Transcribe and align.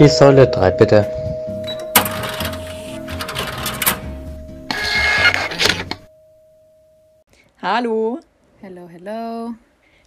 Die 0.00 0.08
Säule 0.08 0.48
3 0.48 0.70
bitte. 0.70 1.06
Hallo, 7.60 8.18
Hello, 8.62 8.88
hello. 8.88 9.52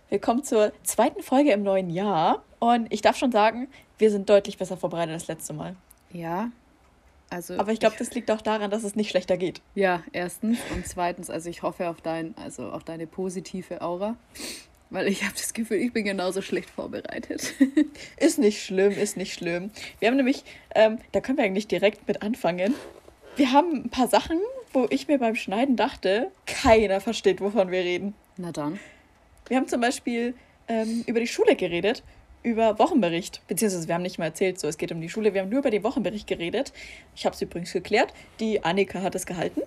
willkommen 0.10 0.44
zur 0.44 0.72
zweiten 0.82 1.22
Folge 1.22 1.52
im 1.52 1.62
neuen 1.62 1.92
Jahr. 1.92 2.42
Und 2.58 2.92
ich 2.92 3.04
darf 3.04 3.18
schon 3.18 3.32
sagen, 3.32 3.68
wir 4.00 4.10
sind 4.10 4.28
deutlich 4.32 4.58
besser 4.58 4.78
vorbereitet 4.78 5.14
als 5.14 5.28
letzte 5.28 5.54
Mal. 5.54 5.76
Ja, 6.12 6.50
also. 7.30 7.60
Aber 7.60 7.72
ich 7.72 7.80
glaube, 7.80 7.96
das 8.00 8.16
liegt 8.16 8.32
auch 8.32 8.42
daran, 8.42 8.72
dass 8.72 8.84
es 8.84 8.96
nicht 8.96 9.12
schlechter 9.12 9.38
geht. 9.38 9.62
Ja, 9.76 10.02
erstens. 10.12 10.58
Und 10.74 10.88
zweitens, 10.88 11.30
also 11.30 11.52
ich 11.52 11.62
hoffe 11.62 11.88
auf 11.88 12.02
dein, 12.02 12.34
also 12.44 12.72
auf 12.72 12.84
deine 12.84 13.06
positive 13.06 13.80
Aura. 13.84 14.16
Weil 14.94 15.08
ich 15.08 15.24
habe 15.24 15.34
das 15.34 15.56
Gefühl, 15.56 15.78
ich 15.78 15.92
bin 15.92 16.06
genauso 16.06 16.44
schlecht 16.44 16.70
vorbereitet. 16.70 17.56
Ist 18.18 18.38
nicht 18.38 18.64
schlimm, 18.64 18.92
ist 18.92 19.18
nicht 19.18 19.34
schlimm. 19.34 19.72
Wir 19.98 20.08
haben 20.08 20.18
nämlich, 20.18 20.44
ähm, 20.76 21.00
da 21.12 21.20
können 21.20 21.40
wir 21.40 21.46
eigentlich 21.46 21.68
direkt 21.68 22.08
mit 22.08 22.22
anfangen. 22.22 22.76
Wir 23.36 23.52
haben 23.52 23.86
ein 23.86 23.90
paar 23.90 24.08
Sachen, 24.08 24.40
wo 24.72 24.86
ich 24.92 25.08
mir 25.08 25.18
beim 25.18 25.34
Schneiden 25.34 25.78
dachte, 25.78 26.30
keiner 26.46 27.02
versteht, 27.02 27.42
wovon 27.42 27.72
wir 27.72 27.80
reden. 27.80 28.14
Na 28.38 28.52
dann. 28.52 28.80
Wir 29.48 29.58
haben 29.58 29.68
zum 29.68 29.82
Beispiel 29.82 30.36
ähm, 30.68 31.04
über 31.08 31.20
die 31.20 31.26
Schule 31.26 31.56
geredet, 31.56 32.04
über 32.44 32.78
Wochenbericht. 32.78 33.42
Beziehungsweise 33.48 33.88
wir 33.88 33.96
haben 33.96 34.04
nicht 34.04 34.20
mal 34.20 34.26
erzählt, 34.26 34.60
so 34.60 34.68
es 34.68 34.78
geht 34.78 34.92
um 34.92 35.02
die 35.02 35.10
Schule. 35.10 35.34
Wir 35.34 35.42
haben 35.42 35.50
nur 35.50 35.62
über 35.62 35.72
den 35.72 35.84
Wochenbericht 35.84 36.28
geredet. 36.28 36.72
Ich 37.16 37.26
habe 37.26 37.34
es 37.34 37.42
übrigens 37.42 37.74
geklärt. 37.74 38.14
Die 38.40 38.64
Annika 38.64 39.02
hat 39.02 39.16
es 39.16 39.26
gehalten. 39.26 39.64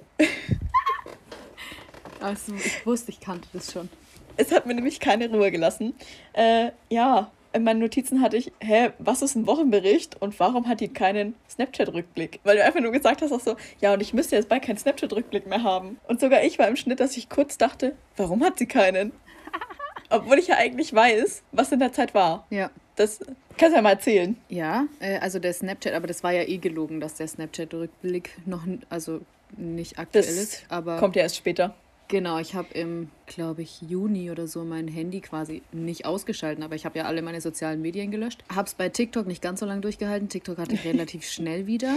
Also, 2.20 2.54
ich 2.54 2.86
wusste, 2.86 3.10
ich 3.10 3.20
kannte 3.20 3.48
das 3.52 3.72
schon. 3.72 3.88
Es 4.36 4.52
hat 4.52 4.66
mir 4.66 4.74
nämlich 4.74 5.00
keine 5.00 5.30
Ruhe 5.30 5.50
gelassen. 5.50 5.94
Äh, 6.32 6.70
ja, 6.90 7.30
in 7.56 7.64
meinen 7.64 7.80
Notizen 7.80 8.20
hatte 8.20 8.36
ich, 8.36 8.52
hä, 8.60 8.90
was 8.98 9.22
ist 9.22 9.34
ein 9.34 9.46
Wochenbericht 9.46 10.20
und 10.20 10.38
warum 10.38 10.68
hat 10.68 10.80
die 10.80 10.88
keinen 10.88 11.34
Snapchat-Rückblick? 11.48 12.40
Weil 12.44 12.56
du 12.56 12.64
einfach 12.64 12.80
nur 12.80 12.92
gesagt 12.92 13.22
hast, 13.22 13.32
auch 13.32 13.40
so, 13.40 13.56
ja, 13.80 13.94
und 13.94 14.02
ich 14.02 14.12
müsste 14.12 14.36
jetzt 14.36 14.48
bald 14.48 14.62
keinen 14.62 14.76
Snapchat-Rückblick 14.76 15.46
mehr 15.46 15.62
haben. 15.62 15.98
Und 16.06 16.20
sogar 16.20 16.44
ich 16.44 16.58
war 16.58 16.68
im 16.68 16.76
Schnitt, 16.76 17.00
dass 17.00 17.16
ich 17.16 17.30
kurz 17.30 17.56
dachte, 17.56 17.96
warum 18.16 18.44
hat 18.44 18.58
sie 18.58 18.66
keinen? 18.66 19.12
Obwohl 20.10 20.38
ich 20.38 20.48
ja 20.48 20.56
eigentlich 20.56 20.94
weiß, 20.94 21.42
was 21.52 21.72
in 21.72 21.78
der 21.78 21.92
Zeit 21.92 22.14
war. 22.14 22.46
Ja. 22.50 22.70
Das 22.96 23.20
kannst 23.56 23.72
du 23.72 23.76
ja 23.76 23.82
mal 23.82 23.90
erzählen. 23.90 24.36
Ja, 24.48 24.86
äh, 25.00 25.18
also 25.18 25.38
der 25.38 25.52
Snapchat, 25.52 25.94
aber 25.94 26.06
das 26.06 26.22
war 26.22 26.32
ja 26.32 26.42
eh 26.42 26.58
gelogen, 26.58 27.00
dass 27.00 27.14
der 27.14 27.26
Snapchat-Rückblick 27.26 28.36
noch, 28.44 28.66
also 28.90 29.20
nicht 29.56 29.98
aktuell 29.98 30.24
Das 30.24 30.34
ist. 30.34 30.66
Aber 30.68 30.98
kommt 30.98 31.16
ja 31.16 31.22
erst 31.22 31.36
später. 31.36 31.74
Genau, 32.08 32.38
ich 32.38 32.54
habe 32.54 32.68
im, 32.72 33.10
glaube 33.26 33.62
ich, 33.62 33.82
Juni 33.82 34.30
oder 34.30 34.46
so 34.46 34.62
mein 34.64 34.86
Handy 34.86 35.20
quasi 35.20 35.62
nicht 35.72 36.06
ausgeschalten, 36.06 36.62
aber 36.62 36.76
ich 36.76 36.84
habe 36.84 36.98
ja 36.98 37.04
alle 37.06 37.20
meine 37.20 37.40
sozialen 37.40 37.82
Medien 37.82 38.12
gelöscht. 38.12 38.44
Habe 38.48 38.68
es 38.68 38.74
bei 38.74 38.88
TikTok 38.88 39.26
nicht 39.26 39.42
ganz 39.42 39.58
so 39.58 39.66
lange 39.66 39.80
durchgehalten. 39.80 40.28
TikTok 40.28 40.58
hatte 40.58 40.74
ich 40.74 40.84
relativ 40.84 41.24
schnell 41.24 41.66
wieder. 41.66 41.96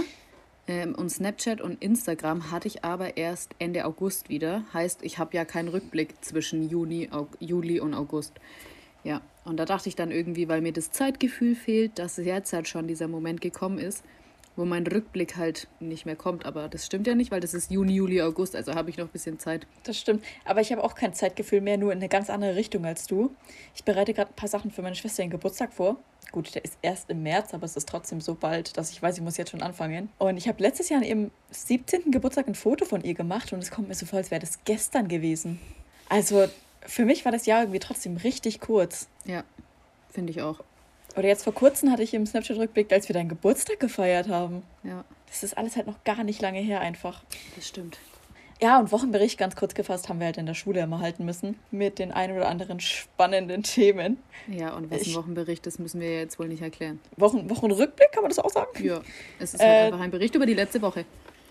Ähm, 0.68 0.96
und 0.96 1.10
Snapchat 1.12 1.62
und 1.62 1.84
Instagram 1.84 2.50
hatte 2.50 2.68
ich 2.68 2.84
aber 2.84 3.18
erst 3.18 3.52
Ende 3.60 3.86
August 3.86 4.30
wieder. 4.30 4.64
Heißt, 4.74 5.04
ich 5.04 5.20
habe 5.20 5.36
ja 5.36 5.46
keinen 5.46 5.68
Rückblick 5.68 6.24
zwischen 6.24 6.68
Juni, 6.70 7.10
Juli 7.40 7.80
und 7.80 7.94
August. 7.94 8.34
Ja, 9.04 9.22
und 9.46 9.58
da 9.58 9.66
dachte 9.66 9.90
ich 9.90 9.96
dann 9.96 10.12
irgendwie, 10.12 10.48
weil 10.48 10.62
mir 10.62 10.74
das 10.74 10.92
Zeitgefühl 10.92 11.56
fehlt, 11.56 12.00
dass 12.00 12.18
jetzt 12.18 12.52
halt 12.52 12.68
schon 12.68 12.88
dieser 12.88 13.08
Moment 13.08 13.42
gekommen 13.42 13.78
ist, 13.78 14.04
wo 14.60 14.66
mein 14.66 14.86
Rückblick 14.86 15.38
halt 15.38 15.68
nicht 15.80 16.06
mehr 16.06 16.16
kommt. 16.16 16.46
Aber 16.46 16.68
das 16.68 16.86
stimmt 16.86 17.08
ja 17.08 17.16
nicht, 17.16 17.32
weil 17.32 17.40
das 17.40 17.54
ist 17.54 17.72
Juni, 17.72 17.94
Juli, 17.94 18.22
August, 18.22 18.56
also 18.56 18.76
habe 18.76 18.90
ich 18.90 18.98
noch 18.98 19.06
ein 19.06 19.12
bisschen 19.12 19.40
Zeit. 19.40 19.66
Das 19.84 19.98
stimmt. 19.98 20.24
Aber 20.46 20.62
ich 20.62 20.72
habe 20.72 20.84
auch 20.84 20.96
kein 20.96 21.14
Zeitgefühl 21.14 21.62
mehr, 21.62 21.78
nur 21.78 21.92
in 21.92 22.00
eine 22.00 22.10
ganz 22.10 22.30
andere 22.30 22.56
Richtung 22.56 22.86
als 22.86 23.08
du. 23.08 23.34
Ich 23.74 23.84
bereite 23.84 24.14
gerade 24.14 24.32
ein 24.32 24.36
paar 24.36 24.50
Sachen 24.50 24.70
für 24.70 24.82
meine 24.82 24.96
Schwester 24.96 25.24
den 25.24 25.30
Geburtstag 25.30 25.74
vor. 25.74 25.96
Gut, 26.32 26.54
der 26.54 26.64
ist 26.64 26.78
erst 26.82 27.10
im 27.10 27.24
März, 27.24 27.54
aber 27.54 27.66
es 27.66 27.76
ist 27.76 27.90
trotzdem 27.90 28.22
so 28.22 28.36
bald, 28.36 28.78
dass 28.78 28.92
ich 28.92 29.02
weiß, 29.02 29.18
ich 29.18 29.24
muss 29.24 29.38
jetzt 29.38 29.50
schon 29.50 29.64
anfangen. 29.64 30.10
Und 30.20 30.38
ich 30.38 30.48
habe 30.48 30.62
letztes 30.62 30.90
Jahr 30.90 31.00
an 31.00 31.08
ihrem 31.08 31.32
17. 31.52 32.12
Geburtstag 32.12 32.48
ein 32.48 32.54
Foto 32.54 32.86
von 32.86 33.02
ihr 33.04 33.16
gemacht 33.16 33.52
und 33.54 33.60
es 33.60 33.72
kommt 33.72 33.88
mir 33.88 33.96
so 33.96 34.06
vor, 34.06 34.18
als 34.18 34.30
wäre 34.30 34.42
das 34.42 34.60
gestern 34.66 35.08
gewesen. 35.08 35.60
Also 36.10 36.48
für 36.82 37.06
mich 37.06 37.26
war 37.26 37.32
das 37.32 37.46
Jahr 37.46 37.62
irgendwie 37.62 37.80
trotzdem 37.80 38.18
richtig 38.18 38.60
kurz. 38.60 39.08
Ja, 39.26 39.44
finde 40.12 40.32
ich 40.32 40.42
auch. 40.42 40.60
Oder 41.16 41.28
jetzt 41.28 41.44
vor 41.44 41.54
kurzem 41.54 41.92
hatte 41.92 42.04
ich 42.04 42.14
im 42.14 42.26
Snapchat-Rückblick, 42.26 42.92
als 42.94 43.08
wir 43.10 43.14
deinen 43.14 43.30
Geburtstag 43.30 43.80
gefeiert 43.80 44.30
haben. 44.30 44.64
Ja, 44.84 45.04
Das 45.28 45.44
ist 45.44 45.58
alles 45.58 45.76
halt 45.76 45.88
noch 45.88 46.04
gar 46.04 46.24
nicht 46.24 46.42
lange 46.42 46.60
her 46.60 46.82
einfach. 46.82 47.24
das 47.56 47.68
stimmt. 47.68 47.98
Ja, 48.62 48.78
und 48.78 48.92
Wochenbericht 48.92 49.38
ganz 49.38 49.56
kurz 49.56 49.74
gefasst 49.74 50.10
haben 50.10 50.20
wir 50.20 50.26
halt 50.26 50.36
in 50.38 50.46
der 50.46 50.54
Schule 50.54 50.82
immer 50.82 51.00
halten 51.00 51.24
müssen 51.24 51.58
mit 51.72 51.98
den 51.98 52.12
ein 52.12 52.34
oder 52.36 52.50
anderen 52.50 52.82
spannenden 52.82 53.64
Themen. 53.64 54.18
Ja, 54.48 54.74
und 54.76 54.92
was 54.92 55.02
Ich- 55.02 55.08
ein 55.08 55.16
Wochenbericht 55.16 55.66
ist, 55.66 55.80
müssen 55.80 56.02
wir 56.02 56.14
jetzt 56.20 56.40
wohl 56.40 56.50
nicht 56.50 56.62
erklären. 56.62 57.00
Wochen, 57.16 57.50
Wochenrückblick, 57.50 58.12
kann 58.12 58.22
man 58.24 58.30
das 58.30 58.40
auch 58.40 58.50
sagen? 58.50 58.68
Ja, 58.84 59.00
es 59.40 59.54
ist 59.54 59.62
Äh, 59.62 59.66
halt 59.66 59.94
einfach 59.94 60.02
ein 60.02 60.12
Bericht 60.12 60.36
über 60.36 60.46
die 60.46 60.56
letzte 60.56 60.82
Woche. 60.82 61.06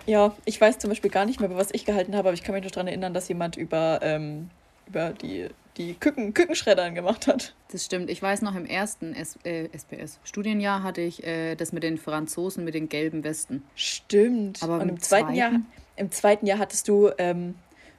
Ja, 0.07 0.35
ich 0.45 0.61
weiß 0.61 0.79
zum 0.79 0.91
Beispiel 0.91 1.11
gar 1.11 1.25
nicht 1.25 1.41
mehr, 1.41 1.49
über 1.49 1.59
was 1.59 1.69
ich 1.73 1.87
gehalten 1.87 2.15
habe, 2.15 2.29
aber 2.29 2.35
ich 2.35 2.43
kann 2.43 2.55
mich 2.55 2.65
noch 2.65 2.71
daran 2.71 2.89
erinnern, 2.89 3.15
dass 3.15 3.27
jemand 3.29 3.57
über, 3.57 4.01
ähm, 4.03 4.51
über 4.87 5.11
die, 5.11 5.49
die 5.79 5.95
Küken, 5.95 6.35
Kükenschreddern 6.35 6.95
gemacht 6.95 7.27
hat. 7.27 7.55
Das 7.73 7.85
stimmt. 7.85 8.11
Ich 8.11 8.21
weiß 8.21 8.43
noch, 8.43 8.55
im 8.55 8.67
ersten 8.67 9.15
S 9.15 9.39
äh, 9.45 9.69
SPS-Studienjahr 9.73 10.83
hatte 10.83 11.01
ich 11.01 11.25
äh, 11.25 11.55
das 11.55 11.73
mit 11.73 11.83
den 11.83 11.97
Franzosen 11.97 12.65
mit 12.65 12.75
den 12.75 12.89
gelben 12.89 13.25
Westen. 13.25 13.63
Stimmt. 13.75 14.63
Aber 14.63 14.75
und 14.75 14.83
im 14.83 14.89
im 14.91 15.01
zweiten, 15.01 15.35
Jahr, 15.35 15.53
im 15.97 16.11
zweiten 16.11 16.47
Jahr 16.47 16.59
hattest 16.59 16.89
du 16.89 17.11
ähm, 17.19 17.55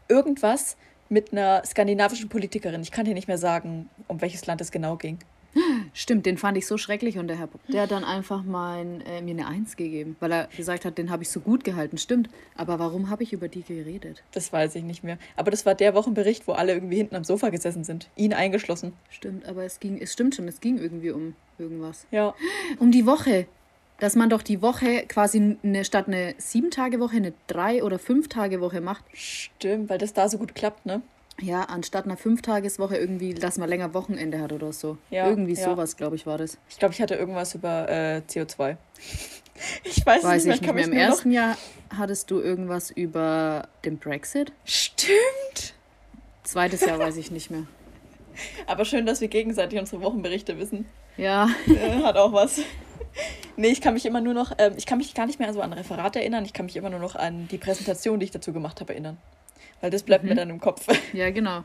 irgendwas 0.07 0.77
mit 1.07 1.31
einer 1.31 1.63
skandinavischen 1.65 2.29
Politikerin. 2.29 2.81
Ich 2.81 2.91
kann 2.91 3.05
dir 3.05 3.13
nicht 3.13 3.27
mehr 3.27 3.37
sagen, 3.37 3.89
um 4.07 4.21
welches 4.21 4.45
Land 4.45 4.61
es 4.61 4.71
genau 4.71 4.95
ging. 4.95 5.17
Stimmt, 5.93 6.25
den 6.25 6.37
fand 6.37 6.57
ich 6.57 6.67
so 6.67 6.77
schrecklich 6.77 7.17
und 7.17 7.27
der, 7.27 7.37
Herr, 7.37 7.49
der 7.67 7.83
hat 7.83 7.91
dann 7.91 8.03
einfach 8.03 8.43
mein, 8.43 9.01
äh, 9.01 9.21
mir 9.21 9.31
eine 9.31 9.47
Eins 9.47 9.75
gegeben, 9.75 10.15
weil 10.19 10.31
er 10.31 10.47
gesagt 10.55 10.85
hat, 10.85 10.97
den 10.97 11.09
habe 11.09 11.23
ich 11.23 11.29
so 11.29 11.39
gut 11.39 11.63
gehalten. 11.63 11.97
Stimmt, 11.97 12.29
aber 12.55 12.79
warum 12.79 13.09
habe 13.09 13.23
ich 13.23 13.33
über 13.33 13.47
die 13.47 13.63
geredet? 13.63 14.23
Das 14.31 14.53
weiß 14.53 14.75
ich 14.75 14.83
nicht 14.83 15.03
mehr. 15.03 15.17
Aber 15.35 15.51
das 15.51 15.65
war 15.65 15.75
der 15.75 15.93
Wochenbericht, 15.93 16.47
wo 16.47 16.53
alle 16.53 16.73
irgendwie 16.73 16.97
hinten 16.97 17.15
am 17.15 17.23
Sofa 17.23 17.49
gesessen 17.49 17.83
sind. 17.83 18.09
Ihn 18.15 18.33
eingeschlossen. 18.33 18.93
Stimmt, 19.09 19.45
aber 19.47 19.63
es 19.63 19.79
ging, 19.79 19.97
es 19.99 20.13
stimmt 20.13 20.35
schon, 20.35 20.47
es 20.47 20.61
ging 20.61 20.77
irgendwie 20.77 21.11
um 21.11 21.35
irgendwas. 21.57 22.05
Ja. 22.11 22.33
Um 22.79 22.91
die 22.91 23.05
Woche. 23.05 23.47
Dass 23.99 24.15
man 24.15 24.29
doch 24.29 24.41
die 24.43 24.61
Woche 24.61 25.03
quasi 25.07 25.57
eine, 25.61 25.83
statt 25.83 26.07
eine 26.07 26.33
Sieben-Tage-Woche 26.37 27.17
eine 27.17 27.33
Drei- 27.47 27.83
oder 27.83 27.99
Fünf-Tage-Woche 27.99 28.79
macht. 28.79 29.03
Stimmt, 29.11 29.89
weil 29.89 29.97
das 29.97 30.13
da 30.13 30.29
so 30.29 30.37
gut 30.37 30.55
klappt, 30.55 30.85
ne? 30.85 31.01
Ja, 31.41 31.61
anstatt 31.63 32.05
einer 32.05 32.17
Fünftageswoche 32.17 32.97
irgendwie, 32.97 33.33
dass 33.33 33.57
man 33.57 33.69
länger 33.69 33.93
Wochenende 33.93 34.41
hat 34.41 34.51
oder 34.51 34.73
so. 34.73 34.97
Ja, 35.09 35.27
irgendwie 35.29 35.53
ja. 35.53 35.63
sowas, 35.63 35.95
glaube 35.95 36.15
ich, 36.15 36.25
war 36.25 36.37
das. 36.37 36.57
Ich 36.69 36.77
glaube, 36.79 36.93
ich 36.93 37.01
hatte 37.01 37.15
irgendwas 37.15 37.55
über 37.55 37.89
äh, 37.89 38.21
CO2. 38.27 38.75
Ich 39.83 40.05
weiß, 40.05 40.23
Weiß 40.23 40.45
es 40.45 40.55
ich 40.55 40.61
nicht 40.61 40.73
mehr. 40.73 40.73
nicht 40.73 40.75
mehr. 40.75 40.85
Im 40.85 40.91
kann 40.91 40.99
noch- 41.01 41.15
ersten 41.15 41.31
Jahr 41.31 41.57
hattest 41.97 42.31
du 42.31 42.39
irgendwas 42.39 42.91
über 42.91 43.67
den 43.83 43.97
Brexit. 43.97 44.53
Stimmt. 44.63 45.73
Zweites 46.43 46.79
Jahr 46.85 46.97
weiß 46.97 47.17
ich 47.17 47.29
nicht 47.29 47.51
mehr. 47.51 47.63
Aber 48.67 48.85
schön, 48.85 49.05
dass 49.05 49.19
wir 49.19 49.27
gegenseitig 49.27 49.77
unsere 49.77 50.01
Wochenberichte 50.01 50.57
wissen. 50.59 50.85
Ja, 51.17 51.49
Äh, 51.67 52.03
hat 52.03 52.15
auch 52.15 52.31
was. 52.31 52.61
Nee, 53.57 53.67
ich 53.67 53.81
kann 53.81 53.95
mich 53.95 54.05
immer 54.05 54.21
nur 54.21 54.33
noch, 54.33 54.53
ähm, 54.59 54.75
ich 54.77 54.85
kann 54.85 54.97
mich 54.97 55.13
gar 55.13 55.25
nicht 55.25 55.39
mehr 55.39 55.51
so 55.53 55.59
an 55.59 55.73
Referate 55.73 56.19
erinnern. 56.21 56.45
Ich 56.45 56.53
kann 56.53 56.65
mich 56.65 56.77
immer 56.77 56.89
nur 56.89 56.99
noch 57.01 57.15
an 57.17 57.49
die 57.49 57.57
Präsentation, 57.57 58.19
die 58.21 58.25
ich 58.25 58.31
dazu 58.31 58.53
gemacht 58.53 58.79
habe, 58.79 58.93
erinnern. 58.93 59.17
Weil 59.81 59.91
das 59.91 60.03
bleibt 60.03 60.23
mir 60.23 60.35
dann 60.35 60.49
im 60.49 60.59
Kopf. 60.59 60.85
ja, 61.13 61.29
genau. 61.31 61.63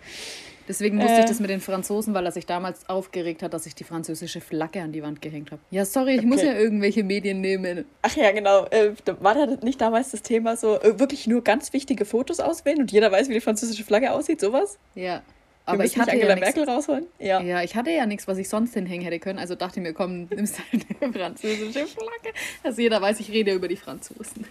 Deswegen 0.67 0.99
wusste 0.99 1.13
Äh. 1.17 1.21
ich 1.21 1.27
das 1.27 1.41
mit 1.41 1.51
den 1.51 1.61
Franzosen, 1.61 2.15
weil 2.15 2.25
er 2.25 2.33
sich 2.33 2.47
damals 2.47 2.89
aufgeregt 2.89 3.43
hat, 3.43 3.53
dass 3.53 3.67
ich 3.67 3.75
die 3.75 3.85
französische 3.85 4.41
Flagge 4.41 4.81
an 4.81 4.93
die 4.93 5.03
Wand 5.03 5.21
gehängt 5.21 5.51
habe. 5.51 5.61
Ja, 5.71 5.85
sorry, 5.85 6.15
ich 6.17 6.23
muss 6.23 6.39
Okay. 6.39 6.47
ja 6.47 6.55
irgendwelche 6.59 7.05
Medien 7.05 7.43
nehmen. 7.43 7.85
Ach 8.01 8.17
ja, 8.17 8.31
genau. 8.33 8.65
Äh, 8.67 8.93
war 9.21 9.35
da 9.35 9.47
nicht 9.63 9.79
damals 9.81 10.13
das 10.13 10.23
Thema 10.23 10.57
so, 10.57 10.81
äh, 10.81 10.99
wirklich 10.99 11.27
nur 11.27 11.45
ganz 11.45 11.75
wichtige 11.75 12.07
Fotos 12.07 12.41
auswählen 12.41 12.79
und 12.81 12.93
jeder 12.93 13.13
weiß, 13.13 13.29
wie 13.29 13.35
die 13.35 13.41
französische 13.43 13.85
Flagge 13.85 14.11
aussieht, 14.13 14.41
sowas? 14.41 14.79
Ja. 14.95 15.23
Aber 15.67 15.85
ich 15.85 15.99
hatte 15.99 16.13
Angela 16.13 16.31
ja 16.31 16.35
nichts. 16.37 16.57
Merkel 16.57 16.73
rausholen? 16.75 17.07
Ja. 17.19 17.41
Ja, 17.41 17.63
ich 17.63 17.75
hatte 17.75 17.91
ja 17.91 18.05
nichts, 18.07 18.27
was 18.29 18.37
ich 18.39 18.49
sonst 18.51 18.75
hinhängen 18.75 19.05
hätte 19.05 19.19
können. 19.19 19.39
Also 19.39 19.55
dachte 19.55 19.81
ich 19.81 19.83
mir, 19.83 19.93
komm, 19.95 20.29
nimmst 20.31 20.59
halt 20.73 20.87
eine 21.01 21.13
französische 21.19 21.87
Flagge. 21.87 22.35
Dass 22.63 22.77
jeder 22.79 23.01
weiß, 23.03 23.21
ich 23.21 23.31
rede 23.31 23.53
über 23.53 23.69
die 23.69 23.77
Franzosen. 23.77 24.47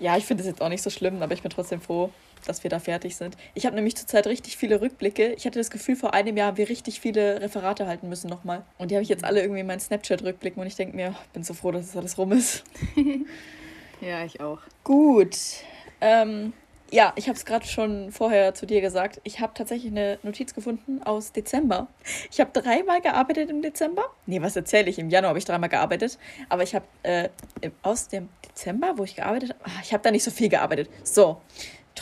Ja, 0.00 0.16
ich 0.16 0.24
finde 0.24 0.42
es 0.42 0.48
jetzt 0.48 0.62
auch 0.62 0.68
nicht 0.68 0.82
so 0.82 0.90
schlimm, 0.90 1.20
aber 1.22 1.34
ich 1.34 1.42
bin 1.42 1.50
trotzdem 1.50 1.80
froh, 1.80 2.10
dass 2.48 2.64
wir 2.64 2.70
da 2.70 2.78
fertig 2.78 3.16
sind. 3.16 3.36
Ich 3.54 3.66
habe 3.66 3.76
nämlich 3.76 3.96
zurzeit 3.96 4.26
richtig 4.26 4.56
viele 4.56 4.80
Rückblicke. 4.80 5.34
Ich 5.34 5.46
hatte 5.46 5.58
das 5.58 5.70
Gefühl, 5.70 5.96
vor 5.96 6.14
einem 6.14 6.36
Jahr 6.36 6.48
haben 6.48 6.56
wir 6.56 6.68
richtig 6.68 7.00
viele 7.00 7.40
Referate 7.40 7.86
halten 7.86 8.08
müssen 8.08 8.28
nochmal. 8.28 8.64
Und 8.78 8.90
die 8.90 8.94
habe 8.94 9.02
ich 9.02 9.08
jetzt 9.08 9.24
alle 9.24 9.40
irgendwie 9.40 9.60
in 9.60 9.66
meinen 9.66 9.80
Snapchat-Rückblicken 9.80 10.60
und 10.60 10.66
ich 10.66 10.76
denke 10.76 10.96
mir, 10.96 11.14
ich 11.24 11.32
bin 11.32 11.44
so 11.44 11.54
froh, 11.54 11.70
dass 11.72 11.86
das 11.86 11.96
alles 11.96 12.18
rum 12.18 12.32
ist. 12.32 12.64
Ja, 14.00 14.24
ich 14.24 14.40
auch. 14.40 14.60
Gut. 14.84 15.36
Ähm, 16.00 16.52
ja, 16.90 17.12
ich 17.16 17.28
habe 17.28 17.36
es 17.36 17.44
gerade 17.44 17.66
schon 17.66 18.12
vorher 18.12 18.54
zu 18.54 18.64
dir 18.64 18.80
gesagt. 18.80 19.20
Ich 19.24 19.40
habe 19.40 19.52
tatsächlich 19.54 19.90
eine 19.90 20.18
Notiz 20.22 20.54
gefunden 20.54 21.02
aus 21.02 21.32
Dezember. 21.32 21.88
Ich 22.30 22.40
habe 22.40 22.50
dreimal 22.52 23.00
gearbeitet 23.00 23.50
im 23.50 23.60
Dezember. 23.60 24.04
Nee, 24.26 24.40
was 24.40 24.56
erzähle 24.56 24.88
ich? 24.88 24.98
Im 24.98 25.10
Januar 25.10 25.30
habe 25.30 25.38
ich 25.38 25.44
dreimal 25.44 25.68
gearbeitet. 25.68 26.18
Aber 26.48 26.62
ich 26.62 26.74
habe 26.74 26.86
äh, 27.02 27.28
aus 27.82 28.08
dem 28.08 28.28
Dezember, 28.46 28.94
wo 28.96 29.04
ich 29.04 29.16
gearbeitet 29.16 29.50
habe, 29.50 29.70
ich 29.82 29.92
habe 29.92 30.02
da 30.02 30.10
nicht 30.10 30.24
so 30.24 30.30
viel 30.30 30.48
gearbeitet. 30.48 30.88
So. 31.02 31.40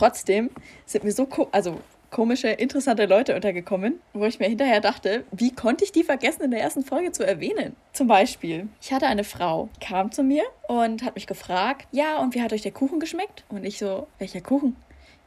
Trotzdem 0.01 0.51
sind 0.85 1.05
mir 1.05 1.13
so, 1.13 1.25
ko- 1.25 1.49
also 1.53 1.81
komische, 2.11 2.49
interessante 2.49 3.07
Leute 3.07 3.35
untergekommen, 3.35 3.99
wo 4.13 4.27
ich 4.27 4.39
mir 4.39 4.47
hinterher 4.47 4.83
dachte, 4.83 5.25
wie 5.33 5.55
konnte 5.55 5.85
ich 5.85 5.93
die 5.93 6.05
vergessen 6.05 6.43
in 6.43 6.51
der 6.51 6.61
ersten 6.61 6.85
Folge 6.85 7.13
zu 7.13 7.27
erwähnen? 7.27 7.75
Zum 7.95 8.07
Beispiel, 8.07 8.69
ich 8.83 8.93
hatte 8.93 9.07
eine 9.07 9.25
Frau, 9.25 9.71
kam 9.81 10.13
zu 10.13 10.23
mir 10.23 10.43
und 10.69 11.03
hat 11.03 11.15
mich 11.15 11.27
gefragt, 11.27 11.89
ja, 11.93 12.19
und 12.19 12.35
wie 12.35 12.43
hat 12.43 12.53
euch 12.53 12.61
der 12.61 12.73
Kuchen 12.73 13.01
geschmeckt? 13.01 13.45
Und 13.49 13.65
ich 13.65 13.79
so, 13.79 14.07
welcher 14.19 14.43
Kuchen? 14.43 14.77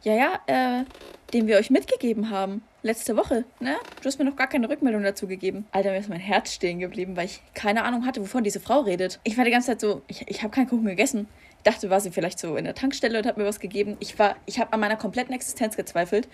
Ja, 0.04 0.13
ja, 0.13 0.39
äh, 0.45 0.86
den 1.33 1.48
wir 1.48 1.57
euch 1.57 1.71
mitgegeben 1.71 2.30
haben. 2.30 2.62
Letzte 2.83 3.18
Woche, 3.18 3.44
ne? 3.60 3.75
Du 4.01 4.06
hast 4.06 4.19
mir 4.19 4.24
noch 4.25 4.38
gar 4.38 4.48
keine 4.48 4.69
Rückmeldung 4.69 5.04
dazu 5.04 5.27
gegeben. 5.27 5.66
Alter, 5.71 5.92
mir 5.92 5.98
ist 5.98 6.07
mein 6.07 6.21
Herz 6.21 6.54
stehen 6.54 6.80
geblieben, 6.80 7.18
weil 7.18 7.25
ich 7.25 7.42
keine 7.54 7.83
Ahnung 7.83 8.06
hatte, 8.06 8.21
wovon 8.21 8.44
diese 8.45 8.62
Frau 8.62 8.81
redet. 8.81 9.19
Ich 9.25 9.36
war 9.38 9.44
die 9.44 9.51
ganze 9.51 9.68
Zeit 9.71 9.81
so, 9.81 10.01
ich, 10.07 10.24
ich 10.30 10.42
habe 10.44 10.51
keinen 10.54 10.69
Kuchen 10.69 10.86
gegessen. 10.86 11.27
Dachte, 11.63 11.89
war 11.89 12.00
sie 12.00 12.11
vielleicht 12.11 12.39
so 12.39 12.56
in 12.56 12.65
der 12.65 12.75
Tankstelle 12.75 13.17
und 13.19 13.25
hat 13.25 13.38
mir 13.38 13.45
was 13.45 13.59
gegeben. 13.59 13.97
Ich 14.00 14.17
war, 14.17 14.35
ich 14.45 14.59
habe 14.59 14.71
an 14.73 14.79
meiner 14.79 14.95
kompletten 14.95 15.33
Existenz 15.33 15.75
gezweifelt. 15.75 16.27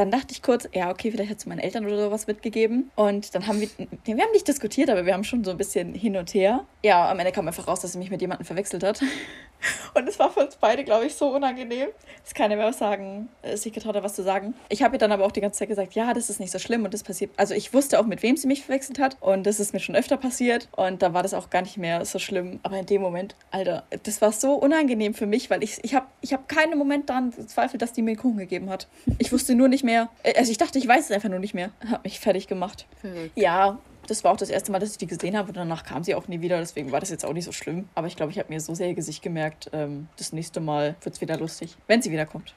Dann 0.00 0.10
dachte 0.10 0.28
ich 0.30 0.40
kurz, 0.40 0.66
ja, 0.72 0.90
okay, 0.90 1.10
vielleicht 1.10 1.30
hat 1.30 1.40
sie 1.40 1.48
meinen 1.50 1.58
Eltern 1.58 1.84
oder 1.84 2.02
sowas 2.02 2.26
mitgegeben. 2.26 2.90
Und 2.96 3.34
dann 3.34 3.46
haben 3.46 3.60
wir, 3.60 3.68
wir 3.76 4.14
haben 4.14 4.32
nicht 4.32 4.48
diskutiert, 4.48 4.88
aber 4.88 5.04
wir 5.04 5.12
haben 5.12 5.24
schon 5.24 5.44
so 5.44 5.50
ein 5.50 5.58
bisschen 5.58 5.92
hin 5.92 6.16
und 6.16 6.32
her. 6.32 6.64
Ja, 6.82 7.10
am 7.10 7.18
Ende 7.18 7.32
kam 7.32 7.46
einfach 7.46 7.68
raus, 7.68 7.80
dass 7.80 7.92
sie 7.92 7.98
mich 7.98 8.10
mit 8.10 8.22
jemandem 8.22 8.46
verwechselt 8.46 8.82
hat. 8.82 9.02
Und 9.94 10.08
es 10.08 10.18
war 10.18 10.30
für 10.30 10.40
uns 10.40 10.56
beide, 10.56 10.84
glaube 10.84 11.06
ich, 11.06 11.14
so 11.14 11.34
unangenehm, 11.34 11.88
dass 12.24 12.34
keiner 12.34 12.56
mehr 12.56 12.66
was 12.66 12.78
sagen, 12.78 13.28
äh, 13.42 13.56
sich 13.56 13.72
getraut 13.72 13.94
hat, 13.94 14.02
was 14.02 14.14
zu 14.14 14.22
sagen. 14.22 14.54
Ich 14.68 14.82
habe 14.82 14.96
ihr 14.96 14.98
dann 14.98 15.12
aber 15.12 15.24
auch 15.24 15.32
die 15.32 15.40
ganze 15.40 15.58
Zeit 15.58 15.68
gesagt, 15.68 15.94
ja, 15.94 16.14
das 16.14 16.30
ist 16.30 16.40
nicht 16.40 16.50
so 16.50 16.58
schlimm 16.58 16.84
und 16.84 16.94
das 16.94 17.02
passiert. 17.02 17.32
Also 17.36 17.54
ich 17.54 17.74
wusste 17.74 18.00
auch, 18.00 18.06
mit 18.06 18.22
wem 18.22 18.36
sie 18.36 18.46
mich 18.46 18.64
verwechselt 18.64 18.98
hat 18.98 19.16
und 19.20 19.46
das 19.46 19.60
ist 19.60 19.72
mir 19.72 19.80
schon 19.80 19.96
öfter 19.96 20.16
passiert 20.16 20.68
und 20.76 21.02
da 21.02 21.12
war 21.12 21.22
das 21.22 21.34
auch 21.34 21.50
gar 21.50 21.62
nicht 21.62 21.76
mehr 21.76 22.04
so 22.04 22.18
schlimm. 22.18 22.60
Aber 22.62 22.78
in 22.78 22.86
dem 22.86 23.02
Moment, 23.02 23.34
Alter, 23.50 23.84
das 24.02 24.22
war 24.22 24.32
so 24.32 24.54
unangenehm 24.54 25.14
für 25.14 25.26
mich, 25.26 25.50
weil 25.50 25.62
ich, 25.62 25.78
ich 25.82 25.94
habe 25.94 26.06
ich 26.20 26.32
hab 26.32 26.48
keinen 26.48 26.78
Moment 26.78 27.10
daran 27.10 27.30
gezweifelt, 27.30 27.82
dass 27.82 27.92
die 27.92 28.02
mir 28.02 28.16
Kuchen 28.16 28.38
gegeben 28.38 28.70
hat. 28.70 28.88
Ich 29.18 29.32
wusste 29.32 29.54
nur 29.54 29.68
nicht 29.68 29.84
mehr, 29.84 29.89
äh, 30.22 30.34
also 30.36 30.50
ich 30.50 30.58
dachte, 30.58 30.78
ich 30.78 30.86
weiß 30.86 31.06
es 31.06 31.10
einfach 31.10 31.28
nur 31.28 31.38
nicht 31.38 31.54
mehr. 31.54 31.70
Hat 31.86 32.04
mich 32.04 32.20
fertig 32.20 32.46
gemacht. 32.46 32.86
Verrückt. 33.00 33.32
Ja, 33.36 33.78
das 34.06 34.24
war 34.24 34.32
auch 34.32 34.36
das 34.36 34.50
erste 34.50 34.72
Mal, 34.72 34.78
dass 34.78 34.92
ich 34.92 34.98
die 34.98 35.06
gesehen 35.06 35.36
habe 35.36 35.48
und 35.48 35.56
danach 35.56 35.84
kam 35.84 36.02
sie 36.02 36.14
auch 36.14 36.28
nie 36.28 36.40
wieder. 36.40 36.58
Deswegen 36.58 36.92
war 36.92 37.00
das 37.00 37.10
jetzt 37.10 37.24
auch 37.24 37.32
nicht 37.32 37.44
so 37.44 37.52
schlimm. 37.52 37.88
Aber 37.94 38.06
ich 38.06 38.16
glaube, 38.16 38.32
ich 38.32 38.38
habe 38.38 38.52
mir 38.52 38.60
so 38.60 38.74
sehr 38.74 38.88
ihr 38.88 38.94
Gesicht 38.94 39.22
gemerkt, 39.22 39.70
ähm, 39.72 40.08
das 40.16 40.32
nächste 40.32 40.60
Mal 40.60 40.96
wird 41.02 41.14
es 41.14 41.20
wieder 41.20 41.38
lustig. 41.38 41.76
Wenn 41.86 42.02
sie 42.02 42.10
wiederkommt. 42.10 42.54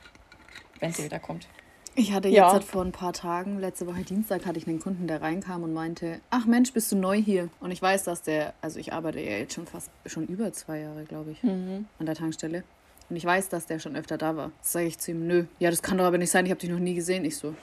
Wenn 0.80 0.92
sie 0.92 1.04
wiederkommt. 1.04 1.48
Ich 1.96 2.12
hatte 2.12 2.28
jetzt 2.28 2.38
ja. 2.38 2.52
halt 2.52 2.64
vor 2.64 2.84
ein 2.84 2.92
paar 2.92 3.14
Tagen, 3.14 3.60
letzte 3.60 3.86
Woche 3.86 4.02
Dienstag, 4.02 4.48
hatte 4.48 4.58
ich 4.58 4.68
einen 4.68 4.80
Kunden, 4.80 5.06
der 5.06 5.22
reinkam 5.22 5.62
und 5.62 5.74
meinte, 5.74 6.22
ach 6.32 6.46
Mensch, 6.46 6.74
bist 6.74 6.92
du 6.92 6.96
neu 6.96 7.22
hier? 7.22 7.50
Und 7.60 7.70
ich 7.70 7.82
weiß, 7.82 8.04
dass 8.06 8.24
der, 8.24 8.56
also 8.62 8.80
ich 8.80 8.94
arbeite 8.94 9.20
ja 9.20 9.38
jetzt 9.38 9.54
schon 9.54 9.68
fast, 9.68 9.92
schon 10.08 10.26
über 10.26 10.52
zwei 10.54 10.80
Jahre, 10.80 11.04
glaube 11.04 11.32
ich, 11.32 11.44
mhm. 11.44 11.86
an 12.00 12.06
der 12.08 12.16
Tankstelle. 12.16 12.64
Und 13.10 13.16
ich 13.16 13.26
weiß, 13.26 13.50
dass 13.50 13.66
der 13.66 13.80
schon 13.80 13.96
öfter 13.96 14.18
da 14.18 14.36
war. 14.36 14.52
Das 14.60 14.72
sage 14.72 14.88
ich 14.88 14.98
zu 14.98 15.12
ihm, 15.12 15.28
nö. 15.28 15.46
Ja, 15.60 15.70
das 15.70 15.82
kann 15.82 15.98
doch 15.98 16.06
aber 16.06 16.18
nicht 16.18 16.32
sein, 16.32 16.46
ich 16.46 16.52
habe 16.52 16.60
dich 16.60 16.70
noch 16.70 16.80
nie 16.80 16.96
gesehen. 16.96 17.26
Ich 17.26 17.38
so, 17.38 17.54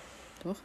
doch. 0.45 0.57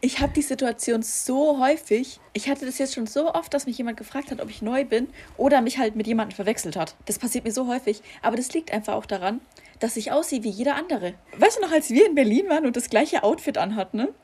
Ich 0.00 0.20
habe 0.20 0.32
die 0.32 0.42
Situation 0.42 1.02
so 1.02 1.58
häufig. 1.58 2.20
Ich 2.32 2.48
hatte 2.48 2.64
das 2.64 2.78
jetzt 2.78 2.94
schon 2.94 3.08
so 3.08 3.34
oft, 3.34 3.52
dass 3.52 3.66
mich 3.66 3.78
jemand 3.78 3.96
gefragt 3.96 4.30
hat, 4.30 4.40
ob 4.40 4.48
ich 4.48 4.62
neu 4.62 4.84
bin 4.84 5.08
oder 5.36 5.60
mich 5.60 5.78
halt 5.78 5.96
mit 5.96 6.06
jemandem 6.06 6.36
verwechselt 6.36 6.76
hat. 6.76 6.94
Das 7.06 7.18
passiert 7.18 7.44
mir 7.44 7.50
so 7.50 7.66
häufig. 7.66 8.00
Aber 8.22 8.36
das 8.36 8.52
liegt 8.52 8.72
einfach 8.72 8.94
auch 8.94 9.06
daran, 9.06 9.40
dass 9.80 9.96
ich 9.96 10.12
aussehe 10.12 10.44
wie 10.44 10.50
jeder 10.50 10.76
andere. 10.76 11.14
Weißt 11.36 11.58
du 11.58 11.62
noch, 11.62 11.72
als 11.72 11.90
wir 11.90 12.06
in 12.06 12.14
Berlin 12.14 12.48
waren 12.48 12.64
und 12.64 12.76
das 12.76 12.90
gleiche 12.90 13.24
Outfit 13.24 13.58
anhatten, 13.58 13.96
ne? 13.96 14.14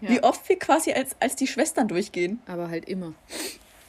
Ja. 0.00 0.10
Wie 0.10 0.22
oft 0.22 0.48
wir 0.48 0.58
quasi 0.58 0.92
als, 0.92 1.16
als 1.18 1.34
die 1.34 1.48
Schwestern 1.48 1.88
durchgehen. 1.88 2.40
Aber 2.46 2.68
halt 2.68 2.84
immer. 2.88 3.14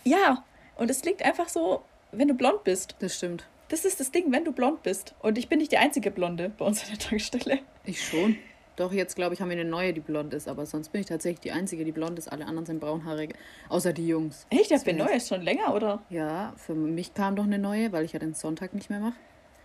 Ja, 0.04 0.44
und 0.78 0.90
es 0.90 1.04
liegt 1.04 1.24
einfach 1.24 1.50
so, 1.50 1.84
wenn 2.12 2.28
du 2.28 2.34
blond 2.34 2.64
bist. 2.64 2.96
Das 3.00 3.16
stimmt. 3.16 3.46
Das 3.76 3.84
ist 3.84 4.00
das 4.00 4.10
Ding, 4.10 4.32
wenn 4.32 4.46
du 4.46 4.54
blond 4.54 4.84
bist. 4.84 5.16
Und 5.20 5.38
ich 5.38 5.50
bin 5.50 5.60
nicht 5.60 5.74
die 5.74 5.78
einzige 5.78 6.10
Blonde 6.10 6.50
bei 6.58 6.64
uns 6.64 6.84
an 6.84 6.92
der 6.92 6.98
Tankstelle. 6.98 7.60
Ich 7.84 8.02
schon. 8.02 8.38
Doch, 8.78 8.94
jetzt 8.94 9.18
glaube 9.18 9.34
ich, 9.34 9.42
haben 9.42 9.50
wir 9.50 9.60
eine 9.60 9.70
neue, 9.70 9.92
die 9.92 10.00
blond 10.00 10.34
ist, 10.34 10.48
aber 10.48 10.66
sonst 10.66 10.94
bin 10.94 11.02
ich 11.02 11.08
tatsächlich 11.08 11.42
die 11.42 11.52
Einzige, 11.52 11.84
die 11.84 11.92
blond 11.92 12.18
ist. 12.18 12.32
Alle 12.32 12.46
anderen 12.46 12.66
sind 12.66 12.80
braunhaarig, 12.80 13.34
außer 13.68 13.92
die 13.92 14.08
Jungs. 14.08 14.48
Echt? 14.50 14.72
Das 14.72 14.86
bin 14.86 14.96
neue 14.96 15.18
ist 15.18 15.28
schon 15.28 15.42
länger, 15.42 15.76
oder? 15.76 16.02
Ja, 16.10 16.54
für 16.56 16.74
mich 16.74 17.14
kam 17.14 17.36
doch 17.36 17.44
eine 17.44 17.60
neue, 17.60 17.92
weil 17.92 18.06
ich 18.06 18.14
ja 18.14 18.20
den 18.20 18.34
Sonntag 18.34 18.74
nicht 18.74 18.90
mehr 18.90 19.02
mache. 19.02 19.18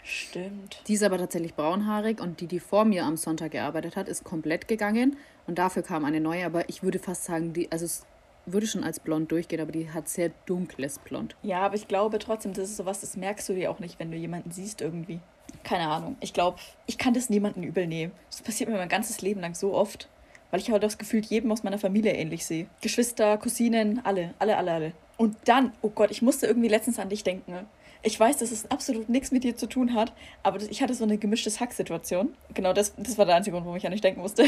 Stimmt. 0.02 0.82
Die 0.88 0.94
ist 0.94 1.04
aber 1.04 1.18
tatsächlich 1.18 1.54
braunhaarig 1.54 2.20
und 2.20 2.40
die, 2.40 2.48
die 2.48 2.58
vor 2.58 2.84
mir 2.84 3.04
am 3.04 3.16
Sonntag 3.16 3.52
gearbeitet 3.52 3.94
hat, 3.94 4.08
ist 4.08 4.24
komplett 4.24 4.66
gegangen 4.66 5.18
und 5.46 5.58
dafür 5.58 5.84
kam 5.84 6.04
eine 6.04 6.20
neue, 6.20 6.44
aber 6.46 6.68
ich 6.68 6.82
würde 6.82 6.98
fast 6.98 7.22
sagen, 7.22 7.52
die, 7.52 7.70
also 7.70 7.84
es 7.84 8.06
würde 8.46 8.66
schon 8.66 8.84
als 8.84 9.00
blond 9.00 9.30
durchgehen, 9.30 9.60
aber 9.60 9.72
die 9.72 9.90
hat 9.90 10.08
sehr 10.08 10.30
dunkles 10.46 10.98
Blond. 10.98 11.36
Ja, 11.42 11.60
aber 11.60 11.74
ich 11.74 11.88
glaube 11.88 12.18
trotzdem, 12.18 12.52
das 12.52 12.70
ist 12.70 12.76
sowas, 12.76 13.00
das 13.00 13.16
merkst 13.16 13.48
du 13.48 13.54
dir 13.54 13.70
auch 13.70 13.78
nicht, 13.78 13.98
wenn 13.98 14.10
du 14.10 14.16
jemanden 14.16 14.50
siehst 14.50 14.80
irgendwie 14.80 15.20
keine 15.64 15.88
Ahnung. 15.88 16.16
Ich 16.20 16.32
glaube, 16.32 16.58
ich 16.86 16.98
kann 16.98 17.14
das 17.14 17.30
niemandem 17.30 17.62
übel 17.62 17.86
nehmen. 17.86 18.12
Das 18.30 18.42
passiert 18.42 18.70
mir 18.70 18.76
mein 18.76 18.88
ganzes 18.88 19.20
Leben 19.20 19.40
lang 19.40 19.54
so 19.54 19.74
oft, 19.74 20.08
weil 20.50 20.60
ich 20.60 20.70
halt 20.70 20.82
das 20.82 20.98
Gefühl 20.98 21.20
jedem 21.20 21.52
aus 21.52 21.62
meiner 21.62 21.78
Familie 21.78 22.12
ähnlich 22.12 22.46
sehe. 22.46 22.66
Geschwister, 22.80 23.36
Cousinen, 23.38 24.04
alle, 24.04 24.34
alle, 24.38 24.56
alle, 24.56 24.72
alle. 24.72 24.92
Und 25.16 25.36
dann, 25.44 25.72
oh 25.82 25.90
Gott, 25.90 26.10
ich 26.10 26.22
musste 26.22 26.46
irgendwie 26.46 26.68
letztens 26.68 26.98
an 26.98 27.08
dich 27.08 27.24
denken. 27.24 27.66
Ich 28.02 28.18
weiß, 28.18 28.38
dass 28.38 28.50
es 28.50 28.70
absolut 28.70 29.10
nichts 29.10 29.30
mit 29.30 29.44
dir 29.44 29.56
zu 29.56 29.66
tun 29.66 29.94
hat, 29.94 30.14
aber 30.42 30.58
ich 30.62 30.82
hatte 30.82 30.94
so 30.94 31.04
eine 31.04 31.18
gemischtes 31.18 31.60
Hack-Situation. 31.60 32.34
Genau, 32.54 32.72
das, 32.72 32.94
das 32.96 33.18
war 33.18 33.26
der 33.26 33.36
einzige 33.36 33.52
Grund, 33.52 33.66
warum 33.66 33.76
ich 33.76 33.84
an 33.84 33.92
dich 33.92 34.00
denken 34.00 34.22
musste. 34.22 34.46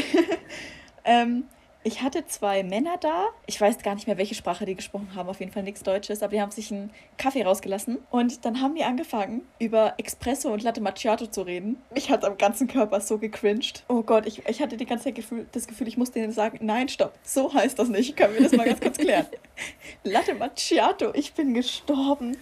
ähm, 1.05 1.43
ich 1.83 2.01
hatte 2.01 2.25
zwei 2.25 2.63
Männer 2.63 2.97
da. 2.97 3.27
Ich 3.45 3.59
weiß 3.59 3.79
gar 3.79 3.95
nicht 3.95 4.07
mehr, 4.07 4.17
welche 4.17 4.35
Sprache 4.35 4.65
die 4.65 4.75
gesprochen 4.75 5.09
haben. 5.15 5.27
Auf 5.27 5.39
jeden 5.39 5.51
Fall 5.51 5.63
nichts 5.63 5.83
Deutsches. 5.83 6.23
Aber 6.23 6.31
die 6.31 6.41
haben 6.41 6.51
sich 6.51 6.71
einen 6.71 6.91
Kaffee 7.17 7.43
rausgelassen. 7.43 7.97
Und 8.09 8.45
dann 8.45 8.61
haben 8.61 8.75
die 8.75 8.83
angefangen, 8.83 9.41
über 9.59 9.93
Espresso 9.97 10.51
und 10.53 10.63
Latte 10.63 10.79
Macchiato 10.79 11.27
zu 11.27 11.41
reden. 11.41 11.77
Ich 11.93 12.09
hatte 12.09 12.27
am 12.27 12.37
ganzen 12.37 12.67
Körper 12.67 13.01
so 13.01 13.17
gecringed. 13.17 13.83
Oh 13.89 14.01
Gott, 14.01 14.25
ich, 14.25 14.47
ich 14.47 14.61
hatte 14.61 14.77
die 14.77 14.85
ganze 14.85 15.05
Zeit 15.05 15.15
Gefühl, 15.15 15.45
das 15.51 15.67
Gefühl, 15.67 15.87
ich 15.87 15.97
musste 15.97 16.19
denen 16.19 16.31
sagen, 16.31 16.59
nein, 16.61 16.87
stopp, 16.87 17.13
so 17.23 17.53
heißt 17.53 17.77
das 17.77 17.89
nicht. 17.89 18.15
Können 18.15 18.35
wir 18.35 18.43
das 18.43 18.53
mal 18.53 18.65
ganz 18.65 18.79
kurz 18.79 18.97
klären? 18.97 19.25
Latte 20.03 20.35
Macchiato, 20.35 21.13
ich 21.13 21.33
bin 21.33 21.53
gestorben. 21.53 22.37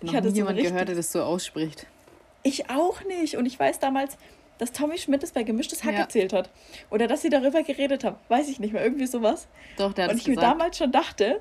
Noch 0.00 0.12
ich 0.12 0.16
hatte 0.16 0.30
niemand 0.32 0.58
so 0.58 0.64
gehört, 0.64 0.88
der 0.88 0.96
das 0.96 1.12
so 1.12 1.22
ausspricht. 1.22 1.86
Ich 2.42 2.70
auch 2.70 3.04
nicht. 3.04 3.36
Und 3.36 3.46
ich 3.46 3.58
weiß 3.58 3.78
damals, 3.78 4.16
dass 4.60 4.72
Tommy 4.72 4.98
Schmidt 4.98 5.22
es 5.22 5.32
bei 5.32 5.42
Gemischtes 5.42 5.84
Hack 5.84 5.94
ja. 5.94 6.00
erzählt 6.00 6.32
hat. 6.34 6.50
Oder 6.90 7.06
dass 7.06 7.22
sie 7.22 7.30
darüber 7.30 7.62
geredet 7.62 8.04
haben. 8.04 8.16
Weiß 8.28 8.48
ich 8.48 8.60
nicht 8.60 8.72
mehr. 8.72 8.84
Irgendwie 8.84 9.06
sowas. 9.06 9.48
Doch, 9.78 9.92
der 9.94 10.04
hat 10.04 10.12
Und 10.12 10.18
ich 10.18 10.24
gesagt. 10.24 10.46
mir 10.46 10.50
damals 10.52 10.76
schon 10.76 10.92
dachte, 10.92 11.40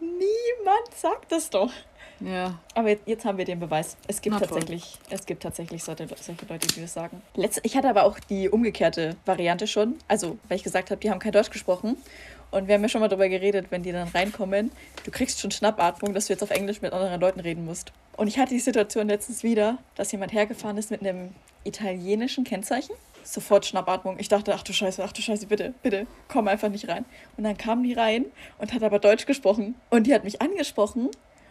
niemand 0.00 0.94
sagt 0.94 1.32
das 1.32 1.48
doch. 1.48 1.72
Ja. 2.20 2.58
Aber 2.74 2.90
jetzt, 2.90 3.06
jetzt, 3.06 3.24
haben 3.24 3.38
wir 3.38 3.44
den 3.44 3.60
Beweis. 3.60 3.96
Es 4.06 4.20
gibt 4.20 4.34
Na, 4.34 4.40
tatsächlich, 4.40 4.98
es 5.08 5.24
gibt 5.24 5.42
tatsächlich 5.42 5.82
solche, 5.82 6.08
solche 6.20 6.46
Leute, 6.46 6.66
die 6.66 6.80
das 6.80 6.92
sagen. 6.92 7.22
Letz, 7.36 7.60
ich 7.62 7.76
hatte 7.76 7.88
aber 7.88 8.04
auch 8.04 8.18
die 8.18 8.48
umgekehrte 8.50 9.16
Variante 9.24 9.66
schon. 9.66 9.96
Also, 10.08 10.38
weil 10.48 10.56
ich 10.56 10.64
gesagt 10.64 10.90
habe, 10.90 11.00
die 11.00 11.10
haben 11.10 11.20
kein 11.20 11.32
Deutsch 11.32 11.50
gesprochen. 11.50 11.96
Und 12.50 12.66
wir 12.66 12.74
haben 12.74 12.82
ja 12.82 12.88
schon 12.88 13.00
mal 13.00 13.08
darüber 13.08 13.28
geredet, 13.28 13.66
wenn 13.70 13.82
die 13.82 13.92
dann 13.92 14.08
reinkommen, 14.08 14.70
du 15.04 15.10
kriegst 15.10 15.40
schon 15.40 15.50
Schnappatmung, 15.50 16.14
dass 16.14 16.26
du 16.26 16.32
jetzt 16.32 16.42
auf 16.42 16.50
Englisch 16.50 16.80
mit 16.80 16.92
anderen 16.92 17.20
Leuten 17.20 17.40
reden 17.40 17.64
musst. 17.64 17.92
Und 18.16 18.26
ich 18.26 18.38
hatte 18.38 18.54
die 18.54 18.60
Situation 18.60 19.08
letztens 19.08 19.42
wieder, 19.42 19.78
dass 19.94 20.10
jemand 20.12 20.32
hergefahren 20.32 20.78
ist 20.78 20.90
mit 20.90 21.00
einem 21.00 21.30
italienischen 21.64 22.44
Kennzeichen. 22.44 22.94
Sofort 23.22 23.66
Schnappatmung. 23.66 24.18
Ich 24.18 24.28
dachte, 24.28 24.54
ach 24.54 24.62
du 24.62 24.72
Scheiße, 24.72 25.04
ach 25.04 25.12
du 25.12 25.20
Scheiße, 25.20 25.46
bitte, 25.46 25.74
bitte, 25.82 26.06
komm 26.28 26.48
einfach 26.48 26.70
nicht 26.70 26.88
rein. 26.88 27.04
Und 27.36 27.44
dann 27.44 27.58
kam 27.58 27.82
die 27.82 27.92
rein 27.92 28.24
und 28.58 28.72
hat 28.72 28.82
aber 28.82 28.98
Deutsch 28.98 29.26
gesprochen. 29.26 29.74
Und 29.90 30.06
die 30.06 30.14
hat 30.14 30.24
mich 30.24 30.40
angesprochen 30.40 31.10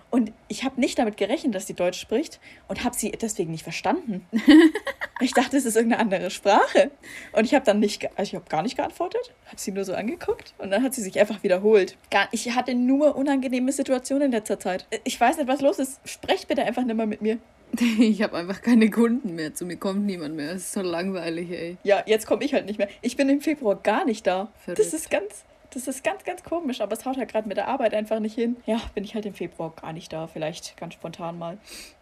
und 0.10 0.32
ich 0.48 0.64
habe 0.64 0.80
nicht 0.80 0.98
damit 1.00 1.18
gerechnet, 1.18 1.54
dass 1.54 1.68
sie 1.68 1.74
Deutsch 1.74 2.00
spricht 2.00 2.40
und 2.68 2.84
habe 2.84 2.96
sie 2.96 3.12
deswegen 3.12 3.52
nicht 3.52 3.64
verstanden. 3.64 4.26
ich 5.20 5.34
dachte, 5.34 5.58
es 5.58 5.66
ist 5.66 5.76
irgendeine 5.76 6.02
andere 6.02 6.30
Sprache. 6.30 6.92
Und 7.34 7.46
ich 7.46 7.54
habe 7.54 7.66
dann 7.66 7.80
nicht, 7.80 8.06
also 8.18 8.30
ich 8.30 8.36
habe 8.36 8.46
gar 8.50 8.64
nicht 8.64 8.78
geantwortet, 8.78 9.34
habe 9.48 9.60
sie 9.60 9.72
nur 9.72 9.84
so 9.84 9.94
angeguckt 9.94 10.54
und 10.60 10.72
dann 10.72 10.82
hat 10.84 10.94
sie 10.94 11.02
sich 11.02 11.20
einfach 11.20 11.44
wiederholt. 11.44 11.98
Gar, 12.10 12.30
ich 12.32 12.56
hatte 12.56 12.74
nur 12.74 13.16
unangenehme 13.16 13.72
Situationen 13.72 14.28
in 14.28 14.32
letzter 14.32 14.60
Zeit. 14.60 14.88
Ich 15.04 15.20
weiß 15.20 15.38
nicht, 15.38 15.48
was 15.48 15.62
los 15.62 15.80
ist. 15.80 16.00
Sprecht 16.06 16.48
bitte 16.48 16.64
einfach 16.64 16.84
nicht 16.84 16.96
mehr 16.96 17.06
mit 17.06 17.22
mir. 17.22 17.38
Ich 18.00 18.22
habe 18.22 18.38
einfach 18.38 18.62
keine 18.62 18.90
Kunden 18.90 19.36
mehr. 19.36 19.54
Zu 19.54 19.66
mir 19.66 19.76
kommt 19.76 20.06
niemand 20.06 20.36
mehr. 20.36 20.52
Es 20.52 20.64
ist 20.64 20.74
so 20.74 20.82
langweilig, 20.82 21.52
ey. 21.52 21.78
Ja, 21.84 22.02
jetzt 22.06 22.26
komme 22.26 22.46
ich 22.46 22.54
halt 22.54 22.66
nicht 22.66 22.78
mehr. 22.78 22.88
Ich 23.02 23.18
bin 23.18 23.28
im 23.30 23.42
Februar 23.42 23.76
gar 23.76 24.06
nicht 24.06 24.26
da. 24.26 24.52
Verrückt. 24.64 24.80
Das 24.80 24.94
ist 24.94 25.10
ganz. 25.10 25.44
Das 25.77 25.88
ist 25.88 26.03
ganz, 26.03 26.24
ganz 26.24 26.41
komisch, 26.41 26.81
aber 26.81 26.93
es 26.93 27.05
haut 27.05 27.17
halt 27.17 27.29
gerade 27.31 27.48
mit 27.48 27.55
der 27.55 27.67
Arbeit 27.67 27.93
einfach 27.93 28.19
nicht 28.19 28.34
hin. 28.34 28.57
Ja, 28.65 28.81
bin 28.96 29.03
ich 29.03 29.13
halt 29.13 29.27
im 29.27 29.36
Februar 29.36 29.72
gar 29.79 29.93
nicht 29.93 30.12
da. 30.12 30.25
Vielleicht 30.25 30.75
ganz 30.75 30.96
spontan 30.96 31.38
mal. 31.38 31.60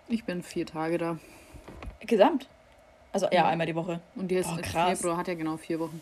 Ich 0.07 0.23
bin 0.23 0.43
vier 0.43 0.65
Tage 0.65 0.97
da. 0.97 1.17
Gesamt? 1.99 2.47
Also 3.11 3.27
ja, 3.33 3.45
einmal 3.45 3.67
die 3.67 3.75
Woche. 3.75 3.99
Und 4.15 4.31
jetzt 4.31 4.49
Boah, 4.49 4.61
krass. 4.61 4.99
Februar 4.99 5.17
hat 5.17 5.27
ja 5.27 5.33
genau 5.33 5.57
vier 5.57 5.81
Wochen. 5.81 6.01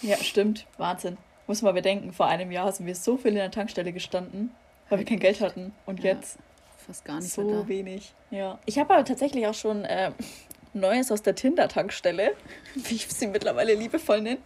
Ja, 0.00 0.16
stimmt. 0.16 0.64
Wahnsinn. 0.78 1.18
Muss 1.46 1.60
man 1.60 1.74
bedenken, 1.74 2.14
vor 2.14 2.26
einem 2.26 2.50
Jahr 2.50 2.72
sind 2.72 2.86
wir 2.86 2.94
so 2.94 3.18
viel 3.18 3.32
in 3.32 3.36
der 3.36 3.50
Tankstelle 3.50 3.92
gestanden, 3.92 4.54
weil 4.88 5.00
wir 5.00 5.04
kein 5.04 5.20
Geld 5.20 5.42
hatten. 5.42 5.74
Und 5.84 6.02
ja, 6.02 6.14
jetzt 6.14 6.38
fast 6.86 7.04
gar 7.04 7.20
nicht 7.20 7.30
so 7.30 7.68
wenig. 7.68 8.14
Ja. 8.30 8.58
Ich 8.64 8.78
habe 8.78 8.94
aber 8.94 9.04
tatsächlich 9.04 9.46
auch 9.46 9.52
schon 9.52 9.84
äh, 9.84 10.12
Neues 10.74 11.10
aus 11.12 11.22
der 11.22 11.34
Tinder-Tankstelle, 11.34 12.32
wie 12.74 12.94
ich 12.96 13.08
sie 13.08 13.26
mittlerweile 13.26 13.74
liebevoll 13.74 14.20
nenne, 14.20 14.38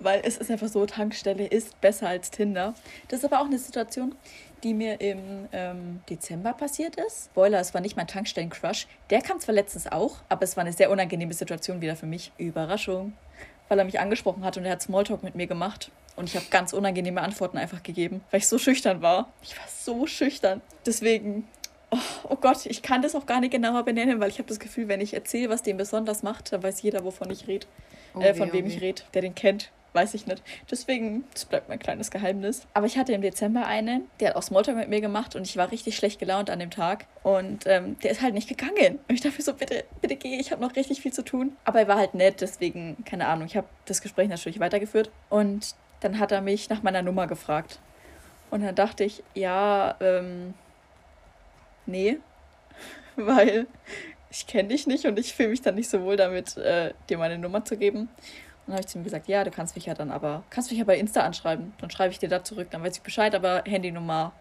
weil 0.00 0.22
es 0.24 0.38
ist 0.38 0.50
einfach 0.50 0.68
so, 0.68 0.86
Tankstelle 0.86 1.46
ist 1.46 1.80
besser 1.80 2.08
als 2.08 2.30
Tinder. 2.30 2.74
Das 3.08 3.20
ist 3.20 3.24
aber 3.26 3.40
auch 3.40 3.46
eine 3.46 3.58
Situation, 3.58 4.14
die 4.62 4.74
mir 4.74 5.00
im 5.00 5.48
ähm, 5.52 6.00
Dezember 6.08 6.52
passiert 6.52 6.96
ist. 6.96 7.26
Spoiler, 7.26 7.60
es 7.60 7.74
war 7.74 7.80
nicht 7.80 7.96
mein 7.96 8.06
Tankstellen-Crush. 8.06 8.86
Der 9.10 9.20
kam 9.20 9.38
zwar 9.38 9.54
letztens 9.54 9.86
auch, 9.86 10.16
aber 10.28 10.42
es 10.42 10.56
war 10.56 10.62
eine 10.62 10.72
sehr 10.72 10.90
unangenehme 10.90 11.34
Situation 11.34 11.80
wieder 11.80 11.96
für 11.96 12.06
mich. 12.06 12.32
Überraschung. 12.38 13.12
weil 13.68 13.78
er 13.78 13.84
mich 13.84 13.98
angesprochen 13.98 14.44
hat 14.44 14.56
und 14.56 14.64
er 14.64 14.72
hat 14.72 14.82
Smalltalk 14.82 15.22
mit 15.22 15.34
mir 15.34 15.46
gemacht. 15.46 15.90
Und 16.16 16.28
ich 16.30 16.36
habe 16.36 16.46
ganz 16.50 16.72
unangenehme 16.72 17.20
Antworten 17.20 17.58
einfach 17.58 17.82
gegeben, 17.82 18.22
weil 18.30 18.38
ich 18.38 18.48
so 18.48 18.58
schüchtern 18.58 19.02
war. 19.02 19.32
Ich 19.42 19.56
war 19.58 19.66
so 19.68 20.06
schüchtern. 20.06 20.62
Deswegen, 20.86 21.46
oh, 21.90 21.98
oh 22.30 22.36
Gott, 22.36 22.66
ich 22.66 22.82
kann 22.82 23.02
das 23.02 23.14
auch 23.14 23.26
gar 23.26 23.40
nicht 23.40 23.52
genauer 23.52 23.84
benennen, 23.84 24.20
weil 24.20 24.30
ich 24.30 24.38
habe 24.38 24.48
das 24.48 24.58
Gefühl, 24.58 24.88
wenn 24.88 25.00
ich 25.00 25.14
erzähle, 25.14 25.50
was 25.50 25.62
den 25.62 25.76
besonders 25.76 26.22
macht, 26.22 26.52
dann 26.52 26.62
weiß 26.62 26.82
jeder, 26.82 27.04
wovon 27.04 27.30
ich 27.30 27.46
rede. 27.46 27.66
Oh 28.14 28.20
äh, 28.20 28.34
weh, 28.34 28.38
von 28.38 28.50
oh 28.50 28.52
wem 28.52 28.64
weh. 28.64 28.68
ich 28.68 28.80
rede, 28.80 29.02
der 29.14 29.22
den 29.22 29.34
kennt. 29.34 29.70
Weiß 29.92 30.12
ich 30.12 30.26
nicht. 30.26 30.42
Deswegen, 30.70 31.24
das 31.32 31.46
bleibt 31.46 31.70
mein 31.70 31.78
kleines 31.78 32.10
Geheimnis. 32.10 32.66
Aber 32.74 32.84
ich 32.84 32.98
hatte 32.98 33.14
im 33.14 33.22
Dezember 33.22 33.64
einen, 33.64 34.10
der 34.20 34.28
hat 34.28 34.36
auch 34.36 34.42
Smalltalk 34.42 34.76
mit 34.76 34.90
mir 34.90 35.00
gemacht 35.00 35.34
und 35.34 35.46
ich 35.46 35.56
war 35.56 35.72
richtig 35.72 35.96
schlecht 35.96 36.18
gelaunt 36.18 36.50
an 36.50 36.58
dem 36.58 36.70
Tag. 36.70 37.06
Und 37.22 37.66
ähm, 37.66 37.98
der 38.00 38.10
ist 38.10 38.20
halt 38.20 38.34
nicht 38.34 38.46
gegangen. 38.46 38.98
Und 39.08 39.14
ich 39.14 39.22
dachte 39.22 39.38
mir 39.38 39.42
so, 39.42 39.54
bitte, 39.54 39.84
bitte 40.02 40.16
geh, 40.16 40.38
ich 40.38 40.52
habe 40.52 40.60
noch 40.60 40.76
richtig 40.76 41.00
viel 41.00 41.14
zu 41.14 41.24
tun. 41.24 41.56
Aber 41.64 41.80
er 41.80 41.88
war 41.88 41.96
halt 41.96 42.12
nett, 42.12 42.42
deswegen, 42.42 43.02
keine 43.06 43.26
Ahnung, 43.26 43.46
ich 43.46 43.56
habe 43.56 43.68
das 43.86 44.02
Gespräch 44.02 44.28
natürlich 44.28 44.60
weitergeführt. 44.60 45.10
Und 45.30 45.74
dann 46.00 46.18
hat 46.18 46.30
er 46.30 46.42
mich 46.42 46.68
nach 46.68 46.82
meiner 46.82 47.00
Nummer 47.00 47.26
gefragt. 47.26 47.78
Und 48.50 48.62
dann 48.62 48.74
dachte 48.74 49.02
ich, 49.02 49.22
ja, 49.32 49.96
ähm, 50.00 50.52
nee, 51.86 52.18
weil 53.16 53.66
ich 54.30 54.46
kenne 54.46 54.68
dich 54.68 54.86
nicht 54.86 55.06
und 55.06 55.18
ich 55.18 55.34
fühle 55.34 55.50
mich 55.50 55.62
dann 55.62 55.74
nicht 55.74 55.88
so 55.88 56.02
wohl 56.02 56.16
damit, 56.16 56.56
äh, 56.56 56.92
dir 57.08 57.18
meine 57.18 57.38
Nummer 57.38 57.64
zu 57.64 57.76
geben. 57.76 58.00
Und 58.00 58.08
dann 58.66 58.74
habe 58.74 58.80
ich 58.80 58.88
zu 58.88 58.98
ihm 58.98 59.04
gesagt, 59.04 59.28
ja, 59.28 59.44
du 59.44 59.50
kannst 59.50 59.76
mich 59.76 59.86
ja 59.86 59.94
dann 59.94 60.10
aber, 60.10 60.42
kannst 60.50 60.70
mich 60.70 60.78
ja 60.78 60.84
bei 60.84 60.98
Insta 60.98 61.20
anschreiben. 61.20 61.72
Dann 61.80 61.90
schreibe 61.90 62.12
ich 62.12 62.18
dir 62.18 62.28
da 62.28 62.42
zurück, 62.42 62.68
dann 62.70 62.82
weiß 62.82 62.96
ich 62.96 63.02
Bescheid, 63.02 63.34
aber 63.34 63.62
Handynummer 63.64 64.32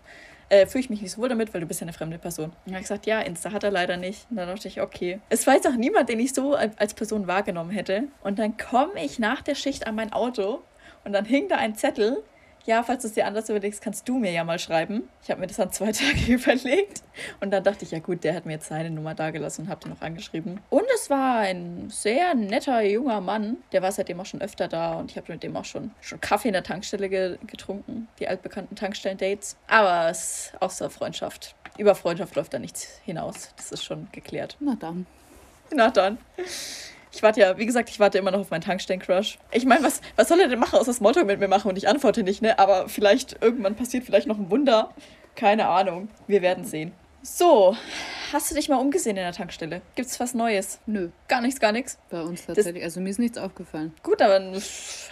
äh, 0.49 0.65
fühle 0.65 0.83
ich 0.83 0.89
mich 0.89 1.01
nicht 1.01 1.11
so 1.11 1.21
wohl 1.21 1.29
damit, 1.29 1.53
weil 1.53 1.61
du 1.61 1.67
bist 1.67 1.81
ja 1.81 1.85
eine 1.85 1.93
fremde 1.93 2.17
Person. 2.17 2.45
Und 2.45 2.55
dann 2.65 2.73
habe 2.73 2.81
ich 2.81 2.87
gesagt, 2.87 3.05
ja, 3.05 3.19
Insta 3.21 3.51
hat 3.51 3.63
er 3.63 3.71
leider 3.71 3.97
nicht. 3.97 4.27
Und 4.29 4.37
dann 4.37 4.47
dachte 4.47 4.67
ich, 4.67 4.81
okay. 4.81 5.19
Es 5.29 5.45
weiß 5.45 5.65
auch 5.67 5.75
niemand, 5.75 6.09
den 6.09 6.19
ich 6.19 6.33
so 6.33 6.55
als 6.55 6.93
Person 6.93 7.27
wahrgenommen 7.27 7.71
hätte. 7.71 8.05
Und 8.23 8.39
dann 8.39 8.57
komme 8.57 9.03
ich 9.03 9.19
nach 9.19 9.41
der 9.41 9.55
Schicht 9.55 9.87
an 9.87 9.95
mein 9.95 10.13
Auto 10.13 10.61
und 11.03 11.13
dann 11.13 11.25
hing 11.25 11.47
da 11.47 11.57
ein 11.57 11.75
Zettel. 11.75 12.23
Ja, 12.65 12.81
falls 12.81 13.03
du 13.03 13.07
es 13.07 13.13
dir 13.13 13.27
anders 13.27 13.47
überlegst, 13.49 13.81
kannst 13.81 14.09
du 14.09 14.17
mir 14.17 14.31
ja 14.31 14.43
mal 14.43 14.57
schreiben. 14.57 15.07
Ich 15.21 15.29
habe 15.29 15.39
mir 15.39 15.47
das 15.47 15.57
dann 15.57 15.71
zwei 15.71 15.91
Tage 15.91 16.33
überlegt. 16.33 17.03
Und 17.39 17.51
dann 17.51 17.63
dachte 17.63 17.85
ich, 17.85 17.91
ja 17.91 17.99
gut, 17.99 18.23
der 18.23 18.33
hat 18.33 18.45
mir 18.45 18.53
jetzt 18.53 18.67
seine 18.67 18.89
Nummer 18.89 19.13
dagelassen 19.13 19.65
und 19.65 19.69
habe 19.69 19.81
den 19.81 19.91
noch 19.91 20.01
angeschrieben. 20.01 20.59
Und 20.71 20.85
es 20.95 21.09
war 21.09 21.39
ein 21.39 21.89
sehr 21.91 22.33
netter 22.33 22.81
junger 22.81 23.21
Mann. 23.21 23.57
Der 23.71 23.83
war 23.83 23.91
seitdem 23.91 24.19
auch 24.19 24.25
schon 24.25 24.41
öfter 24.41 24.67
da 24.67 24.95
und 24.95 25.11
ich 25.11 25.17
habe 25.17 25.31
mit 25.31 25.43
dem 25.43 25.55
auch 25.55 25.65
schon, 25.65 25.91
schon 26.01 26.19
Kaffee 26.19 26.49
in 26.49 26.53
der 26.53 26.63
Tankstelle 26.63 27.07
ge 27.07 27.37
getrunken. 27.45 28.07
Die 28.19 28.27
altbekannten 28.27 28.75
Tankstellen-Dates. 28.75 29.57
Aber 29.67 30.09
es 30.09 30.51
ist 30.51 30.61
außer 30.61 30.89
Freundschaft. 30.89 31.55
Über 31.77 31.93
Freundschaft 31.93 32.35
läuft 32.35 32.53
da 32.53 32.59
nichts 32.59 32.99
hinaus. 33.05 33.53
Das 33.57 33.71
ist 33.71 33.83
schon 33.83 34.07
geklärt. 34.11 34.57
Na 34.59 34.75
dann. 34.75 35.05
Na 35.71 35.91
dann. 35.91 36.17
Ich 37.15 37.23
warte 37.23 37.39
ja, 37.39 37.57
wie 37.57 37.65
gesagt, 37.65 37.89
ich 37.89 37.99
warte 37.99 38.17
immer 38.17 38.31
noch 38.31 38.39
auf 38.41 38.49
meinen 38.51 38.61
Tankstellen-Crush. 38.61 39.37
Ich 39.51 39.65
meine, 39.65 39.83
was, 39.85 40.01
was 40.17 40.27
soll 40.27 40.39
er 40.41 40.49
denn 40.49 40.59
machen, 40.59 40.77
außer 40.77 40.93
Smalltalk 40.93 41.25
mit 41.25 41.39
mir 41.39 41.47
machen 41.47 41.69
und 41.69 41.77
ich 41.77 41.87
antworte 41.87 42.23
nicht, 42.23 42.41
ne? 42.41 42.59
Aber 42.59 42.89
vielleicht, 42.89 43.41
irgendwann 43.41 43.75
passiert 43.75 44.03
vielleicht 44.03 44.27
noch 44.27 44.37
ein 44.37 44.49
Wunder. 44.51 44.91
Keine 45.35 45.67
Ahnung. 45.67 46.09
Wir 46.27 46.41
werden 46.41 46.65
sehen. 46.65 46.91
So, 47.21 47.75
hast 48.33 48.51
du 48.51 48.55
dich 48.55 48.67
mal 48.69 48.75
umgesehen 48.77 49.15
in 49.17 49.23
der 49.23 49.31
Tankstelle? 49.31 49.81
Gibt's 49.95 50.19
was 50.19 50.33
Neues? 50.33 50.79
Nö, 50.85 51.09
Gar 51.29 51.41
nichts, 51.41 51.59
gar 51.59 51.71
nichts. 51.71 51.97
bei 52.09 52.21
uns 52.21 52.45
tatsächlich. 52.45 52.83
Also 52.83 52.99
mir 52.99 53.09
ist 53.09 53.17
nichts 53.19 53.37
aufgefallen. 53.37 53.93
Gut, 54.03 54.21
aber 54.21 54.37
dann 54.39 54.61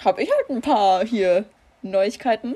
habe 0.06 0.22
ich 0.22 0.30
halt 0.30 0.50
ein 0.50 0.62
paar 0.62 1.06
hier 1.06 1.46
Neuigkeiten. 1.82 2.56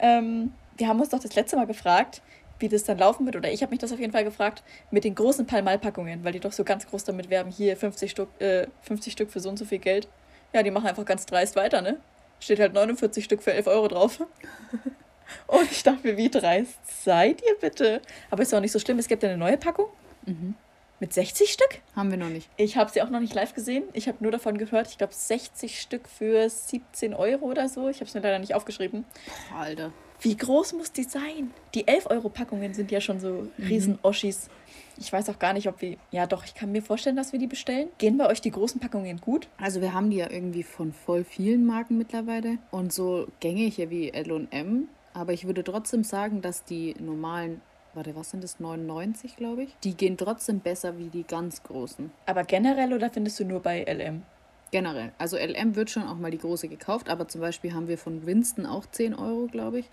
Ähm, 0.00 0.52
wir 0.76 0.88
haben 0.88 0.98
uns 1.00 1.08
doch 1.10 1.20
das 1.20 1.34
letzte 1.36 1.56
Mal 1.56 1.66
gefragt, 1.66 2.20
wie 2.62 2.68
das 2.68 2.84
dann 2.84 2.96
laufen 2.98 3.26
wird, 3.26 3.36
oder 3.36 3.50
ich 3.52 3.60
habe 3.62 3.70
mich 3.70 3.80
das 3.80 3.92
auf 3.92 3.98
jeden 4.00 4.12
Fall 4.12 4.24
gefragt, 4.24 4.62
mit 4.90 5.04
den 5.04 5.14
großen 5.14 5.46
Palmal-Packungen, 5.46 6.24
weil 6.24 6.32
die 6.32 6.40
doch 6.40 6.52
so 6.52 6.64
ganz 6.64 6.86
groß 6.86 7.04
damit 7.04 7.28
werben, 7.28 7.50
hier 7.50 7.76
50 7.76 8.10
Stück, 8.10 8.28
äh, 8.40 8.66
50 8.82 9.12
Stück 9.12 9.30
für 9.30 9.40
so 9.40 9.48
und 9.50 9.58
so 9.58 9.64
viel 9.66 9.78
Geld. 9.78 10.08
Ja, 10.54 10.62
die 10.62 10.70
machen 10.70 10.86
einfach 10.86 11.04
ganz 11.04 11.26
dreist 11.26 11.56
weiter, 11.56 11.82
ne? 11.82 11.98
Steht 12.40 12.58
halt 12.60 12.72
49 12.72 13.24
Stück 13.24 13.42
für 13.42 13.52
11 13.52 13.66
Euro 13.66 13.88
drauf. 13.88 14.20
Und 15.46 15.70
ich 15.70 15.82
dachte 15.82 16.06
mir, 16.06 16.16
wie 16.16 16.28
dreist 16.28 16.78
seid 17.04 17.40
ihr 17.42 17.54
bitte? 17.60 18.02
Aber 18.30 18.42
ist 18.42 18.52
ja 18.52 18.58
auch 18.58 18.62
nicht 18.62 18.72
so 18.72 18.78
schlimm, 18.78 18.98
es 18.98 19.08
gibt 19.08 19.22
ja 19.22 19.28
eine 19.30 19.38
neue 19.38 19.56
Packung 19.56 19.86
Mhm. 20.26 20.54
mit 21.00 21.12
60 21.14 21.50
Stück. 21.52 21.80
Haben 21.96 22.10
wir 22.10 22.18
noch 22.18 22.28
nicht. 22.28 22.48
Ich 22.56 22.76
habe 22.76 22.90
sie 22.90 23.00
auch 23.02 23.08
noch 23.10 23.18
nicht 23.20 23.32
live 23.34 23.54
gesehen. 23.54 23.84
Ich 23.92 24.08
habe 24.08 24.18
nur 24.20 24.30
davon 24.30 24.58
gehört. 24.58 24.88
Ich 24.88 24.98
glaube 24.98 25.14
60 25.14 25.80
Stück 25.80 26.06
für 26.08 26.48
17 26.50 27.14
Euro 27.14 27.46
oder 27.46 27.68
so. 27.68 27.88
Ich 27.88 27.96
habe 27.96 28.06
es 28.06 28.14
mir 28.14 28.20
leider 28.20 28.38
nicht 28.38 28.54
aufgeschrieben. 28.54 29.04
Boah, 29.50 29.60
Alter. 29.60 29.92
Wie 30.22 30.36
groß 30.36 30.74
muss 30.74 30.92
die 30.92 31.02
sein? 31.02 31.50
Die 31.74 31.88
11 31.88 32.06
Euro 32.06 32.28
Packungen 32.28 32.74
sind 32.74 32.92
ja 32.92 33.00
schon 33.00 33.18
so 33.18 33.48
riesen 33.58 33.98
Oschis. 34.02 34.48
Ich 34.96 35.12
weiß 35.12 35.28
auch 35.28 35.40
gar 35.40 35.52
nicht, 35.52 35.66
ob 35.66 35.80
wir. 35.82 35.96
Ja, 36.12 36.28
doch, 36.28 36.44
ich 36.44 36.54
kann 36.54 36.70
mir 36.70 36.80
vorstellen, 36.80 37.16
dass 37.16 37.32
wir 37.32 37.40
die 37.40 37.48
bestellen. 37.48 37.88
Gehen 37.98 38.18
bei 38.18 38.28
euch 38.28 38.40
die 38.40 38.52
großen 38.52 38.80
Packungen 38.80 39.20
gut? 39.20 39.48
Also 39.58 39.80
wir 39.80 39.92
haben 39.92 40.10
die 40.10 40.18
ja 40.18 40.30
irgendwie 40.30 40.62
von 40.62 40.92
voll 40.92 41.24
vielen 41.24 41.66
Marken 41.66 41.98
mittlerweile 41.98 42.58
und 42.70 42.92
so 42.92 43.26
gängig 43.40 43.78
wie 43.90 44.10
L&M. 44.10 44.86
Aber 45.12 45.32
ich 45.32 45.48
würde 45.48 45.64
trotzdem 45.64 46.04
sagen, 46.04 46.40
dass 46.40 46.62
die 46.62 46.94
normalen, 47.00 47.60
warte, 47.92 48.14
was 48.14 48.30
sind 48.30 48.44
das, 48.44 48.60
99 48.60 49.34
glaube 49.34 49.64
ich, 49.64 49.76
die 49.82 49.96
gehen 49.96 50.16
trotzdem 50.16 50.60
besser 50.60 50.98
wie 50.98 51.08
die 51.08 51.24
ganz 51.24 51.64
großen. 51.64 52.12
Aber 52.26 52.44
generell 52.44 52.92
oder 52.92 53.10
findest 53.10 53.40
du 53.40 53.44
nur 53.44 53.58
bei 53.58 53.82
LM? 53.82 54.22
Generell. 54.70 55.12
Also 55.18 55.36
LM 55.36 55.74
wird 55.74 55.90
schon 55.90 56.04
auch 56.04 56.16
mal 56.16 56.30
die 56.30 56.38
große 56.38 56.68
gekauft, 56.68 57.10
aber 57.10 57.26
zum 57.26 57.40
Beispiel 57.40 57.74
haben 57.74 57.88
wir 57.88 57.98
von 57.98 58.24
Winston 58.24 58.66
auch 58.66 58.86
10 58.86 59.14
Euro, 59.14 59.48
glaube 59.48 59.80
ich. 59.80 59.90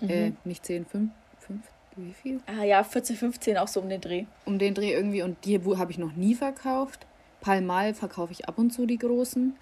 Äh, 0.00 0.32
nicht 0.44 0.64
10, 0.64 0.86
5, 0.86 1.10
5, 1.40 1.60
wie 1.96 2.12
viel? 2.12 2.40
Ah 2.46 2.62
ja, 2.64 2.84
14, 2.84 3.16
15 3.16 3.58
auch 3.58 3.68
so 3.68 3.80
um 3.80 3.88
den 3.88 4.00
Dreh. 4.00 4.24
Um 4.44 4.58
den 4.58 4.74
Dreh 4.74 4.92
irgendwie 4.92 5.22
und 5.22 5.44
die 5.44 5.64
wo- 5.64 5.78
habe 5.78 5.90
ich 5.90 5.98
noch 5.98 6.12
nie 6.12 6.34
verkauft. 6.34 7.06
Palmal 7.40 7.94
verkaufe 7.94 8.32
ich 8.32 8.48
ab 8.48 8.58
und 8.58 8.70
zu 8.72 8.86
die 8.86 8.98
großen. 8.98 9.56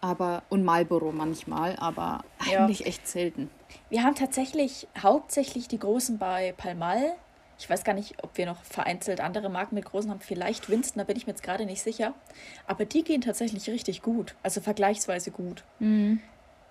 Aber, 0.00 0.42
und 0.48 0.64
Marlboro 0.64 1.10
manchmal, 1.10 1.74
aber 1.76 2.24
Ja. 2.50 2.60
eigentlich 2.64 2.86
echt 2.86 3.08
selten. 3.08 3.50
Wir 3.90 4.04
haben 4.04 4.14
tatsächlich 4.14 4.86
hauptsächlich 5.02 5.66
die 5.66 5.78
großen 5.80 6.18
bei 6.18 6.54
Palmal. 6.56 7.14
Ich 7.58 7.68
weiß 7.68 7.82
gar 7.82 7.94
nicht, 7.94 8.14
ob 8.22 8.36
wir 8.38 8.46
noch 8.46 8.62
vereinzelt 8.62 9.20
andere 9.20 9.48
Marken 9.48 9.74
mit 9.74 9.84
großen 9.84 10.08
haben. 10.10 10.20
Vielleicht 10.20 10.68
Winston, 10.68 10.98
da 11.00 11.04
bin 11.04 11.16
ich 11.16 11.26
mir 11.26 11.32
jetzt 11.32 11.42
gerade 11.42 11.66
nicht 11.66 11.82
sicher. 11.82 12.14
Aber 12.68 12.84
die 12.84 13.02
gehen 13.02 13.20
tatsächlich 13.20 13.68
richtig 13.68 14.00
gut. 14.00 14.36
Also 14.44 14.60
vergleichsweise 14.60 15.32
gut. 15.32 15.64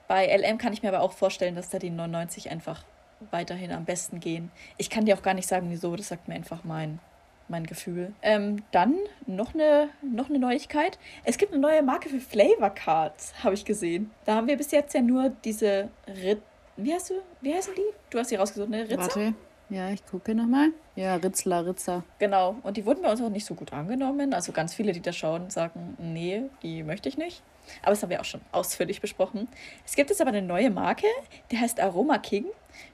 Bei 0.08 0.26
LM 0.38 0.58
kann 0.58 0.72
ich 0.72 0.82
mir 0.84 0.88
aber 0.90 1.02
auch 1.02 1.12
vorstellen, 1.12 1.56
dass 1.56 1.70
da 1.70 1.80
die 1.80 1.90
99 1.90 2.50
einfach 2.50 2.84
weiterhin 3.32 3.72
am 3.72 3.86
besten 3.86 4.20
gehen. 4.20 4.52
Ich 4.78 4.90
kann 4.90 5.06
dir 5.06 5.16
auch 5.16 5.22
gar 5.22 5.34
nicht 5.34 5.48
sagen, 5.48 5.68
wieso. 5.70 5.96
Das 5.96 6.10
sagt 6.10 6.28
mir 6.28 6.36
einfach 6.36 6.64
mein, 6.64 7.00
mein 7.48 7.66
Gefühl. 7.66 8.14
Ähm, 8.22 8.64
dann 8.72 8.96
noch 9.26 9.54
eine, 9.54 9.90
noch 10.02 10.30
eine 10.30 10.40
Neuigkeit. 10.40 11.00
Es 11.24 11.38
gibt 11.38 11.54
eine 11.54 11.62
neue 11.62 11.82
Marke 11.84 12.10
für 12.10 12.20
Flavor 12.20 12.70
Cards, 12.70 13.34
habe 13.44 13.56
ich 13.56 13.66
gesehen. 13.66 14.12
Da 14.26 14.36
haben 14.36 14.48
wir 14.48 14.58
bis 14.58 14.72
jetzt 14.72 14.94
ja 14.94 15.02
nur 15.02 15.30
diese 15.44 15.90
Rit 16.08 16.42
wie 16.78 16.94
heißt 16.94 17.10
du? 17.10 17.16
Wie 17.42 17.54
heißen 17.54 17.74
die? 17.76 17.94
Du 18.12 18.20
hast 18.20 18.30
die 18.30 18.36
rausgesucht, 18.36 18.70
ne? 18.70 18.84
Ritzer? 18.84 18.98
Warte. 19.00 19.34
Ja, 19.70 19.90
ich 19.90 20.06
gucke 20.06 20.34
nochmal. 20.34 20.70
Ja, 20.96 21.16
Ritzler, 21.16 21.66
Ritzer. 21.66 22.04
Genau. 22.20 22.56
Und 22.64 22.78
die 22.78 22.86
wurden 22.86 23.02
bei 23.02 23.12
uns 23.12 23.22
auch 23.22 23.30
nicht 23.30 23.46
so 23.46 23.56
gut 23.56 23.74
angenommen. 23.74 24.34
Also 24.34 24.52
ganz 24.52 24.74
viele, 24.74 24.94
die 24.94 25.02
da 25.02 25.12
schauen, 25.12 25.50
sagen, 25.50 25.98
nee, 26.00 26.44
die 26.62 26.84
möchte 26.84 27.10
ich 27.10 27.18
nicht. 27.18 27.42
Aber 27.82 27.92
das 27.92 28.04
haben 28.04 28.10
wir 28.10 28.22
auch 28.22 28.26
schon 28.26 28.42
ausführlich 28.52 29.02
besprochen. 29.02 29.48
Es 29.86 29.96
gibt 29.96 30.10
jetzt 30.10 30.22
aber 30.22 30.30
eine 30.30 30.42
neue 30.42 30.70
Marke, 30.70 31.08
die 31.52 31.58
heißt 31.58 31.80
Aroma 31.80 32.18
King 32.18 32.46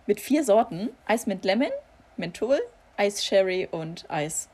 mit 0.07 0.19
vier 0.19 0.43
Sorten. 0.43 0.89
Eis 1.05 1.27
mit 1.27 1.45
Lemon, 1.45 1.71
Menthol, 2.17 2.59
Eis 2.97 3.25
Sherry 3.25 3.67
und 3.69 4.09
Eis. 4.09 4.49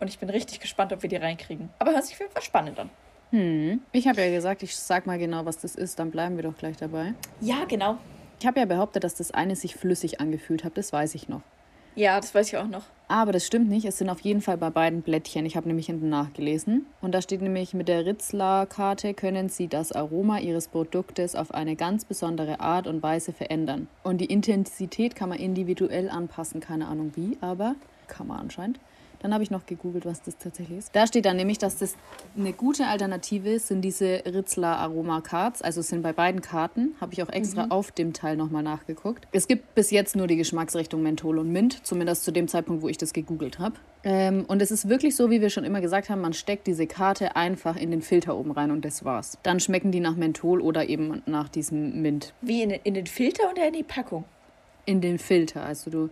Und 0.00 0.08
ich 0.08 0.18
bin 0.18 0.30
richtig 0.30 0.60
gespannt, 0.60 0.92
ob 0.92 1.02
wir 1.02 1.08
die 1.08 1.16
reinkriegen. 1.16 1.70
Aber 1.78 1.92
hört 1.92 2.04
sich 2.04 2.14
auf 2.14 2.20
jeden 2.20 2.32
Fall 2.32 2.42
spannend 2.42 2.78
an. 2.78 2.90
Hm. 3.30 3.80
Ich 3.92 4.06
habe 4.08 4.20
ja 4.20 4.30
gesagt, 4.30 4.62
ich 4.62 4.76
sag 4.76 5.06
mal 5.06 5.18
genau, 5.18 5.44
was 5.46 5.58
das 5.58 5.74
ist, 5.74 5.98
dann 5.98 6.10
bleiben 6.10 6.36
wir 6.36 6.42
doch 6.42 6.56
gleich 6.56 6.76
dabei. 6.76 7.14
Ja, 7.40 7.64
genau. 7.64 7.96
Ich 8.40 8.46
habe 8.46 8.60
ja 8.60 8.66
behauptet, 8.66 9.04
dass 9.04 9.14
das 9.14 9.30
eine 9.30 9.56
sich 9.56 9.76
flüssig 9.76 10.20
angefühlt 10.20 10.64
hat, 10.64 10.76
das 10.76 10.92
weiß 10.92 11.14
ich 11.14 11.28
noch. 11.28 11.42
Ja, 11.94 12.20
das 12.20 12.34
weiß 12.34 12.48
ich 12.48 12.56
auch 12.56 12.68
noch. 12.68 12.84
Aber 13.08 13.32
das 13.32 13.46
stimmt 13.46 13.68
nicht. 13.68 13.84
Es 13.84 13.98
sind 13.98 14.08
auf 14.08 14.20
jeden 14.20 14.40
Fall 14.40 14.56
bei 14.56 14.70
beiden 14.70 15.02
Blättchen. 15.02 15.44
Ich 15.44 15.54
habe 15.54 15.68
nämlich 15.68 15.86
hinten 15.86 16.08
nachgelesen. 16.08 16.86
Und 17.02 17.12
da 17.12 17.20
steht 17.20 17.42
nämlich, 17.42 17.74
mit 17.74 17.88
der 17.88 18.06
Ritzler-Karte 18.06 19.12
können 19.12 19.50
Sie 19.50 19.68
das 19.68 19.92
Aroma 19.92 20.38
Ihres 20.38 20.68
Produktes 20.68 21.36
auf 21.36 21.52
eine 21.52 21.76
ganz 21.76 22.06
besondere 22.06 22.60
Art 22.60 22.86
und 22.86 23.02
Weise 23.02 23.34
verändern. 23.34 23.88
Und 24.02 24.22
die 24.22 24.26
Intensität 24.26 25.14
kann 25.14 25.28
man 25.28 25.38
individuell 25.38 26.08
anpassen. 26.08 26.60
Keine 26.60 26.88
Ahnung 26.88 27.12
wie, 27.14 27.36
aber 27.42 27.74
kann 28.06 28.28
man 28.28 28.40
anscheinend. 28.40 28.80
Dann 29.22 29.32
habe 29.32 29.42
ich 29.42 29.50
noch 29.50 29.66
gegoogelt, 29.66 30.04
was 30.04 30.22
das 30.22 30.36
tatsächlich 30.36 30.78
ist. 30.78 30.94
Da 30.94 31.06
steht 31.06 31.24
dann 31.24 31.36
nämlich, 31.36 31.58
dass 31.58 31.78
das 31.78 31.96
eine 32.36 32.52
gute 32.52 32.86
Alternative 32.86 33.58
sind 33.58 33.82
diese 33.82 34.22
Ritzler 34.26 34.78
Aroma 34.78 35.20
Cards. 35.20 35.62
Also 35.62 35.80
es 35.80 35.88
sind 35.88 36.02
bei 36.02 36.12
beiden 36.12 36.40
Karten. 36.40 36.94
Habe 37.00 37.12
ich 37.12 37.22
auch 37.22 37.28
extra 37.28 37.66
auf 37.68 37.92
dem 37.92 38.12
Teil 38.12 38.36
nochmal 38.36 38.62
nachgeguckt. 38.62 39.28
Es 39.32 39.46
gibt 39.46 39.74
bis 39.74 39.90
jetzt 39.90 40.16
nur 40.16 40.26
die 40.26 40.36
Geschmacksrichtung 40.36 41.02
Menthol 41.02 41.38
und 41.38 41.52
Mint. 41.52 41.86
Zumindest 41.86 42.24
zu 42.24 42.32
dem 42.32 42.48
Zeitpunkt, 42.48 42.82
wo 42.82 42.88
ich 42.88 42.98
das 42.98 43.12
gegoogelt 43.12 43.58
habe. 43.58 43.76
Ähm, 44.04 44.44
und 44.48 44.60
es 44.60 44.70
ist 44.70 44.88
wirklich 44.88 45.14
so, 45.14 45.30
wie 45.30 45.40
wir 45.40 45.50
schon 45.50 45.64
immer 45.64 45.80
gesagt 45.80 46.10
haben, 46.10 46.20
man 46.20 46.32
steckt 46.32 46.66
diese 46.66 46.86
Karte 46.86 47.36
einfach 47.36 47.76
in 47.76 47.90
den 47.90 48.02
Filter 48.02 48.36
oben 48.36 48.50
rein 48.50 48.70
und 48.70 48.84
das 48.84 49.04
war's. 49.04 49.38
Dann 49.44 49.60
schmecken 49.60 49.92
die 49.92 50.00
nach 50.00 50.16
Menthol 50.16 50.60
oder 50.60 50.88
eben 50.88 51.22
nach 51.26 51.48
diesem 51.48 52.02
Mint. 52.02 52.34
Wie 52.40 52.62
in, 52.62 52.70
in 52.70 52.94
den 52.94 53.06
Filter 53.06 53.44
oder 53.50 53.68
in 53.68 53.74
die 53.74 53.84
Packung? 53.84 54.24
In 54.84 55.00
den 55.00 55.18
Filter. 55.18 55.64
Also 55.64 55.90
du 55.90 56.10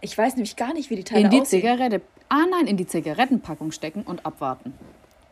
Ich 0.00 0.16
weiß 0.16 0.34
nämlich 0.34 0.56
gar 0.56 0.72
nicht, 0.72 0.90
wie 0.90 0.96
die 0.96 1.04
Teile 1.04 1.24
in 1.24 1.30
die 1.30 1.40
aussehen. 1.40 1.62
Zigarette. 1.62 2.02
Ah 2.28 2.46
nein, 2.50 2.66
in 2.66 2.76
die 2.76 2.86
Zigarettenpackung 2.86 3.72
stecken 3.72 4.02
und 4.02 4.24
abwarten. 4.26 4.74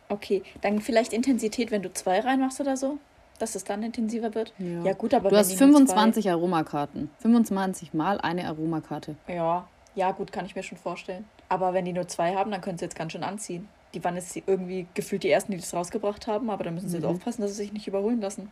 Okay, 0.08 0.42
dann 0.62 0.80
vielleicht 0.80 1.12
Intensität, 1.12 1.70
wenn 1.70 1.82
du 1.82 1.92
zwei 1.92 2.20
reinmachst 2.20 2.60
oder 2.60 2.76
so? 2.76 2.98
dass 3.38 3.54
es 3.54 3.64
dann 3.64 3.82
intensiver 3.82 4.34
wird. 4.34 4.52
Ja, 4.58 4.82
ja 4.82 4.92
gut, 4.92 5.14
aber 5.14 5.30
du 5.30 5.36
hast 5.36 5.54
25 5.54 6.30
Aromakarten. 6.30 7.10
25 7.20 7.94
mal 7.94 8.20
eine 8.20 8.46
Aromakarte. 8.46 9.16
Ja, 9.28 9.68
ja, 9.94 10.12
gut, 10.12 10.32
kann 10.32 10.44
ich 10.46 10.54
mir 10.54 10.62
schon 10.62 10.78
vorstellen. 10.78 11.24
Aber 11.48 11.72
wenn 11.72 11.84
die 11.84 11.92
nur 11.92 12.08
zwei 12.08 12.34
haben, 12.34 12.50
dann 12.50 12.60
können 12.60 12.78
sie 12.78 12.84
jetzt 12.84 12.96
ganz 12.96 13.12
schön 13.12 13.22
anziehen. 13.22 13.68
Die 13.94 14.04
waren 14.04 14.16
jetzt 14.16 14.36
irgendwie 14.36 14.86
gefühlt 14.94 15.22
die 15.22 15.30
ersten, 15.30 15.52
die 15.52 15.58
das 15.58 15.72
rausgebracht 15.72 16.26
haben, 16.26 16.50
aber 16.50 16.64
da 16.64 16.70
müssen 16.70 16.88
sie 16.88 16.98
mhm. 16.98 17.04
jetzt 17.04 17.10
aufpassen, 17.10 17.42
dass 17.42 17.52
sie 17.52 17.56
sich 17.56 17.72
nicht 17.72 17.88
überholen 17.88 18.20
lassen. 18.20 18.50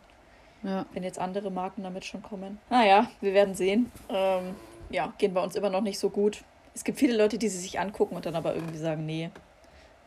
Ja. 0.63 0.85
Wenn 0.93 1.03
jetzt 1.03 1.19
andere 1.19 1.51
Marken 1.51 1.83
damit 1.83 2.05
schon 2.05 2.21
kommen. 2.21 2.59
Naja, 2.69 3.09
wir 3.21 3.33
werden 3.33 3.55
sehen. 3.55 3.91
Ähm, 4.09 4.55
ja, 4.89 5.13
gehen 5.17 5.33
bei 5.33 5.41
uns 5.41 5.55
immer 5.55 5.69
noch 5.69 5.81
nicht 5.81 5.99
so 5.99 6.09
gut. 6.09 6.43
Es 6.73 6.83
gibt 6.83 6.99
viele 6.99 7.17
Leute, 7.17 7.37
die 7.37 7.49
sie 7.49 7.59
sich 7.59 7.79
angucken 7.79 8.15
und 8.15 8.25
dann 8.25 8.35
aber 8.35 8.55
irgendwie 8.55 8.77
sagen, 8.77 9.05
nee, 9.05 9.31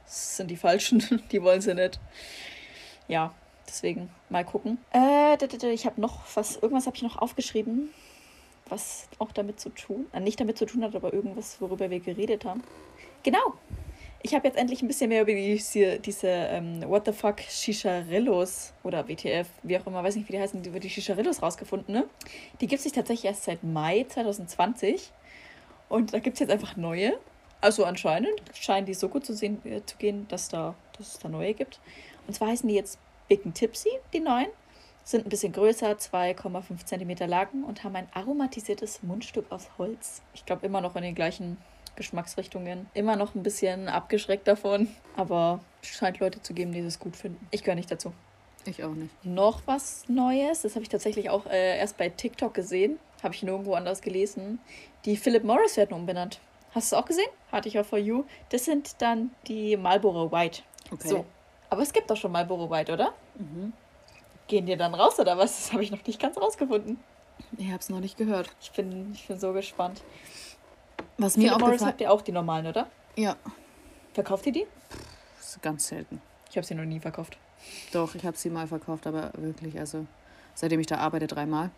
das 0.04 0.36
sind 0.36 0.50
die 0.50 0.56
Falschen, 0.56 1.02
die 1.32 1.42
wollen 1.42 1.60
sie 1.60 1.74
nicht. 1.74 2.00
Ja, 3.08 3.32
deswegen 3.66 4.10
mal 4.28 4.44
gucken. 4.44 4.78
Äh, 4.92 5.36
ich 5.72 5.86
habe 5.86 6.00
noch 6.00 6.20
was, 6.34 6.56
irgendwas 6.56 6.86
habe 6.86 6.96
ich 6.96 7.02
noch 7.02 7.16
aufgeschrieben, 7.16 7.90
was 8.68 9.08
auch 9.18 9.32
damit 9.32 9.60
zu 9.60 9.70
tun, 9.70 10.06
äh, 10.12 10.20
nicht 10.20 10.40
damit 10.40 10.58
zu 10.58 10.66
tun 10.66 10.84
hat, 10.84 10.94
aber 10.94 11.12
irgendwas, 11.12 11.60
worüber 11.60 11.90
wir 11.90 12.00
geredet 12.00 12.44
haben. 12.44 12.62
Genau. 13.22 13.54
Ich 14.22 14.34
habe 14.34 14.46
jetzt 14.46 14.58
endlich 14.58 14.82
ein 14.82 14.88
bisschen 14.88 15.08
mehr 15.08 15.22
über 15.22 15.32
diese, 15.32 15.98
diese 15.98 16.28
ähm, 16.28 16.82
What 16.86 17.06
the 17.06 17.12
fuck 17.12 17.40
Shisharillos 17.40 18.74
oder 18.82 19.08
WTF, 19.08 19.48
wie 19.62 19.78
auch 19.78 19.86
immer, 19.86 20.04
weiß 20.04 20.16
nicht, 20.16 20.28
wie 20.28 20.32
die 20.32 20.40
heißen, 20.40 20.62
über 20.62 20.78
die 20.78 20.90
Shisharillos 20.90 21.42
rausgefunden. 21.42 21.94
Ne? 21.94 22.04
Die 22.60 22.66
gibt 22.66 22.78
es 22.78 22.82
sich 22.82 22.92
tatsächlich 22.92 23.24
erst 23.24 23.44
seit 23.44 23.64
Mai 23.64 24.04
2020. 24.06 25.10
Und 25.88 26.12
da 26.12 26.18
gibt 26.18 26.34
es 26.34 26.40
jetzt 26.40 26.50
einfach 26.50 26.76
neue. 26.76 27.18
Also 27.62 27.84
anscheinend 27.86 28.40
scheinen 28.52 28.86
die 28.86 28.92
so 28.92 29.08
gut 29.08 29.24
zu, 29.24 29.34
sehen, 29.34 29.60
äh, 29.64 29.84
zu 29.86 29.96
gehen, 29.96 30.26
dass, 30.28 30.48
da, 30.48 30.74
dass 30.98 31.14
es 31.14 31.18
da 31.18 31.30
neue 31.30 31.54
gibt. 31.54 31.80
Und 32.26 32.34
zwar 32.34 32.48
heißen 32.48 32.68
die 32.68 32.74
jetzt 32.74 32.98
Big 33.28 33.42
Tipsy, 33.54 33.90
die 34.12 34.20
neuen. 34.20 34.48
Sind 35.02 35.24
ein 35.26 35.30
bisschen 35.30 35.52
größer, 35.52 35.92
2,5 35.92 36.84
cm 36.84 37.28
lang 37.28 37.64
und 37.66 37.84
haben 37.84 37.96
ein 37.96 38.08
aromatisiertes 38.12 39.02
Mundstück 39.02 39.50
aus 39.50 39.68
Holz. 39.78 40.20
Ich 40.34 40.44
glaube 40.44 40.66
immer 40.66 40.82
noch 40.82 40.94
in 40.94 41.02
den 41.02 41.14
gleichen 41.14 41.56
Geschmacksrichtungen. 42.00 42.88
Immer 42.94 43.16
noch 43.16 43.34
ein 43.34 43.42
bisschen 43.42 43.88
abgeschreckt 43.88 44.48
davon, 44.48 44.88
aber 45.16 45.60
es 45.82 45.88
scheint 45.88 46.18
Leute 46.18 46.40
zu 46.40 46.54
geben, 46.54 46.72
die 46.72 46.82
das 46.82 46.98
gut 46.98 47.14
finden. 47.14 47.46
Ich 47.50 47.62
gehöre 47.62 47.74
nicht 47.74 47.90
dazu. 47.90 48.14
Ich 48.64 48.82
auch 48.82 48.94
nicht. 48.94 49.12
Noch 49.22 49.60
was 49.66 50.08
Neues, 50.08 50.62
das 50.62 50.76
habe 50.76 50.82
ich 50.82 50.88
tatsächlich 50.88 51.28
auch 51.28 51.44
äh, 51.44 51.78
erst 51.78 51.98
bei 51.98 52.08
TikTok 52.08 52.54
gesehen, 52.54 52.98
habe 53.22 53.34
ich 53.34 53.42
nirgendwo 53.42 53.74
anders 53.74 54.00
gelesen. 54.00 54.60
Die 55.04 55.18
Philip 55.18 55.44
Morris 55.44 55.76
werden 55.76 55.92
umbenannt. 55.92 56.40
Hast 56.74 56.90
du 56.90 56.96
es 56.96 57.02
auch 57.02 57.04
gesehen? 57.04 57.28
Hatte 57.52 57.68
ich 57.68 57.78
auf 57.78 57.88
For 57.88 57.98
You. 57.98 58.24
Das 58.48 58.64
sind 58.64 59.02
dann 59.02 59.30
die 59.46 59.76
Marlboro 59.76 60.32
White. 60.32 60.62
Okay. 60.90 61.08
So. 61.08 61.26
Aber 61.68 61.82
es 61.82 61.92
gibt 61.92 62.10
doch 62.10 62.16
schon 62.16 62.32
Marlboro 62.32 62.70
White, 62.70 62.94
oder? 62.94 63.12
Mhm. 63.36 63.74
Gehen 64.46 64.64
die 64.64 64.76
dann 64.76 64.94
raus 64.94 65.18
oder 65.18 65.36
was? 65.36 65.56
Das 65.56 65.72
habe 65.72 65.82
ich 65.82 65.90
noch 65.90 66.04
nicht 66.06 66.18
ganz 66.18 66.38
rausgefunden. 66.38 66.98
Ich 67.58 67.66
habe 67.68 67.78
es 67.78 67.90
noch 67.90 68.00
nicht 68.00 68.16
gehört. 68.16 68.50
Ich 68.60 68.70
bin, 68.72 69.12
ich 69.12 69.26
bin 69.26 69.38
so 69.38 69.52
gespannt. 69.52 70.02
Was 71.20 71.36
mir 71.36 71.48
Philip 71.48 71.60
Morris 71.60 71.84
habt 71.84 72.00
ihr 72.00 72.10
auch 72.10 72.22
die 72.22 72.32
normalen, 72.32 72.66
oder? 72.66 72.86
Ja. 73.14 73.36
Verkauft 74.14 74.46
ihr 74.46 74.52
die? 74.52 74.66
Ist 75.38 75.60
ganz 75.60 75.86
selten. 75.86 76.20
Ich 76.48 76.56
habe 76.56 76.66
sie 76.66 76.74
noch 76.74 76.84
nie 76.84 76.98
verkauft. 76.98 77.36
Doch, 77.92 78.14
ich 78.14 78.24
habe 78.24 78.38
sie 78.38 78.48
mal 78.48 78.66
verkauft, 78.66 79.06
aber 79.06 79.30
wirklich, 79.34 79.78
also 79.78 80.06
seitdem 80.54 80.80
ich 80.80 80.86
da 80.86 80.96
arbeite, 80.96 81.26
dreimal. 81.26 81.70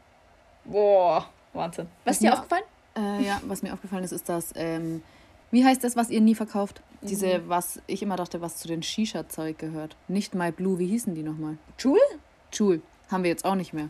Boah, 0.64 1.26
Wahnsinn. 1.52 1.88
Was 2.04 2.16
ist 2.16 2.22
dir 2.22 2.32
aufgefallen? 2.32 2.62
Äh, 2.96 3.24
ja, 3.24 3.40
was 3.46 3.62
mir 3.62 3.72
aufgefallen 3.72 4.04
ist, 4.04 4.12
ist 4.12 4.28
das, 4.28 4.52
ähm, 4.54 5.02
wie 5.50 5.64
heißt 5.64 5.82
das, 5.82 5.96
was 5.96 6.10
ihr 6.10 6.20
nie 6.20 6.36
verkauft? 6.36 6.80
Mhm. 7.00 7.06
Diese, 7.08 7.48
was 7.48 7.80
ich 7.88 8.00
immer 8.00 8.14
dachte, 8.14 8.40
was 8.40 8.58
zu 8.58 8.68
den 8.68 8.84
Shisha-Zeug 8.84 9.58
gehört. 9.58 9.96
Nicht 10.06 10.36
My 10.36 10.52
Blue, 10.52 10.78
wie 10.78 10.86
hießen 10.86 11.16
die 11.16 11.24
nochmal? 11.24 11.58
Jewel? 11.80 11.98
Jewel. 12.52 12.80
Haben 13.10 13.24
wir 13.24 13.30
jetzt 13.30 13.44
auch 13.44 13.56
nicht 13.56 13.72
mehr. 13.72 13.88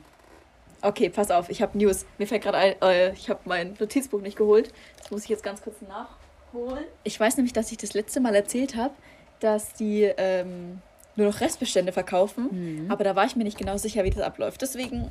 Okay, 0.82 1.08
pass 1.08 1.30
auf, 1.30 1.48
ich 1.48 1.62
habe 1.62 1.78
News. 1.78 2.04
Mir 2.18 2.26
fällt 2.26 2.42
gerade 2.42 2.58
ein, 2.58 2.74
äh, 2.82 3.12
ich 3.12 3.30
habe 3.30 3.40
mein 3.44 3.76
Notizbuch 3.78 4.20
nicht 4.20 4.36
geholt. 4.36 4.72
Das 4.98 5.10
muss 5.10 5.22
ich 5.22 5.28
jetzt 5.28 5.44
ganz 5.44 5.62
kurz 5.62 5.76
nachholen. 5.82 6.84
Ich 7.04 7.18
weiß 7.18 7.36
nämlich, 7.36 7.52
dass 7.52 7.70
ich 7.70 7.78
das 7.78 7.94
letzte 7.94 8.20
Mal 8.20 8.34
erzählt 8.34 8.76
habe, 8.76 8.94
dass 9.40 9.74
die 9.74 10.02
ähm, 10.16 10.80
nur 11.16 11.28
noch 11.28 11.40
Restbestände 11.40 11.92
verkaufen. 11.92 12.84
Mhm. 12.84 12.90
Aber 12.90 13.04
da 13.04 13.14
war 13.14 13.24
ich 13.24 13.36
mir 13.36 13.44
nicht 13.44 13.58
genau 13.58 13.76
sicher, 13.76 14.04
wie 14.04 14.10
das 14.10 14.22
abläuft. 14.22 14.60
Deswegen 14.60 15.10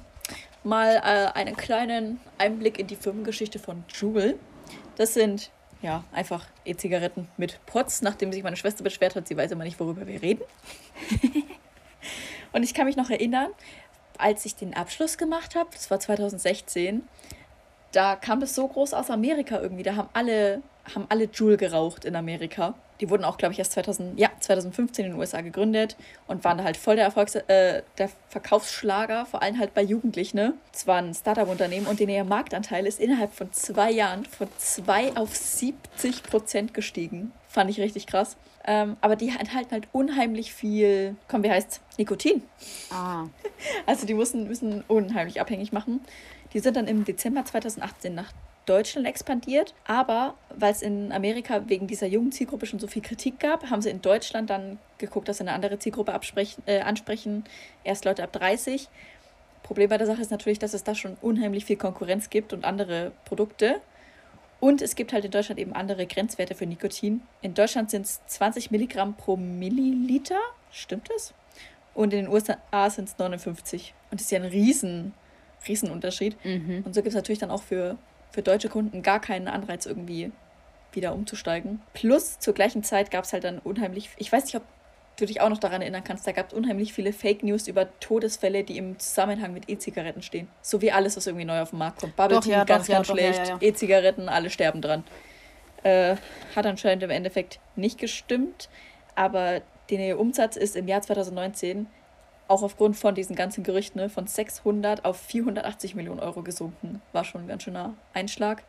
mal 0.63 0.95
äh, 0.97 1.37
einen 1.37 1.55
kleinen 1.55 2.19
Einblick 2.37 2.77
in 2.77 2.87
die 2.87 2.95
Firmengeschichte 2.95 3.59
von 3.59 3.83
Jewel. 3.89 4.37
Das 4.97 5.13
sind 5.13 5.51
ja 5.81 6.03
einfach 6.11 6.45
E-Zigaretten 6.65 7.27
mit 7.37 7.59
Pots, 7.65 8.01
nachdem 8.01 8.31
sich 8.31 8.43
meine 8.43 8.57
Schwester 8.57 8.83
beschwert 8.83 9.15
hat. 9.15 9.27
Sie 9.27 9.37
weiß 9.37 9.51
immer 9.51 9.63
nicht, 9.63 9.79
worüber 9.79 10.05
wir 10.05 10.21
reden. 10.21 10.43
Und 12.53 12.63
ich 12.63 12.73
kann 12.73 12.85
mich 12.85 12.97
noch 12.97 13.09
erinnern, 13.09 13.49
als 14.21 14.45
ich 14.45 14.55
den 14.55 14.73
Abschluss 14.73 15.17
gemacht 15.17 15.55
habe, 15.55 15.69
das 15.73 15.89
war 15.91 15.99
2016, 15.99 17.03
da 17.91 18.15
kam 18.15 18.39
das 18.39 18.55
so 18.55 18.67
groß 18.67 18.93
aus 18.93 19.09
Amerika 19.09 19.59
irgendwie. 19.59 19.83
Da 19.83 19.95
haben 19.95 20.09
alle, 20.13 20.61
haben 20.95 21.05
alle 21.09 21.25
Joule 21.25 21.57
geraucht 21.57 22.05
in 22.05 22.15
Amerika. 22.15 22.75
Die 23.01 23.09
wurden 23.09 23.25
auch, 23.25 23.37
glaube 23.37 23.53
ich, 23.53 23.59
erst 23.59 23.73
2000, 23.73 24.19
ja, 24.19 24.29
2015 24.39 25.05
in 25.05 25.11
den 25.11 25.19
USA 25.19 25.41
gegründet 25.41 25.97
und 26.27 26.43
waren 26.43 26.59
da 26.59 26.63
halt 26.63 26.77
voll 26.77 26.95
der 26.95 27.05
Erfolgs 27.05 27.35
äh, 27.35 27.81
der 27.97 28.09
Verkaufsschlager, 28.29 29.25
vor 29.25 29.41
allem 29.41 29.59
halt 29.59 29.73
bei 29.73 29.81
Jugendlichen. 29.81 30.37
Ne? 30.37 30.53
Es 30.71 30.85
war 30.85 30.97
ein 30.97 31.13
Startup-Unternehmen 31.13 31.87
und 31.87 31.99
der 31.99 32.23
Marktanteil 32.23 32.85
ist 32.85 32.99
innerhalb 32.99 33.33
von 33.33 33.51
zwei 33.51 33.91
Jahren 33.91 34.25
von 34.25 34.47
2 34.57 35.17
auf 35.17 35.35
70 35.35 36.23
Prozent 36.23 36.73
gestiegen. 36.73 37.31
Fand 37.47 37.69
ich 37.69 37.79
richtig 37.79 38.05
krass. 38.05 38.37
Ähm, 38.63 38.97
aber 39.01 39.15
die 39.15 39.29
enthalten 39.29 39.71
halt 39.71 39.87
unheimlich 39.91 40.53
viel, 40.53 41.15
komm, 41.27 41.43
wie 41.43 41.49
heißt's? 41.49 41.81
Nikotin. 41.97 42.43
Ah. 42.91 43.25
Also 43.85 44.07
die 44.07 44.15
müssen, 44.15 44.47
müssen 44.47 44.83
unheimlich 44.87 45.39
abhängig 45.39 45.71
machen. 45.71 46.01
Die 46.53 46.59
sind 46.59 46.75
dann 46.75 46.87
im 46.87 47.05
Dezember 47.05 47.45
2018 47.45 48.15
nach 48.15 48.31
Deutschland 48.65 49.07
expandiert, 49.07 49.73
aber 49.85 50.35
weil 50.55 50.71
es 50.71 50.81
in 50.81 51.11
Amerika 51.11 51.63
wegen 51.67 51.87
dieser 51.87 52.07
jungen 52.07 52.31
Zielgruppe 52.31 52.65
schon 52.65 52.79
so 52.79 52.87
viel 52.87 53.01
Kritik 53.01 53.39
gab, 53.39 53.69
haben 53.69 53.81
sie 53.81 53.89
in 53.89 54.01
Deutschland 54.01 54.49
dann 54.49 54.77
geguckt, 54.97 55.27
dass 55.27 55.37
sie 55.37 55.43
eine 55.43 55.53
andere 55.53 55.79
Zielgruppe 55.79 56.13
äh, 56.65 56.81
ansprechen, 56.81 57.43
erst 57.83 58.05
Leute 58.05 58.23
ab 58.23 58.31
30. 58.33 58.87
Problem 59.63 59.89
bei 59.89 59.97
der 59.97 60.07
Sache 60.07 60.21
ist 60.21 60.31
natürlich, 60.31 60.59
dass 60.59 60.73
es 60.73 60.83
da 60.83 60.95
schon 60.95 61.17
unheimlich 61.21 61.65
viel 61.65 61.77
Konkurrenz 61.77 62.29
gibt 62.29 62.53
und 62.53 62.65
andere 62.65 63.11
Produkte. 63.25 63.81
Und 64.59 64.81
es 64.81 64.95
gibt 64.95 65.11
halt 65.11 65.25
in 65.25 65.31
Deutschland 65.31 65.59
eben 65.59 65.73
andere 65.73 66.05
Grenzwerte 66.05 66.53
für 66.53 66.67
Nikotin. 66.67 67.21
In 67.41 67.55
Deutschland 67.55 67.89
sind 67.89 68.05
es 68.05 68.21
20 68.27 68.69
Milligramm 68.69 69.15
pro 69.15 69.35
Milliliter. 69.35 70.39
Stimmt 70.71 71.09
das? 71.09 71.33
Und 71.93 72.13
in 72.13 72.25
den 72.25 72.31
USA 72.31 72.89
sind 72.89 73.09
es 73.09 73.17
59. 73.17 73.93
Und 74.11 74.19
das 74.19 74.25
ist 74.25 74.31
ja 74.31 74.39
ein 74.39 74.45
riesen, 74.45 75.13
riesen 75.67 75.89
Unterschied. 75.89 76.37
Mhm. 76.45 76.83
Und 76.85 76.93
so 76.93 77.01
gibt 77.01 77.09
es 77.09 77.15
natürlich 77.15 77.39
dann 77.39 77.49
auch 77.49 77.63
für, 77.63 77.97
für 78.31 78.41
deutsche 78.41 78.69
Kunden 78.69 79.01
gar 79.01 79.19
keinen 79.19 79.47
Anreiz, 79.47 79.85
irgendwie 79.85 80.31
wieder 80.93 81.13
umzusteigen. 81.13 81.81
Plus 81.93 82.39
zur 82.39 82.53
gleichen 82.53 82.83
Zeit 82.83 83.11
gab 83.11 83.23
es 83.23 83.33
halt 83.33 83.43
dann 83.43 83.59
unheimlich, 83.59 84.09
ich 84.17 84.31
weiß 84.31 84.45
nicht, 84.45 84.55
ob 84.55 84.63
du 85.17 85.25
dich 85.25 85.41
auch 85.41 85.49
noch 85.49 85.59
daran 85.59 85.81
erinnern 85.81 86.03
kannst, 86.03 86.25
da 86.25 86.31
gab 86.31 86.47
es 86.47 86.53
unheimlich 86.53 86.93
viele 86.93 87.13
Fake 87.13 87.43
News 87.43 87.67
über 87.67 87.87
Todesfälle, 87.99 88.63
die 88.63 88.77
im 88.77 88.97
Zusammenhang 88.99 89.53
mit 89.53 89.69
E-Zigaretten 89.69 90.21
stehen. 90.21 90.47
So 90.61 90.81
wie 90.81 90.91
alles, 90.91 91.15
was 91.17 91.27
irgendwie 91.27 91.45
neu 91.45 91.61
auf 91.61 91.69
den 91.69 91.79
Markt 91.79 91.99
kommt. 91.99 92.15
Bubble 92.15 92.39
Tea, 92.39 92.51
ja, 92.51 92.63
ganz, 92.63 92.87
doch, 92.87 92.93
ganz 92.93 93.07
ja, 93.07 93.13
schlecht. 93.13 93.47
Ja, 93.47 93.57
E-Zigaretten, 93.61 94.29
alle 94.29 94.49
sterben 94.49 94.81
dran. 94.81 95.03
Äh, 95.83 96.15
hat 96.55 96.65
anscheinend 96.65 97.03
im 97.03 97.09
Endeffekt 97.09 97.59
nicht 97.75 97.97
gestimmt, 97.97 98.69
aber 99.15 99.61
der 99.89 100.19
Umsatz 100.19 100.55
ist 100.55 100.75
im 100.75 100.87
Jahr 100.87 101.01
2019 101.01 101.87
auch 102.51 102.63
aufgrund 102.63 102.97
von 102.97 103.15
diesen 103.15 103.35
ganzen 103.35 103.63
Gerüchten 103.63 103.99
ne, 103.99 104.09
von 104.09 104.27
600 104.27 105.05
auf 105.05 105.17
480 105.19 105.95
Millionen 105.95 106.19
Euro 106.19 106.43
gesunken. 106.43 107.01
War 107.13 107.23
schon 107.23 107.41
ein 107.41 107.47
ganz 107.47 107.63
schöner 107.63 107.95
Einschlag. 108.13 108.63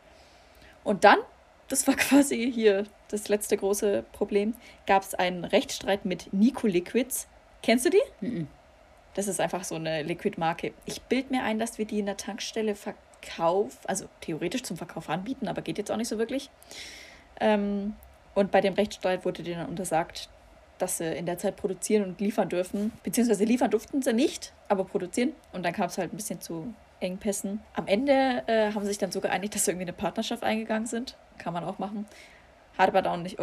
Und 0.83 1.03
dann 1.03 1.19
das 1.67 1.87
war 1.87 1.95
quasi 1.97 2.51
hier 2.51 2.85
das 3.09 3.29
letzte 3.29 3.57
große 3.57 4.03
Problem, 4.13 4.53
gab 4.85 5.03
es 5.03 5.13
einen 5.13 5.43
Rechtsstreit 5.43 6.05
mit 6.05 6.31
Nico 6.33 6.67
Liquids. 6.67 7.27
Kennst 7.61 7.85
du 7.85 7.89
die? 7.89 8.25
Mhm. 8.25 8.47
Das 9.15 9.27
ist 9.27 9.39
einfach 9.39 9.63
so 9.63 9.75
eine 9.75 10.01
Liquid-Marke. 10.01 10.73
Ich 10.85 11.01
bild 11.03 11.29
mir 11.29 11.43
ein, 11.43 11.59
dass 11.59 11.77
wir 11.77 11.85
die 11.85 11.99
in 11.99 12.07
der 12.07 12.17
Tankstelle 12.17 12.75
verkaufen, 12.75 13.77
also 13.85 14.05
theoretisch 14.21 14.63
zum 14.63 14.75
Verkauf 14.75 15.09
anbieten, 15.09 15.47
aber 15.47 15.61
geht 15.61 15.77
jetzt 15.77 15.91
auch 15.91 15.97
nicht 15.97 16.07
so 16.07 16.17
wirklich. 16.17 16.49
Ähm, 17.39 17.95
und 18.33 18.51
bei 18.51 18.61
dem 18.61 18.73
Rechtsstreit 18.73 19.23
wurde 19.23 19.43
denen 19.43 19.67
untersagt, 19.67 20.29
dass 20.83 20.97
sie 20.97 21.05
in 21.05 21.25
der 21.25 21.37
Zeit 21.37 21.55
produzieren 21.55 22.03
und 22.03 22.19
liefern 22.19 22.49
dürfen. 22.49 22.91
Beziehungsweise 23.03 23.45
liefern 23.45 23.71
durften 23.71 24.01
sie 24.01 24.13
nicht, 24.13 24.53
aber 24.67 24.83
produzieren. 24.83 25.31
Und 25.53 25.63
dann 25.63 25.73
kam 25.73 25.87
es 25.87 25.97
halt 25.97 26.13
ein 26.13 26.17
bisschen 26.17 26.41
zu 26.41 26.73
Engpässen. 26.99 27.61
Am 27.73 27.87
Ende 27.87 28.43
äh, 28.47 28.71
haben 28.73 28.81
sie 28.81 28.89
sich 28.89 28.97
dann 28.97 29.11
so 29.11 29.21
geeinigt, 29.21 29.55
dass 29.55 29.65
sie 29.65 29.71
irgendwie 29.71 29.85
eine 29.85 29.93
Partnerschaft 29.93 30.43
eingegangen 30.43 30.85
sind. 30.85 31.15
Kann 31.37 31.53
man 31.53 31.63
auch 31.63 31.79
machen. 31.79 32.05
Hat 32.77 32.89
aber 32.89 33.01
dann, 33.01 33.23
nicht, 33.23 33.37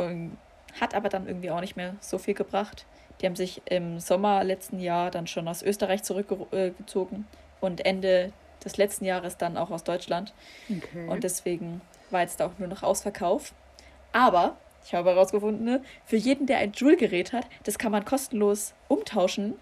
hat 0.81 0.95
aber 0.95 1.09
dann 1.09 1.27
irgendwie 1.27 1.51
auch 1.51 1.61
nicht 1.61 1.77
mehr 1.77 1.95
so 2.01 2.19
viel 2.19 2.35
gebracht. 2.35 2.85
Die 3.21 3.27
haben 3.27 3.37
sich 3.37 3.63
im 3.67 4.01
Sommer 4.01 4.45
letzten 4.45 4.79
Jahr 4.79 5.11
dann 5.11 5.27
schon 5.27 5.49
aus 5.49 5.63
Österreich 5.63 6.03
zurückgezogen 6.03 7.27
und 7.61 7.85
Ende 7.85 8.33
des 8.65 8.77
letzten 8.77 9.05
Jahres 9.07 9.39
dann 9.39 9.57
auch 9.57 9.71
aus 9.71 9.85
Deutschland. 9.85 10.35
Okay. 10.69 11.09
Und 11.09 11.25
deswegen 11.25 11.81
war 12.11 12.21
jetzt 12.21 12.41
da 12.41 12.47
auch 12.47 12.59
nur 12.59 12.69
noch 12.69 12.83
Ausverkauf. 12.83 13.55
Aber 14.13 14.57
ich 14.85 14.95
habe 14.95 15.11
herausgefunden, 15.11 15.65
ne, 15.65 15.83
für 16.05 16.17
jeden, 16.17 16.47
der 16.47 16.59
ein 16.59 16.73
Joule-Gerät 16.73 17.33
hat, 17.33 17.47
das 17.65 17.79
kann 17.79 17.93
man 17.93 18.05
kostenlos 18.05 18.75
umtauschen 18.89 19.55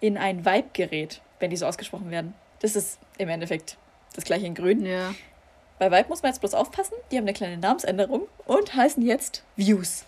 in 0.00 0.16
ein 0.18 0.44
Vibe-Gerät. 0.44 1.20
wenn 1.38 1.50
die 1.50 1.56
so 1.56 1.66
ausgesprochen 1.66 2.10
werden. 2.10 2.32
Das 2.60 2.76
ist 2.76 2.98
im 3.18 3.28
Endeffekt 3.28 3.76
das 4.14 4.24
gleiche 4.24 4.46
in 4.46 4.54
grün. 4.54 4.86
Ja. 4.86 5.14
Bei 5.78 5.90
Vibe 5.90 6.08
muss 6.08 6.22
man 6.22 6.32
jetzt 6.32 6.40
bloß 6.40 6.54
aufpassen, 6.54 6.94
die 7.10 7.18
haben 7.18 7.24
eine 7.24 7.34
kleine 7.34 7.58
Namensänderung 7.58 8.26
und 8.46 8.74
heißen 8.74 9.02
jetzt 9.04 9.44
Views. 9.56 10.06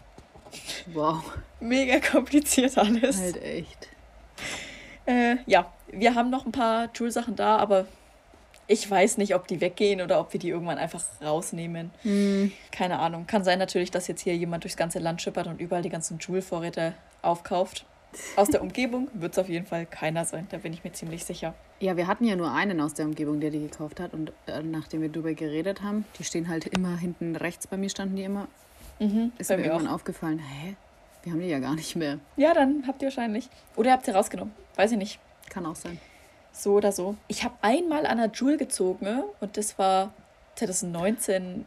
Wow. 0.86 1.22
Mega 1.60 2.00
kompliziert 2.00 2.78
alles. 2.78 3.20
Halt 3.20 3.42
echt. 3.42 3.88
Äh, 5.04 5.36
ja, 5.46 5.70
wir 5.88 6.14
haben 6.14 6.30
noch 6.30 6.46
ein 6.46 6.52
paar 6.52 6.88
Joule-Sachen 6.94 7.36
da, 7.36 7.58
aber 7.58 7.86
ich 8.68 8.88
weiß 8.88 9.16
nicht, 9.18 9.34
ob 9.34 9.48
die 9.48 9.60
weggehen 9.60 10.00
oder 10.02 10.20
ob 10.20 10.32
wir 10.32 10.38
die 10.38 10.50
irgendwann 10.50 10.78
einfach 10.78 11.02
rausnehmen. 11.22 11.90
Hm. 12.02 12.52
Keine 12.70 12.98
Ahnung. 12.98 13.26
Kann 13.26 13.42
sein 13.42 13.58
natürlich, 13.58 13.90
dass 13.90 14.06
jetzt 14.06 14.20
hier 14.20 14.36
jemand 14.36 14.62
durchs 14.64 14.76
ganze 14.76 14.98
Land 14.98 15.22
schippert 15.22 15.46
und 15.46 15.60
überall 15.60 15.82
die 15.82 15.88
ganzen 15.88 16.18
Joule-Vorräte 16.18 16.94
aufkauft. 17.22 17.84
Aus 18.36 18.48
der 18.48 18.62
Umgebung 18.62 19.08
wird 19.14 19.32
es 19.32 19.38
auf 19.38 19.48
jeden 19.48 19.66
Fall 19.66 19.84
keiner 19.84 20.24
sein, 20.24 20.46
da 20.50 20.56
bin 20.58 20.72
ich 20.72 20.82
mir 20.82 20.92
ziemlich 20.92 21.24
sicher. 21.24 21.54
Ja, 21.80 21.96
wir 21.96 22.06
hatten 22.06 22.24
ja 22.24 22.36
nur 22.36 22.50
einen 22.52 22.80
aus 22.80 22.94
der 22.94 23.04
Umgebung, 23.04 23.38
der 23.40 23.50
die 23.50 23.60
gekauft 23.60 24.00
hat. 24.00 24.12
Und 24.14 24.32
äh, 24.46 24.62
nachdem 24.62 25.02
wir 25.02 25.08
darüber 25.08 25.32
geredet 25.34 25.82
haben, 25.82 26.04
die 26.18 26.24
stehen 26.24 26.48
halt 26.48 26.66
immer 26.66 26.96
hinten 26.96 27.36
rechts 27.36 27.66
bei 27.66 27.76
mir, 27.76 27.88
standen 27.90 28.16
die 28.16 28.24
immer. 28.24 28.48
Mhm, 28.98 29.32
Ist 29.38 29.50
mir 29.50 29.58
mir 29.58 29.64
irgendwann 29.66 29.88
auch. 29.88 29.94
aufgefallen, 29.94 30.38
hä? 30.40 30.74
Wir 31.22 31.32
haben 31.32 31.40
die 31.40 31.48
ja 31.48 31.58
gar 31.58 31.74
nicht 31.74 31.96
mehr. 31.96 32.18
Ja, 32.36 32.54
dann 32.54 32.84
habt 32.86 33.02
ihr 33.02 33.06
wahrscheinlich. 33.06 33.48
Oder 33.76 33.90
ihr 33.90 33.92
habt 33.92 34.06
sie 34.06 34.10
rausgenommen. 34.12 34.54
Weiß 34.76 34.90
ich 34.92 34.98
nicht. 34.98 35.18
Kann 35.50 35.66
auch 35.66 35.76
sein. 35.76 35.98
So 36.58 36.72
oder 36.74 36.90
so. 36.90 37.14
Ich 37.28 37.44
habe 37.44 37.54
einmal 37.62 38.04
an 38.04 38.18
der 38.18 38.26
Joule 38.26 38.56
gezogen 38.56 39.22
und 39.40 39.56
das 39.56 39.78
war 39.78 40.12
2019 40.56 41.66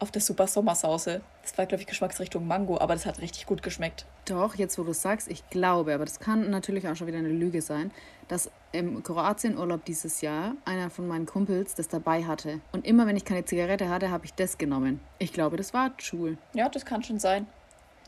auf 0.00 0.10
der 0.10 0.20
Super 0.20 0.48
Sommersauce. 0.48 1.20
Das 1.42 1.56
war, 1.56 1.66
glaube 1.66 1.82
ich, 1.82 1.86
Geschmacksrichtung 1.86 2.44
Mango, 2.44 2.80
aber 2.80 2.94
das 2.94 3.06
hat 3.06 3.20
richtig 3.20 3.46
gut 3.46 3.62
geschmeckt. 3.62 4.06
Doch, 4.26 4.56
jetzt 4.56 4.76
wo 4.76 4.82
du 4.82 4.92
sagst, 4.92 5.30
ich 5.30 5.48
glaube, 5.50 5.94
aber 5.94 6.04
das 6.04 6.18
kann 6.18 6.50
natürlich 6.50 6.88
auch 6.88 6.96
schon 6.96 7.06
wieder 7.06 7.18
eine 7.18 7.28
Lüge 7.28 7.62
sein, 7.62 7.92
dass 8.26 8.50
im 8.72 9.04
Kroatienurlaub 9.04 9.84
dieses 9.84 10.20
Jahr 10.20 10.56
einer 10.64 10.90
von 10.90 11.06
meinen 11.06 11.26
Kumpels 11.26 11.76
das 11.76 11.86
dabei 11.86 12.24
hatte. 12.24 12.60
Und 12.72 12.84
immer 12.86 13.06
wenn 13.06 13.16
ich 13.16 13.24
keine 13.24 13.44
Zigarette 13.44 13.88
hatte, 13.88 14.10
habe 14.10 14.24
ich 14.24 14.34
das 14.34 14.58
genommen. 14.58 15.00
Ich 15.20 15.32
glaube, 15.32 15.56
das 15.56 15.72
war 15.72 15.92
Schul. 15.98 16.38
Ja, 16.54 16.68
das 16.68 16.84
kann 16.84 17.04
schon 17.04 17.20
sein. 17.20 17.46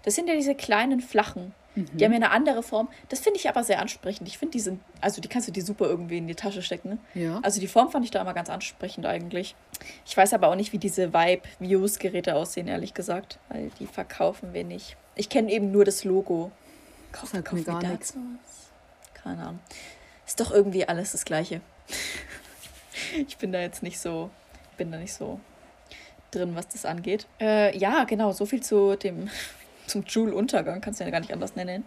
Das 0.02 0.16
sind 0.16 0.28
ja 0.28 0.34
diese 0.34 0.56
kleinen 0.56 1.00
flachen. 1.00 1.54
Die 1.76 2.04
haben 2.04 2.12
ja 2.12 2.16
eine 2.16 2.30
andere 2.30 2.62
Form. 2.62 2.88
Das 3.10 3.20
finde 3.20 3.38
ich 3.38 3.48
aber 3.48 3.62
sehr 3.62 3.80
ansprechend. 3.80 4.26
Ich 4.28 4.38
finde, 4.38 4.52
die 4.52 4.60
sind, 4.60 4.80
also 5.02 5.20
die 5.20 5.28
kannst 5.28 5.46
du 5.46 5.52
dir 5.52 5.62
super 5.62 5.86
irgendwie 5.86 6.16
in 6.16 6.26
die 6.26 6.34
Tasche 6.34 6.62
stecken. 6.62 6.88
Ne? 6.88 6.98
Ja. 7.14 7.40
Also 7.42 7.60
die 7.60 7.68
Form 7.68 7.90
fand 7.90 8.04
ich 8.04 8.10
da 8.10 8.22
immer 8.22 8.32
ganz 8.32 8.48
ansprechend 8.48 9.04
eigentlich. 9.04 9.54
Ich 10.06 10.16
weiß 10.16 10.32
aber 10.32 10.48
auch 10.48 10.54
nicht, 10.54 10.72
wie 10.72 10.78
diese 10.78 11.12
Vibe-Views-Geräte 11.12 12.34
aussehen, 12.34 12.66
ehrlich 12.66 12.94
gesagt. 12.94 13.38
Weil 13.50 13.70
die 13.78 13.86
verkaufen 13.86 14.54
wir 14.54 14.64
nicht. 14.64 14.96
Ich 15.16 15.28
kenne 15.28 15.52
eben 15.52 15.70
nur 15.70 15.84
das 15.84 16.04
Logo. 16.04 16.50
Kauf, 17.12 17.30
Sagt 17.30 17.44
kauf 17.46 17.58
mir 17.58 17.64
gar 17.64 17.82
was? 17.82 18.14
Keine 19.14 19.42
Ahnung. 19.42 19.60
Ist 20.26 20.40
doch 20.40 20.50
irgendwie 20.50 20.88
alles 20.88 21.12
das 21.12 21.24
Gleiche. 21.24 21.60
ich 23.28 23.36
bin 23.36 23.52
da 23.52 23.60
jetzt 23.60 23.82
nicht 23.82 24.00
so, 24.00 24.30
bin 24.76 24.90
da 24.90 24.98
nicht 24.98 25.12
so 25.12 25.40
drin, 26.30 26.54
was 26.54 26.68
das 26.68 26.84
angeht. 26.84 27.26
Äh, 27.40 27.76
ja, 27.76 28.04
genau, 28.04 28.32
so 28.32 28.46
viel 28.46 28.62
zu 28.62 28.96
dem, 28.96 29.28
zum 29.87 30.05
Joule-Untergang, 30.05 30.81
kannst 30.81 31.01
du 31.01 31.05
ja 31.05 31.11
gar 31.11 31.20
nicht 31.20 31.33
anders 31.33 31.57
nennen. 31.57 31.85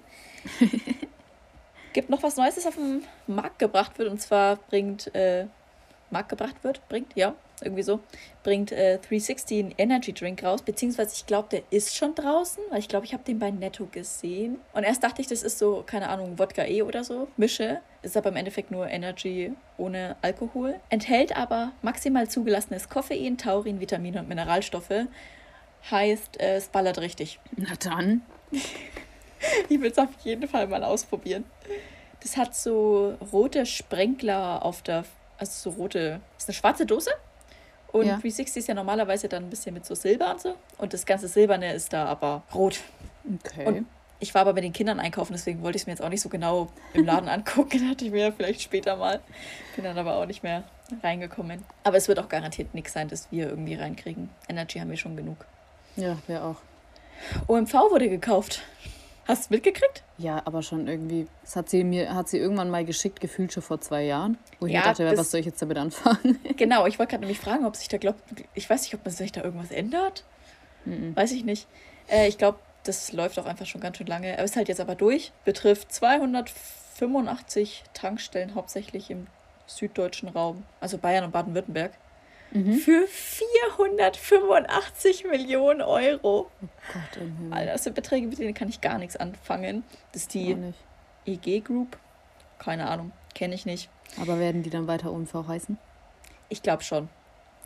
Gibt 1.93 2.09
noch 2.09 2.21
was 2.23 2.37
Neues, 2.37 2.55
das 2.55 2.67
auf 2.67 2.75
den 2.75 3.03
Markt 3.27 3.59
gebracht 3.59 3.97
wird, 3.97 4.09
und 4.09 4.21
zwar 4.21 4.57
bringt, 4.57 5.13
äh, 5.15 5.47
Markt 6.11 6.29
gebracht 6.29 6.63
wird, 6.63 6.87
bringt, 6.87 7.15
ja, 7.15 7.35
irgendwie 7.61 7.83
so, 7.83 7.99
bringt 8.43 8.71
äh, 8.71 8.97
360 8.97 9.59
einen 9.59 9.73
Energy 9.77 10.13
Drink 10.13 10.43
raus, 10.43 10.61
beziehungsweise 10.61 11.13
ich 11.15 11.25
glaube, 11.25 11.49
der 11.51 11.63
ist 11.71 11.95
schon 11.95 12.15
draußen, 12.15 12.63
weil 12.69 12.79
ich 12.79 12.87
glaube, 12.87 13.05
ich 13.05 13.13
habe 13.13 13.23
den 13.23 13.39
bei 13.39 13.51
Netto 13.51 13.87
gesehen. 13.91 14.59
Und 14.73 14.83
erst 14.83 15.03
dachte 15.03 15.21
ich, 15.21 15.27
das 15.27 15.43
ist 15.43 15.59
so, 15.59 15.83
keine 15.85 16.09
Ahnung, 16.09 16.39
Wodka 16.39 16.65
E 16.65 16.81
oder 16.81 17.03
so, 17.03 17.27
Mische. 17.37 17.81
Ist 18.01 18.15
aber 18.15 18.29
im 18.29 18.37
Endeffekt 18.37 18.71
nur 18.71 18.87
Energy 18.87 19.51
ohne 19.77 20.15
Alkohol. 20.21 20.79
Enthält 20.89 21.35
aber 21.35 21.73
maximal 21.81 22.29
zugelassenes 22.29 22.87
Koffein, 22.87 23.37
Taurin, 23.37 23.81
Vitamine 23.81 24.19
und 24.19 24.29
Mineralstoffe. 24.29 25.07
Heißt, 25.91 26.39
äh, 26.39 26.55
es 26.55 26.67
ballert 26.67 26.99
richtig. 26.99 27.39
Na 27.55 27.73
dann. 27.79 28.21
Ich 29.69 29.79
will 29.79 29.89
es 29.89 29.97
auf 29.97 30.09
jeden 30.25 30.49
Fall 30.49 30.67
mal 30.67 30.83
ausprobieren. 30.83 31.45
Das 32.21 32.35
hat 32.35 32.53
so 32.53 33.17
rote 33.31 33.65
Sprenkler 33.65 34.65
auf 34.65 34.81
der, 34.81 35.05
also 35.37 35.71
so 35.71 35.77
rote, 35.77 36.19
ist 36.37 36.49
eine 36.49 36.55
schwarze 36.55 36.85
Dose. 36.85 37.11
Und 37.93 38.05
Ja. 38.05 38.15
360 38.15 38.57
ist 38.57 38.67
ja 38.67 38.73
normalerweise 38.73 39.29
dann 39.29 39.45
ein 39.45 39.49
bisschen 39.49 39.73
mit 39.73 39.85
so 39.85 39.95
Silber 39.95 40.31
und 40.31 40.41
so. 40.41 40.55
Und 40.77 40.93
das 40.93 41.05
ganze 41.05 41.29
Silberne 41.29 41.73
ist 41.73 41.93
da 41.93 42.05
aber 42.07 42.43
rot. 42.53 42.81
Okay. 43.45 43.65
Und 43.65 43.87
ich 44.19 44.33
war 44.33 44.41
aber 44.41 44.51
mit 44.51 44.65
den 44.65 44.73
Kindern 44.73 44.99
einkaufen, 44.99 45.31
deswegen 45.31 45.61
wollte 45.63 45.77
ich 45.77 45.83
es 45.83 45.87
mir 45.87 45.93
jetzt 45.93 46.01
auch 46.01 46.09
nicht 46.09 46.21
so 46.21 46.27
genau 46.27 46.67
im 46.93 47.05
Laden 47.05 47.29
angucken. 47.29 47.89
Dachte 47.89 48.03
ich 48.03 48.11
mir 48.11 48.33
vielleicht 48.33 48.61
später 48.61 48.97
mal. 48.97 49.21
Bin 49.75 49.85
dann 49.85 49.97
aber 49.97 50.17
auch 50.17 50.25
nicht 50.25 50.43
mehr 50.43 50.65
reingekommen. 51.01 51.63
Aber 51.85 51.95
es 51.95 52.09
wird 52.09 52.19
auch 52.19 52.27
garantiert 52.27 52.73
nichts 52.73 52.91
sein, 52.91 53.07
dass 53.07 53.31
wir 53.31 53.47
irgendwie 53.47 53.75
reinkriegen. 53.75 54.29
Energy 54.49 54.79
haben 54.79 54.89
wir 54.89 54.97
schon 54.97 55.15
genug. 55.15 55.45
Ja, 55.99 56.17
wäre 56.27 56.43
auch. 56.43 56.55
OMV 57.47 57.73
wurde 57.91 58.09
gekauft. 58.09 58.61
Hast 59.27 59.41
du 59.41 59.45
es 59.45 59.49
mitgekriegt? 59.51 60.01
Ja, 60.17 60.41
aber 60.45 60.63
schon 60.63 60.87
irgendwie. 60.87 61.27
Das 61.43 61.55
hat 61.55 61.69
sie 61.69 61.83
mir, 61.83 62.15
hat 62.15 62.27
sie 62.29 62.37
irgendwann 62.39 62.69
mal 62.71 62.83
geschickt, 62.83 63.19
gefühlt 63.21 63.53
schon 63.53 63.61
vor 63.61 63.79
zwei 63.79 64.03
Jahren. 64.03 64.37
Wo 64.59 64.65
ich 64.65 64.73
Ja, 64.73 64.79
mir 64.79 64.85
dachte, 64.85 65.03
das- 65.05 65.17
was 65.19 65.31
soll 65.31 65.41
ich 65.41 65.45
jetzt 65.45 65.61
damit 65.61 65.77
anfangen? 65.77 66.39
Genau, 66.57 66.87
ich 66.87 66.97
wollte 66.97 67.11
gerade 67.11 67.21
nämlich 67.21 67.39
fragen, 67.39 67.65
ob 67.65 67.75
sich 67.75 67.87
da 67.89 67.97
glaubt, 67.97 68.19
ich 68.55 68.67
weiß 68.69 68.81
nicht, 68.81 68.95
ob 68.95 69.05
man 69.05 69.13
sich 69.13 69.31
da 69.31 69.43
irgendwas 69.43 69.71
ändert. 69.71 70.23
Weiß 70.85 71.31
ich 71.33 71.43
nicht. 71.45 71.67
Äh, 72.07 72.27
ich 72.27 72.37
glaube, 72.39 72.57
das 72.83 73.11
läuft 73.11 73.37
auch 73.37 73.45
einfach 73.45 73.67
schon 73.67 73.81
ganz 73.81 73.97
schön 73.97 74.07
lange. 74.07 74.33
Aber 74.33 74.43
ist 74.43 74.55
halt 74.55 74.67
jetzt 74.69 74.79
aber 74.81 74.95
durch. 74.95 75.31
Betrifft 75.45 75.93
285 75.93 77.83
Tankstellen, 77.93 78.55
hauptsächlich 78.55 79.11
im 79.11 79.27
süddeutschen 79.67 80.29
Raum, 80.29 80.63
also 80.79 80.97
Bayern 80.97 81.25
und 81.25 81.31
Baden-Württemberg. 81.31 81.91
Für 82.51 83.07
485 83.07 85.25
Millionen 85.25 85.81
Euro. 85.81 86.49
Gott 86.93 87.21
im 87.21 87.37
Himmel. 87.37 87.53
Alter, 87.53 87.73
das 87.73 87.83
sind 87.83 87.95
Beträge, 87.95 88.27
mit 88.27 88.39
denen 88.39 88.53
kann 88.53 88.69
ich 88.69 88.81
gar 88.81 88.97
nichts 88.97 89.15
anfangen. 89.15 89.83
Das 90.11 90.23
ist 90.23 90.33
die. 90.33 90.55
EG 91.25 91.59
Group. 91.59 91.97
Keine 92.57 92.89
Ahnung, 92.89 93.11
kenne 93.35 93.55
ich 93.55 93.65
nicht. 93.65 93.89
Aber 94.19 94.39
werden 94.39 94.63
die 94.63 94.69
dann 94.69 94.87
weiter 94.87 95.11
OMV 95.11 95.47
heißen? 95.47 95.77
Ich 96.49 96.63
glaube 96.63 96.83
schon. 96.83 97.09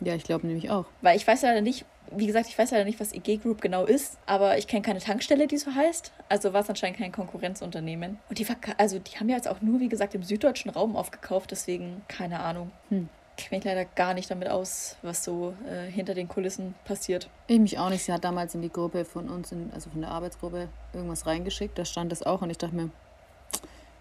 Ja, 0.00 0.14
ich 0.14 0.24
glaube 0.24 0.46
nämlich 0.46 0.70
auch. 0.70 0.86
Weil 1.02 1.16
ich 1.16 1.26
weiß 1.26 1.42
leider 1.42 1.62
nicht, 1.62 1.84
wie 2.10 2.26
gesagt, 2.26 2.48
ich 2.48 2.58
weiß 2.58 2.72
leider 2.72 2.84
nicht, 2.84 3.00
was 3.00 3.12
EG 3.12 3.38
Group 3.38 3.60
genau 3.60 3.84
ist, 3.84 4.18
aber 4.26 4.58
ich 4.58 4.66
kenne 4.66 4.82
keine 4.82 5.00
Tankstelle, 5.00 5.46
die 5.46 5.56
so 5.56 5.74
heißt. 5.74 6.12
Also 6.28 6.52
war 6.52 6.60
es 6.60 6.68
anscheinend 6.68 6.98
kein 6.98 7.12
Konkurrenzunternehmen. 7.12 8.18
Und 8.28 8.38
die, 8.38 8.46
also 8.76 8.98
die 8.98 9.18
haben 9.18 9.28
ja 9.28 9.36
jetzt 9.36 9.48
auch 9.48 9.62
nur, 9.62 9.80
wie 9.80 9.88
gesagt, 9.88 10.14
im 10.14 10.22
süddeutschen 10.22 10.70
Raum 10.70 10.96
aufgekauft, 10.96 11.50
deswegen 11.50 12.02
keine 12.08 12.40
Ahnung. 12.40 12.70
Hm. 12.90 13.08
Kenne 13.36 13.56
mich 13.58 13.64
leider 13.64 13.84
gar 13.84 14.14
nicht 14.14 14.30
damit 14.30 14.48
aus, 14.48 14.96
was 15.02 15.24
so 15.24 15.54
äh, 15.68 15.90
hinter 15.90 16.14
den 16.14 16.28
Kulissen 16.28 16.74
passiert. 16.84 17.28
Ich 17.48 17.58
mich 17.58 17.78
auch 17.78 17.88
nicht. 17.90 18.04
Sie 18.04 18.12
hat 18.12 18.22
damals 18.24 18.54
in 18.54 18.62
die 18.62 18.70
Gruppe 18.70 19.04
von 19.04 19.28
uns, 19.28 19.50
in, 19.50 19.72
also 19.74 19.90
von 19.90 20.00
der 20.00 20.10
Arbeitsgruppe, 20.10 20.68
irgendwas 20.92 21.26
reingeschickt. 21.26 21.76
Da 21.78 21.84
stand 21.84 22.12
das 22.12 22.22
auch 22.22 22.42
und 22.42 22.50
ich 22.50 22.58
dachte 22.58 22.74
mir, 22.76 22.90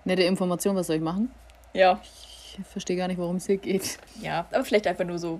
nette 0.05 0.23
Information, 0.23 0.75
was 0.75 0.87
soll 0.87 0.97
ich 0.97 1.01
machen? 1.01 1.31
Ja, 1.73 1.99
Ich 2.03 2.59
verstehe 2.71 2.95
gar 2.97 3.07
nicht, 3.07 3.17
worum 3.17 3.37
es 3.37 3.47
hier 3.47 3.57
geht. 3.57 3.97
ja, 4.21 4.45
aber 4.51 4.63
vielleicht 4.63 4.85
einfach 4.85 5.05
nur 5.05 5.17
so 5.17 5.39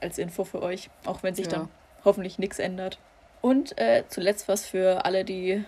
als 0.00 0.18
Info 0.18 0.44
für 0.44 0.62
euch, 0.62 0.90
auch 1.04 1.22
wenn 1.24 1.34
sich 1.34 1.46
Ja. 1.46 1.52
dann 1.52 1.68
hoffentlich 2.04 2.38
nichts 2.38 2.58
ändert. 2.60 2.98
Und 3.40 3.76
äh, 3.78 4.04
zuletzt 4.08 4.46
was 4.46 4.64
für 4.66 5.04
alle, 5.04 5.24
die 5.24 5.64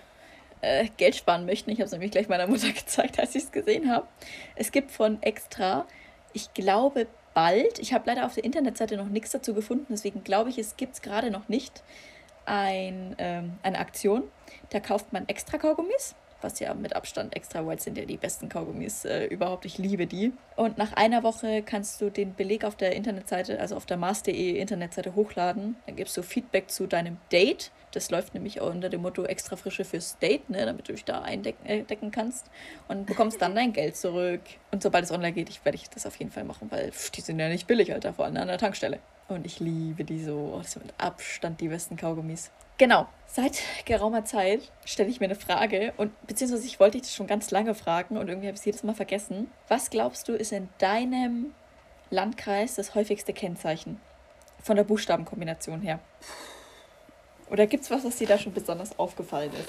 äh, 0.60 0.86
Geld 0.96 1.16
sparen 1.16 1.44
möchten. 1.44 1.70
Ich 1.70 1.78
habe 1.78 1.86
es 1.86 1.92
nämlich 1.92 2.12
gleich 2.12 2.28
meiner 2.28 2.46
Mutter 2.46 2.70
gezeigt, 2.72 3.18
als 3.18 3.34
ich 3.34 3.42
es 3.44 3.52
gesehen 3.52 3.90
habe. 3.90 4.06
Es 4.54 4.70
gibt 4.70 4.92
von 4.92 5.20
Extra, 5.24 5.86
ich 6.32 6.54
glaube 6.54 7.08
bald, 7.34 7.78
ich 7.78 7.92
habe 7.92 8.04
leider 8.06 8.24
auf 8.24 8.34
der 8.34 8.44
Internetseite 8.44 8.96
noch 8.96 9.08
nichts 9.08 9.32
dazu 9.32 9.54
gefunden, 9.54 9.86
deswegen 9.90 10.24
glaube 10.24 10.50
ich, 10.50 10.58
es 10.58 10.76
gibt 10.76 10.94
es 10.94 11.02
gerade 11.02 11.30
noch 11.30 11.48
nicht, 11.48 11.82
ein, 12.46 13.14
ähm, 13.18 13.58
eine 13.62 13.78
Aktion. 13.78 14.24
Da 14.70 14.80
kauft 14.80 15.12
man 15.12 15.28
extra 15.28 15.58
Kaugummis, 15.58 16.14
was 16.44 16.60
ja 16.60 16.72
mit 16.74 16.94
Abstand 16.94 17.34
extra 17.34 17.66
white 17.66 17.82
sind 17.82 17.98
ja 17.98 18.04
die 18.04 18.16
besten 18.16 18.48
Kaugummis 18.48 19.04
äh, 19.04 19.24
überhaupt. 19.24 19.64
Ich 19.64 19.78
liebe 19.78 20.06
die. 20.06 20.32
Und 20.56 20.78
nach 20.78 20.92
einer 20.92 21.22
Woche 21.22 21.62
kannst 21.62 22.00
du 22.00 22.10
den 22.10 22.34
Beleg 22.34 22.64
auf 22.64 22.76
der 22.76 22.94
Internetseite, 22.94 23.58
also 23.58 23.74
auf 23.74 23.86
der 23.86 23.96
mars.de 23.96 24.58
Internetseite 24.58 25.14
hochladen. 25.14 25.76
Dann 25.86 25.96
gibst 25.96 26.16
du 26.16 26.22
Feedback 26.22 26.70
zu 26.70 26.86
deinem 26.86 27.16
Date. 27.32 27.72
Das 27.90 28.10
läuft 28.10 28.34
nämlich 28.34 28.60
auch 28.60 28.70
unter 28.70 28.88
dem 28.88 29.02
Motto 29.02 29.24
extra 29.24 29.56
frische 29.56 29.84
fürs 29.84 30.18
Date, 30.18 30.50
ne, 30.50 30.66
damit 30.66 30.88
du 30.88 30.92
dich 30.92 31.04
da 31.04 31.22
eindecken 31.22 31.66
äh, 31.66 32.10
kannst 32.10 32.50
und 32.88 33.06
bekommst 33.06 33.40
dann 33.40 33.54
dein 33.54 33.72
Geld 33.72 33.96
zurück. 33.96 34.42
Und 34.70 34.82
sobald 34.82 35.04
es 35.04 35.12
online 35.12 35.32
geht, 35.32 35.48
ich, 35.48 35.64
werde 35.64 35.76
ich 35.76 35.88
das 35.88 36.04
auf 36.04 36.16
jeden 36.16 36.30
Fall 36.30 36.44
machen, 36.44 36.70
weil 36.70 36.92
pff, 36.92 37.10
die 37.10 37.20
sind 37.20 37.38
ja 37.38 37.48
nicht 37.48 37.66
billig, 37.66 37.92
Alter, 37.92 38.12
vor 38.12 38.26
allem 38.26 38.36
an 38.36 38.48
der 38.48 38.58
Tankstelle. 38.58 38.98
Und 39.28 39.46
ich 39.46 39.60
liebe 39.60 40.04
die 40.04 40.22
so. 40.22 40.52
Oh, 40.54 40.58
Das 40.58 40.72
sind 40.72 40.86
mit 40.86 40.94
Abstand 40.98 41.60
die 41.60 41.68
besten 41.68 41.96
Kaugummis. 41.96 42.50
Genau. 42.76 43.06
Seit 43.26 43.60
geraumer 43.84 44.24
Zeit 44.24 44.72
stelle 44.84 45.08
ich 45.08 45.20
mir 45.20 45.26
eine 45.26 45.34
Frage 45.34 45.92
und 45.96 46.12
beziehungsweise 46.26 46.66
ich 46.66 46.80
wollte 46.80 46.98
dich 46.98 47.02
das 47.02 47.14
schon 47.14 47.26
ganz 47.26 47.50
lange 47.50 47.74
fragen 47.74 48.16
und 48.16 48.28
irgendwie 48.28 48.48
habe 48.48 48.54
ich 48.54 48.60
es 48.60 48.64
jedes 48.64 48.82
Mal 48.82 48.94
vergessen. 48.94 49.50
Was 49.68 49.90
glaubst 49.90 50.28
du, 50.28 50.34
ist 50.34 50.52
in 50.52 50.68
deinem 50.78 51.52
Landkreis 52.10 52.74
das 52.74 52.94
häufigste 52.94 53.32
Kennzeichen? 53.32 54.00
Von 54.62 54.76
der 54.76 54.84
Buchstabenkombination 54.84 55.82
her. 55.82 56.00
Oder 57.50 57.66
gibt 57.66 57.84
es 57.84 57.90
was, 57.90 58.04
was 58.04 58.16
dir 58.16 58.26
da 58.26 58.38
schon 58.38 58.52
besonders 58.52 58.98
aufgefallen 58.98 59.52
ist? 59.52 59.68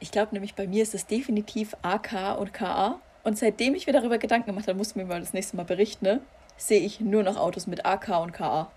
Ich 0.00 0.10
glaube 0.10 0.32
nämlich, 0.32 0.54
bei 0.54 0.66
mir 0.66 0.82
ist 0.82 0.94
es 0.94 1.06
definitiv 1.06 1.76
AK 1.82 2.38
und 2.38 2.52
KA. 2.52 3.00
Und 3.22 3.38
seitdem 3.38 3.74
ich 3.74 3.86
mir 3.86 3.92
darüber 3.92 4.18
Gedanken 4.18 4.46
gemacht 4.46 4.66
habe, 4.66 4.78
musst 4.78 4.94
du 4.94 4.98
mir 4.98 5.04
mal 5.04 5.20
das 5.20 5.34
nächste 5.34 5.56
Mal 5.56 5.64
berichten, 5.64 6.04
ne, 6.04 6.20
sehe 6.56 6.80
ich 6.80 7.00
nur 7.00 7.22
noch 7.22 7.36
Autos 7.36 7.66
mit 7.66 7.84
AK 7.84 8.20
und 8.20 8.32
KA. 8.32 8.70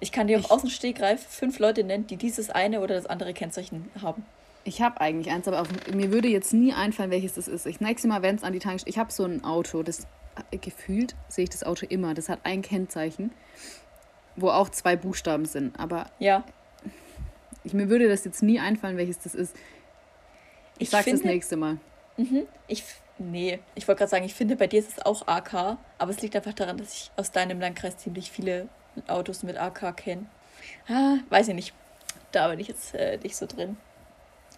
Ich 0.00 0.12
kann 0.12 0.28
dir 0.28 0.38
auch 0.38 0.50
aus 0.50 0.60
dem 0.60 0.70
Stegreif 0.70 1.26
fünf 1.26 1.58
Leute 1.58 1.82
nennen, 1.82 2.06
die 2.06 2.16
dieses 2.16 2.50
eine 2.50 2.80
oder 2.80 2.94
das 2.94 3.06
andere 3.06 3.34
Kennzeichen 3.34 3.90
haben. 4.00 4.24
Ich 4.64 4.82
habe 4.82 5.00
eigentlich 5.00 5.32
eins, 5.32 5.48
aber 5.48 5.62
auf, 5.62 5.68
mir 5.92 6.12
würde 6.12 6.28
jetzt 6.28 6.52
nie 6.52 6.72
einfallen, 6.72 7.10
welches 7.10 7.34
das 7.34 7.48
ist. 7.48 7.66
Ich 7.66 7.80
nächste 7.80 8.06
Mal, 8.06 8.22
wenn 8.22 8.36
es 8.36 8.44
an 8.44 8.52
die 8.52 8.58
Tankstelle. 8.58 8.90
Ich 8.90 8.98
habe 8.98 9.10
so 9.10 9.24
ein 9.24 9.42
Auto, 9.42 9.82
das 9.82 10.06
äh, 10.50 10.58
gefühlt 10.58 11.14
sehe 11.28 11.44
ich 11.44 11.50
das 11.50 11.64
Auto 11.64 11.86
immer. 11.86 12.14
Das 12.14 12.28
hat 12.28 12.40
ein 12.44 12.62
Kennzeichen, 12.62 13.32
wo 14.36 14.50
auch 14.50 14.68
zwei 14.68 14.94
Buchstaben 14.94 15.46
sind. 15.46 15.78
Aber 15.80 16.10
ja. 16.18 16.44
ich, 17.64 17.72
mir 17.72 17.88
würde 17.88 18.08
das 18.08 18.24
jetzt 18.24 18.42
nie 18.42 18.60
einfallen, 18.60 18.96
welches 18.96 19.18
das 19.18 19.34
ist. 19.34 19.56
Ich, 20.76 20.82
ich 20.82 20.90
sag's 20.90 21.04
finde, 21.04 21.22
das 21.22 21.30
nächste 21.30 21.56
Mal. 21.56 21.78
Mhm, 22.16 22.46
ich, 22.66 22.84
nee, 23.18 23.60
ich 23.74 23.88
wollte 23.88 24.00
gerade 24.00 24.10
sagen, 24.10 24.24
ich 24.24 24.34
finde, 24.34 24.56
bei 24.56 24.66
dir 24.66 24.80
ist 24.80 24.98
es 24.98 25.06
auch 25.06 25.26
AK, 25.26 25.78
aber 25.98 26.10
es 26.10 26.20
liegt 26.20 26.36
einfach 26.36 26.52
daran, 26.52 26.76
dass 26.76 26.92
ich 26.92 27.10
aus 27.16 27.32
deinem 27.32 27.60
Landkreis 27.60 27.96
ziemlich 27.96 28.30
viele 28.30 28.68
Autos 29.08 29.42
mit 29.42 29.58
AK 29.58 29.96
kenne. 29.96 30.26
Ah, 30.88 31.16
weiß 31.30 31.48
ich 31.48 31.54
nicht. 31.54 31.74
Da 32.32 32.48
bin 32.48 32.60
ich 32.60 32.68
jetzt 32.68 32.94
äh, 32.94 33.18
nicht 33.22 33.36
so 33.36 33.46
drin. 33.46 33.76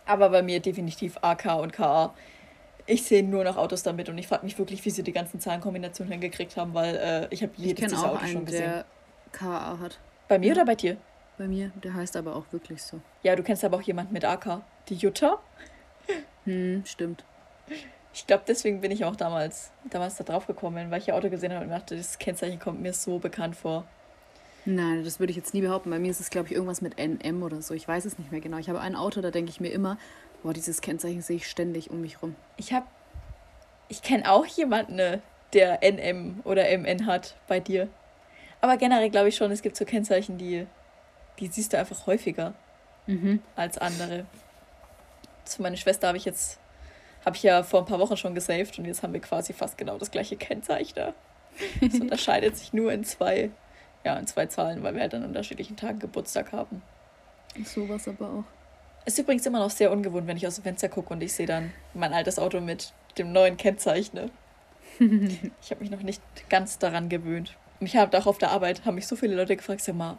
Aber 0.07 0.31
bei 0.31 0.42
mir 0.42 0.61
definitiv 0.61 1.18
AK 1.22 1.55
und 1.61 1.72
KA. 1.72 2.14
Ich 2.87 3.05
sehe 3.05 3.22
nur 3.22 3.44
noch 3.44 3.57
Autos 3.57 3.83
damit 3.83 4.09
und 4.09 4.18
ich 4.18 4.26
frage 4.26 4.44
mich 4.44 4.59
wirklich, 4.59 4.85
wie 4.85 4.90
sie 4.90 5.03
die 5.03 5.12
ganzen 5.12 5.38
Zahlenkombinationen 5.38 6.11
hingekriegt 6.11 6.57
haben, 6.57 6.74
weil 6.74 6.96
äh, 6.96 7.29
ich 7.31 7.42
habe 7.42 7.53
jedes 7.57 7.85
ich 7.85 7.88
dieser 7.90 8.11
Auto 8.11 8.16
einen, 8.16 8.33
schon 8.33 8.44
gesehen. 8.46 8.64
Der 8.64 8.85
KA 9.33 9.79
hat. 9.79 9.98
Bei 10.26 10.38
mir 10.38 10.48
ja. 10.48 10.55
oder 10.55 10.64
bei 10.64 10.74
dir? 10.74 10.96
Bei 11.38 11.46
mir, 11.46 11.70
der 11.83 11.94
heißt 11.94 12.16
aber 12.16 12.35
auch 12.35 12.44
wirklich 12.50 12.83
so. 12.83 13.00
Ja, 13.22 13.37
du 13.37 13.42
kennst 13.42 13.64
aber 13.64 13.76
auch 13.76 13.83
jemanden 13.83 14.12
mit 14.12 14.24
AK. 14.24 14.62
Die 14.88 14.94
Jutta? 14.94 15.38
Hm, 16.44 16.83
stimmt. 16.85 17.24
Ich 18.12 18.26
glaube, 18.26 18.42
deswegen 18.46 18.81
bin 18.81 18.90
ich 18.90 19.05
auch 19.05 19.14
damals, 19.14 19.70
damals 19.85 20.16
da 20.16 20.24
drauf 20.24 20.46
gekommen, 20.46 20.90
weil 20.90 21.00
ich 21.00 21.09
ihr 21.09 21.14
Auto 21.14 21.31
gesehen 21.31 21.53
habe 21.53 21.64
und 21.64 21.70
dachte, 21.70 21.96
das 21.96 22.18
Kennzeichen 22.18 22.59
kommt 22.59 22.81
mir 22.81 22.92
so 22.92 23.18
bekannt 23.18 23.55
vor. 23.55 23.85
Nein, 24.66 25.05
das 25.05 25.20
würde 25.20 25.31
ich 25.31 25.37
jetzt 25.37 25.55
nie 25.55 25.62
behaupten. 25.62 25.90
Bei 25.90 25.99
mir 25.99 26.11
ist 26.11 26.20
es, 26.20 26.31
glaube 26.31 26.49
ich, 26.49 26.55
irgendwas 26.55 26.83
mit 26.83 26.99
NM 26.99 27.42
oder 27.42 27.62
so. 27.62 27.75
Ich 27.75 27.87
weiß 27.88 28.05
es 28.05 28.18
nicht 28.18 28.31
mehr 28.31 28.40
genau. 28.40 28.59
Ich 28.59 28.68
habe 28.68 28.81
ein 28.81 28.94
Auto, 28.94 29.20
da 29.20 29.31
denke 29.31 29.51
ich 29.51 29.61
mir 29.61 29.70
immer, 29.70 29.99
boah, 30.42 30.53
dieses 30.53 30.81
Kennzeichen 30.81 31.23
sehe 31.23 31.37
ich 31.37 31.49
ständig 31.49 31.90
um 31.90 32.01
mich 32.01 32.23
rum. 32.23 32.37
Ich 32.57 32.73
habe, 32.73 32.87
ich 33.88 34.03
kenne 34.03 34.31
auch 34.31 34.46
jemanden, 34.46 34.96
ne, 34.96 35.23
der 35.53 35.81
NM 35.83 36.40
oder 36.44 36.64
MN 36.77 37.07
hat 37.07 37.37
bei 37.49 37.61
dir. 37.61 37.88
Aber 38.61 38.77
generell 38.77 39.11
glaube 39.11 39.29
ich 39.29 39.37
schon, 39.37 39.51
es 39.51 39.62
gibt 39.62 39.77
so 39.77 39.85
Kennzeichen, 39.85 40.37
die, 40.37 40.66
die 41.38 41.46
siehst 41.46 41.73
du 41.73 41.79
einfach 41.79 42.07
häufiger 42.07 42.55
mhm. 43.07 43.40
als 43.57 43.79
andere. 43.79 44.27
Zu 45.44 45.62
meiner 45.62 45.77
Schwester 45.77 46.09
habe 46.09 46.18
ich 46.18 46.27
jetzt, 46.27 46.61
habe 47.25 47.37
ich 47.37 47.42
ja 47.42 47.62
vor 47.62 47.81
ein 47.81 47.87
paar 47.87 47.99
Wochen 47.99 48.16
schon 48.16 48.35
gesaved 48.35 48.79
und 48.79 48.85
jetzt 48.85 49.03
haben 49.03 49.14
wir 49.14 49.20
quasi 49.20 49.53
fast 49.55 49.79
genau 49.79 49.96
das 49.99 50.11
gleiche 50.11 50.37
Kennzeichen. 50.37 51.14
Es 51.81 51.99
unterscheidet 52.01 52.57
sich 52.57 52.73
nur 52.73 52.92
in 52.92 53.05
zwei 53.05 53.51
ja, 54.05 54.17
in 54.17 54.27
zwei 54.27 54.47
Zahlen, 54.47 54.83
weil 54.83 54.95
wir 54.95 55.03
halt 55.03 55.15
an 55.15 55.25
unterschiedlichen 55.25 55.77
Tagen 55.77 55.99
Geburtstag 55.99 56.53
haben. 56.53 56.83
Sowas 57.65 58.09
aber 58.09 58.27
auch. 58.27 58.45
Ist 59.07 59.19
übrigens 59.19 59.47
immer 59.47 59.59
noch 59.59 59.71
sehr 59.71 59.91
ungewohnt, 59.91 60.27
wenn 60.27 60.37
ich 60.37 60.47
aus 60.47 60.57
dem 60.57 60.65
Fenster 60.65 60.89
gucke 60.89 61.13
und 61.13 61.23
ich 61.23 61.33
sehe 61.33 61.47
dann 61.47 61.73
mein 61.95 62.13
altes 62.13 62.39
Auto 62.39 62.61
mit 62.61 62.93
dem 63.19 63.33
neuen 63.33 63.57
Kennzeichen. 63.57 64.31
ich 64.99 65.71
habe 65.71 65.81
mich 65.81 65.91
noch 65.91 66.03
nicht 66.03 66.23
ganz 66.49 66.79
daran 66.79 67.09
gewöhnt. 67.09 67.57
Mich 67.81 67.97
hat 67.97 68.15
auch 68.15 68.27
auf 68.27 68.39
der 68.39 68.51
Arbeit, 68.51 68.85
haben 68.85 68.97
mich 68.97 69.07
so 69.07 69.17
viele 69.17 69.35
Leute 69.35 69.57
gefragt, 69.57 69.81
sag 69.81 69.95
mal, 69.95 70.19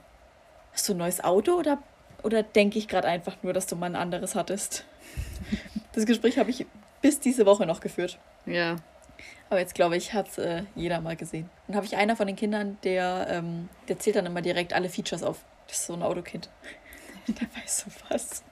hast 0.74 0.90
du 0.90 0.94
ein 0.94 0.98
neues 0.98 1.24
Auto 1.24 1.54
oder, 1.54 1.78
oder 2.24 2.42
denke 2.42 2.80
ich 2.80 2.88
gerade 2.88 3.08
einfach 3.08 3.38
nur, 3.44 3.54
dass 3.54 3.68
du 3.68 3.76
mal 3.76 3.86
ein 3.86 3.96
anderes 3.96 4.34
hattest? 4.34 4.86
das 5.94 6.06
Gespräch 6.06 6.40
habe 6.40 6.50
ich 6.50 6.66
bis 7.02 7.20
diese 7.20 7.46
Woche 7.46 7.66
noch 7.66 7.82
geführt. 7.82 8.18
Ja, 8.46 8.78
aber 9.50 9.60
jetzt 9.60 9.76
glaube 9.76 9.98
ich, 9.98 10.14
hat 10.14 10.38
äh, 10.38 10.64
jeder 10.76 11.02
mal 11.02 11.16
gesehen. 11.16 11.50
Dann 11.68 11.76
habe 11.76 11.86
ich 11.86 11.96
einer 11.98 12.16
von 12.16 12.28
den 12.28 12.36
Kindern, 12.36 12.78
der, 12.84 13.28
ähm, 13.30 13.70
der 13.88 14.00
zählt 14.00 14.16
dann 14.16 14.26
immer 14.26 14.42
direkt 14.42 14.74
alle 14.74 14.90
Features 14.90 15.24
auf. 15.24 15.40
Das 15.68 15.80
ist 15.80 15.88
so 15.88 15.94
ein 15.94 16.04
Autokind. 16.04 16.50
der 17.28 17.48
weiß 17.56 17.80
so 17.80 17.92
was. 18.10 18.44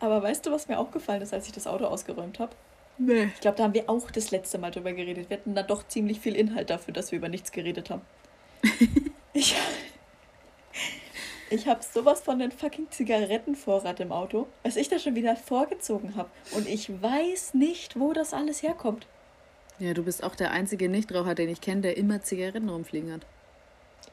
Aber 0.00 0.22
weißt 0.22 0.44
du, 0.46 0.50
was 0.50 0.68
mir 0.68 0.78
aufgefallen 0.78 1.22
ist, 1.22 1.32
als 1.32 1.46
ich 1.46 1.52
das 1.52 1.66
Auto 1.66 1.84
ausgeräumt 1.84 2.38
habe? 2.38 2.54
Nee. 2.98 3.30
Ich 3.34 3.40
glaube, 3.40 3.56
da 3.56 3.64
haben 3.64 3.74
wir 3.74 3.88
auch 3.88 4.10
das 4.10 4.30
letzte 4.30 4.58
Mal 4.58 4.70
drüber 4.70 4.92
geredet. 4.92 5.30
Wir 5.30 5.38
hatten 5.38 5.54
da 5.54 5.62
doch 5.62 5.86
ziemlich 5.88 6.20
viel 6.20 6.36
Inhalt 6.36 6.70
dafür, 6.70 6.92
dass 6.92 7.10
wir 7.10 7.18
über 7.18 7.28
nichts 7.28 7.52
geredet 7.52 7.90
haben. 7.90 8.02
ich 9.32 9.56
ich 11.52 11.66
habe 11.66 11.80
sowas 11.82 12.22
von 12.22 12.38
den 12.38 12.50
fucking 12.50 12.90
Zigarettenvorrat 12.90 14.00
im 14.00 14.10
Auto, 14.10 14.46
was 14.62 14.76
ich 14.76 14.88
da 14.88 14.98
schon 14.98 15.16
wieder 15.16 15.36
vorgezogen 15.36 16.16
habe. 16.16 16.30
Und 16.52 16.66
ich 16.66 17.02
weiß 17.02 17.52
nicht, 17.52 18.00
wo 18.00 18.14
das 18.14 18.32
alles 18.32 18.62
herkommt. 18.62 19.06
Ja, 19.78 19.94
du 19.94 20.02
bist 20.02 20.22
auch 20.22 20.34
der 20.34 20.52
einzige 20.52 20.88
Nichtraucher, 20.88 21.34
den 21.34 21.48
ich 21.48 21.60
kenne, 21.60 21.80
der 21.80 21.96
immer 21.96 22.22
Zigaretten 22.22 22.68
rumfliegen 22.68 23.12
hat. 23.12 23.22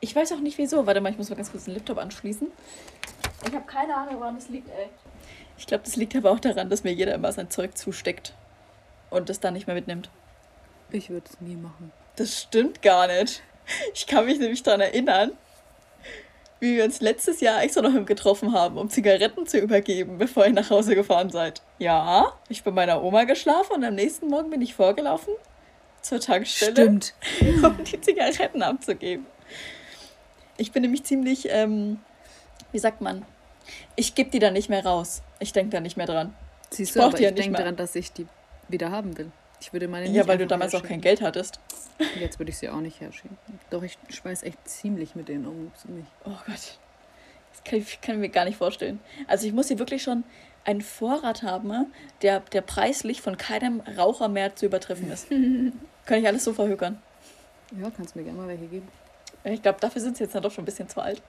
Ich 0.02 0.15
weiß 0.15 0.32
auch 0.32 0.39
nicht 0.39 0.58
wieso. 0.58 0.86
Warte 0.86 1.02
mal, 1.02 1.12
ich 1.12 1.17
muss 1.17 1.30
mal 1.30 1.36
ganz 1.36 1.52
kurz 1.52 1.65
den 1.65 1.74
Laptop 1.74 1.98
anschließen. 1.98 2.48
Ich 3.48 3.54
habe 3.54 3.65
keine 3.65 3.95
Ahnung, 3.95 4.19
woran 4.19 4.36
das 4.36 4.50
liegt, 4.50 4.69
ey. 4.69 4.88
Ich 5.58 5.67
glaube, 5.67 5.84
das 5.84 5.95
liegt 5.95 6.15
aber 6.15 6.32
auch 6.32 6.39
daran, 6.39 6.69
dass 6.69 6.84
mir 6.84 6.93
jeder 6.93 7.13
immer 7.13 7.32
sein 7.32 7.50
Zeug 7.50 7.78
zusteckt 7.78 8.34
und 9.10 9.30
das 9.30 9.39
dann 9.39 9.54
nicht 9.54 9.67
mehr 9.67 9.76
mitnimmt. 9.76 10.10
Ich 10.91 11.10
würde 11.10 11.28
es 11.30 11.41
nie 11.41 11.56
machen. 11.56 11.91
Das 12.15 12.41
stimmt 12.41 12.82
gar 12.82 13.08
nicht. 13.08 13.43
Ich 13.93 14.08
kann 14.08 14.26
mich 14.26 14.39
nämlich 14.39 14.63
daran 14.63 14.82
erinnern, 14.82 15.32
wie 16.60 16.78
wir 16.78 16.84
uns 16.84 17.02
letztes 17.02 17.39
Jahr 17.39 17.62
extra 17.62 17.82
noch 17.82 18.06
getroffen 18.06 18.54
haben, 18.54 18.78
um 18.78 18.89
Zigaretten 18.89 19.45
zu 19.45 19.60
übergeben, 19.60 20.17
bevor 20.17 20.45
ihr 20.45 20.54
nach 20.54 20.69
Hause 20.69 20.95
gefahren 20.95 21.30
seid. 21.30 21.62
Ja, 21.78 22.34
ich 22.50 22.63
bin 22.63 22.74
bei 22.74 22.88
meiner 22.88 23.04
Oma 23.04 23.26
geschlafen 23.26 23.74
und 23.74 23.84
am 23.84 23.95
nächsten 23.95 24.28
Morgen 24.28 24.50
bin 24.50 24.62
ich 24.62 24.74
vorgelaufen 24.74 25.34
zur 26.01 26.19
Tankstelle, 26.19 26.71
Stimmt. 26.71 27.13
um 27.63 27.83
die 27.83 27.99
Zigaretten 27.99 28.62
abzugeben. 28.62 29.25
Ich 30.57 30.71
bin 30.71 30.81
nämlich 30.81 31.03
ziemlich, 31.03 31.47
ähm, 31.49 31.99
wie 32.71 32.79
sagt 32.79 33.01
man, 33.01 33.25
ich 33.95 34.15
gebe 34.15 34.29
die 34.29 34.39
dann 34.39 34.53
nicht 34.53 34.69
mehr 34.69 34.85
raus. 34.85 35.21
Ich 35.39 35.53
denke 35.53 35.71
da 35.71 35.79
nicht 35.79 35.97
mehr 35.97 36.05
dran. 36.05 36.33
Siehst 36.71 36.95
du, 36.95 36.99
ich 36.99 37.05
aber 37.05 37.19
ich 37.19 37.33
denke 37.33 37.57
daran, 37.57 37.75
dass 37.75 37.95
ich 37.95 38.12
die 38.12 38.27
wieder 38.67 38.91
haben 38.91 39.17
will. 39.17 39.31
Ich 39.62 39.73
würde 39.73 39.88
meine 39.88 40.07
Ja, 40.09 40.27
weil 40.27 40.38
du 40.38 40.47
damals 40.47 40.73
auch 40.75 40.83
kein 40.83 41.01
Geld 41.01 41.21
hattest. 41.21 41.59
Jetzt 42.19 42.39
würde 42.39 42.51
ich 42.51 42.57
sie 42.57 42.69
auch 42.69 42.79
nicht 42.79 43.01
herschieben. 43.01 43.38
Doch, 43.69 43.83
ich 43.83 43.97
schmeiß 44.09 44.43
echt 44.43 44.67
ziemlich 44.67 45.15
mit 45.15 45.27
denen 45.27 45.45
um. 45.45 45.71
Ziemlich. 45.75 46.05
Oh 46.25 46.38
Gott. 46.45 46.79
Das 47.51 47.63
kann 47.65 47.79
ich, 47.79 48.01
kann 48.01 48.15
ich 48.15 48.21
mir 48.21 48.29
gar 48.29 48.45
nicht 48.45 48.57
vorstellen. 48.57 48.99
Also 49.27 49.47
ich 49.47 49.53
muss 49.53 49.67
hier 49.67 49.79
wirklich 49.79 50.03
schon 50.03 50.23
einen 50.69 50.82
Vorrat 50.82 51.43
haben, 51.43 51.91
der, 52.21 52.39
der 52.39 52.62
preislich 52.62 53.21
von 53.21 53.38
keinem 53.38 53.82
Raucher 53.97 54.27
mehr 54.27 54.55
zu 54.55 54.65
übertreffen 54.65 55.12
ist. 55.12 55.29
kann 56.05 56.19
ich 56.19 56.27
alles 56.27 56.43
so 56.43 56.53
verhökern. 56.53 57.01
Ja, 57.79 57.91
kannst 57.95 58.15
mir 58.15 58.23
gerne 58.23 58.38
mal 58.38 58.47
welche 58.47 58.67
geben. 58.67 58.88
Ich 59.43 59.62
glaube, 59.62 59.79
dafür 59.79 60.01
sind 60.01 60.17
sie 60.17 60.23
jetzt 60.23 60.36
dann 60.36 60.43
doch 60.43 60.51
schon 60.51 60.63
ein 60.63 60.65
bisschen 60.65 60.89
zu 60.89 61.01
alt. 61.01 61.21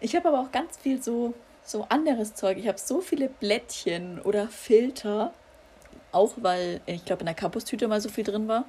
Ich 0.00 0.16
habe 0.16 0.28
aber 0.28 0.40
auch 0.40 0.50
ganz 0.50 0.76
viel 0.76 1.02
so, 1.02 1.34
so 1.64 1.86
anderes 1.88 2.34
Zeug. 2.34 2.58
Ich 2.58 2.68
habe 2.68 2.78
so 2.78 3.00
viele 3.00 3.28
Blättchen 3.28 4.20
oder 4.20 4.48
Filter 4.48 5.32
auch 6.12 6.34
weil, 6.36 6.80
ich 6.86 7.04
glaube, 7.04 7.20
in 7.20 7.26
der 7.26 7.34
Campus-Tüte 7.34 7.88
mal 7.88 8.00
so 8.00 8.08
viel 8.08 8.24
drin 8.24 8.48
war. 8.48 8.64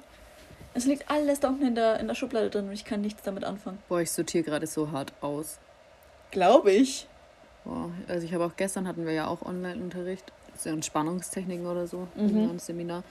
Es 0.74 0.86
liegt 0.86 1.10
alles 1.10 1.40
da 1.40 1.48
unten 1.48 1.66
in 1.66 1.74
der, 1.74 2.00
in 2.00 2.08
der 2.08 2.14
Schublade 2.14 2.48
drin 2.48 2.66
und 2.66 2.72
ich 2.72 2.84
kann 2.84 3.00
nichts 3.00 3.22
damit 3.22 3.44
anfangen. 3.44 3.78
Boah, 3.88 4.00
ich 4.00 4.10
sortiere 4.10 4.44
gerade 4.44 4.66
so 4.66 4.90
hart 4.90 5.12
aus. 5.20 5.58
Glaube 6.30 6.72
ich. 6.72 7.08
Boah, 7.64 7.90
also 8.08 8.26
ich 8.26 8.34
habe 8.34 8.44
auch 8.44 8.56
gestern 8.56 8.88
hatten 8.88 9.06
wir 9.06 9.12
ja 9.12 9.26
auch 9.26 9.42
Online-Unterricht. 9.42 10.32
So 10.56 10.70
Entspannungstechniken 10.70 11.66
oder 11.66 11.86
so 11.86 12.08
mhm. 12.14 12.50
im 12.50 12.58
Seminar. 12.58 13.04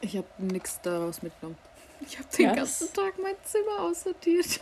Ich 0.00 0.16
habe 0.16 0.26
nichts 0.38 0.80
daraus 0.82 1.22
mitgenommen. 1.22 1.56
Ich 2.00 2.18
habe 2.18 2.28
den 2.36 2.46
ja, 2.46 2.54
ganzen 2.54 2.92
Tag 2.92 3.14
mein 3.22 3.34
Zimmer 3.44 3.80
aussortiert. 3.80 4.60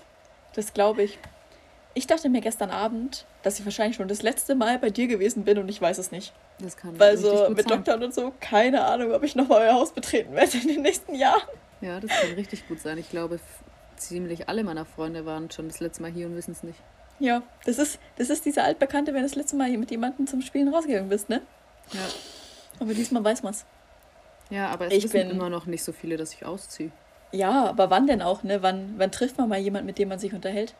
Das 0.54 0.72
glaube 0.72 1.02
ich. 1.02 1.18
Ich 1.94 2.06
dachte 2.06 2.28
mir 2.28 2.40
gestern 2.40 2.70
Abend, 2.70 3.26
dass 3.42 3.58
ich 3.58 3.64
wahrscheinlich 3.64 3.96
schon 3.96 4.08
das 4.08 4.22
letzte 4.22 4.54
Mal 4.54 4.78
bei 4.78 4.90
dir 4.90 5.06
gewesen 5.06 5.44
bin 5.44 5.58
und 5.58 5.68
ich 5.68 5.80
weiß 5.80 5.98
es 5.98 6.10
nicht. 6.10 6.34
Das 6.58 6.76
kann 6.76 6.98
Weil 6.98 7.16
so 7.16 7.48
mit. 7.50 7.68
Lockdown 7.68 8.02
und 8.02 8.14
so, 8.14 8.32
keine 8.40 8.84
Ahnung, 8.84 9.12
ob 9.12 9.22
ich 9.22 9.34
nochmal 9.34 9.62
euer 9.62 9.74
Haus 9.74 9.92
betreten 9.92 10.34
werde 10.34 10.58
in 10.58 10.68
den 10.68 10.82
nächsten 10.82 11.14
Jahren. 11.14 11.48
Ja, 11.80 12.00
das 12.00 12.10
kann 12.10 12.32
richtig 12.32 12.68
gut 12.68 12.80
sein. 12.80 12.98
Ich 12.98 13.10
glaube, 13.10 13.40
ziemlich 13.96 14.48
alle 14.48 14.62
meiner 14.62 14.84
Freunde 14.84 15.26
waren 15.26 15.50
schon 15.50 15.68
das 15.68 15.80
letzte 15.80 16.02
Mal 16.02 16.10
hier 16.10 16.26
und 16.26 16.36
wissen 16.36 16.52
es 16.52 16.62
nicht. 16.62 16.78
Ja, 17.18 17.42
das 17.64 17.78
ist, 17.78 17.98
das 18.16 18.30
ist 18.30 18.44
dieser 18.44 18.64
Altbekannte, 18.64 19.12
wenn 19.12 19.22
du 19.22 19.28
das 19.28 19.36
letzte 19.36 19.56
Mal 19.56 19.70
mit 19.76 19.90
jemandem 19.90 20.26
zum 20.26 20.42
Spielen 20.42 20.72
rausgegangen 20.72 21.08
bist, 21.08 21.28
ne? 21.28 21.42
Ja. 21.92 22.00
Aber 22.80 22.92
diesmal 22.92 23.24
weiß 23.24 23.42
man's. 23.42 23.64
Ja, 24.50 24.68
aber 24.68 24.86
es 24.86 24.92
ich 24.92 25.04
wissen 25.04 25.28
bin 25.28 25.30
immer 25.30 25.50
noch 25.50 25.66
nicht 25.66 25.82
so 25.82 25.92
viele, 25.92 26.16
dass 26.16 26.32
ich 26.32 26.44
ausziehe. 26.44 26.90
Ja, 27.32 27.66
aber 27.66 27.90
wann 27.90 28.06
denn 28.06 28.22
auch, 28.22 28.42
ne? 28.42 28.62
Wann, 28.62 28.94
wann 28.98 29.10
trifft 29.10 29.38
man 29.38 29.48
mal 29.48 29.58
jemanden, 29.58 29.86
mit 29.86 29.98
dem 29.98 30.08
man 30.08 30.18
sich 30.18 30.34
unterhält? 30.34 30.74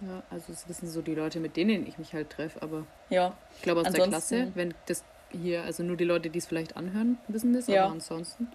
Ja, 0.00 0.22
also 0.30 0.44
das 0.48 0.68
wissen 0.68 0.88
so 0.88 1.00
die 1.00 1.14
Leute, 1.14 1.40
mit 1.40 1.56
denen 1.56 1.86
ich 1.86 1.98
mich 1.98 2.12
halt 2.12 2.30
treffe, 2.30 2.60
aber 2.62 2.86
ja. 3.08 3.32
ich 3.56 3.62
glaube 3.62 3.80
aus 3.80 3.86
ansonsten, 3.86 4.10
der 4.10 4.18
Klasse, 4.18 4.52
wenn 4.54 4.74
das 4.86 5.04
hier, 5.30 5.62
also 5.62 5.82
nur 5.82 5.96
die 5.96 6.04
Leute, 6.04 6.28
die 6.28 6.38
es 6.38 6.46
vielleicht 6.46 6.76
anhören, 6.76 7.18
wissen 7.28 7.54
das, 7.54 7.66
ja. 7.66 7.84
aber 7.84 7.92
ansonsten. 7.92 8.48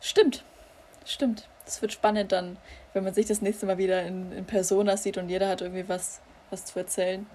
Stimmt, 0.00 0.44
stimmt. 1.04 1.48
Das 1.64 1.80
wird 1.82 1.92
spannend 1.92 2.32
dann, 2.32 2.56
wenn 2.92 3.04
man 3.04 3.14
sich 3.14 3.26
das 3.26 3.42
nächste 3.42 3.66
Mal 3.66 3.78
wieder 3.78 4.02
in, 4.02 4.32
in 4.32 4.44
Persona 4.44 4.96
sieht 4.96 5.16
und 5.18 5.28
jeder 5.28 5.48
hat 5.48 5.60
irgendwie 5.60 5.88
was, 5.88 6.20
was 6.50 6.64
zu 6.64 6.78
erzählen. 6.78 7.26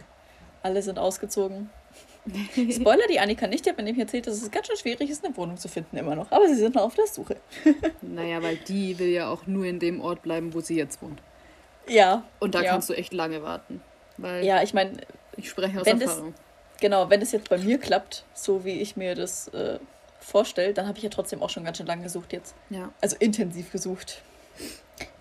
Alle 0.62 0.82
sind 0.82 1.00
ausgezogen. 1.00 1.70
Spoiler, 2.72 3.06
die 3.10 3.20
Annika 3.20 3.48
nicht, 3.48 3.66
die 3.66 3.70
hat 3.70 3.78
mir 3.78 3.84
nämlich 3.84 4.02
erzählt, 4.02 4.28
dass 4.28 4.42
es 4.42 4.50
ganz 4.50 4.68
schön 4.68 4.78
schwierig 4.78 5.10
ist, 5.10 5.26
eine 5.26 5.36
Wohnung 5.36 5.58
zu 5.58 5.68
finden 5.68 5.98
immer 5.98 6.16
noch. 6.16 6.32
Aber 6.32 6.48
sie 6.48 6.56
sind 6.56 6.76
noch 6.76 6.84
auf 6.84 6.96
der 6.96 7.08
Suche. 7.08 7.36
naja, 8.02 8.42
weil 8.42 8.56
die 8.58 8.98
will 8.98 9.10
ja 9.10 9.30
auch 9.30 9.46
nur 9.46 9.66
in 9.66 9.80
dem 9.80 10.00
Ort 10.02 10.22
bleiben, 10.22 10.54
wo 10.54 10.62
sie 10.62 10.78
jetzt 10.78 11.02
wohnt. 11.02 11.22
Ja. 11.88 12.24
Und 12.40 12.56
da 12.56 12.62
ja. 12.62 12.72
kannst 12.72 12.90
du 12.90 12.94
echt 12.94 13.14
lange 13.14 13.44
warten. 13.44 13.82
Weil 14.18 14.46
ja, 14.46 14.64
ich 14.64 14.74
meine, 14.74 14.98
ich 15.36 15.50
spreche 15.50 15.82
aus 15.82 15.88
Erfahrung. 15.88 16.34
Das, 16.34 16.80
genau, 16.80 17.10
wenn 17.10 17.22
es 17.22 17.32
jetzt 17.34 17.50
bei 17.50 17.58
mir 17.58 17.78
klappt, 17.78 18.24
so 18.34 18.64
wie 18.64 18.80
ich 18.80 18.96
mir 18.96 19.16
das 19.16 19.50
äh, 19.50 19.80
vorstelle, 20.20 20.74
dann 20.74 20.88
habe 20.88 20.98
ich 20.98 21.04
ja 21.04 21.10
trotzdem 21.10 21.42
auch 21.42 21.50
schon 21.50 21.66
ganz 21.66 21.78
schön 21.78 21.88
lange 21.88 22.04
gesucht 22.04 22.32
jetzt. 22.32 22.56
Ja. 22.70 22.92
Also 23.02 23.18
intensiv 23.20 23.72
gesucht. 23.72 24.22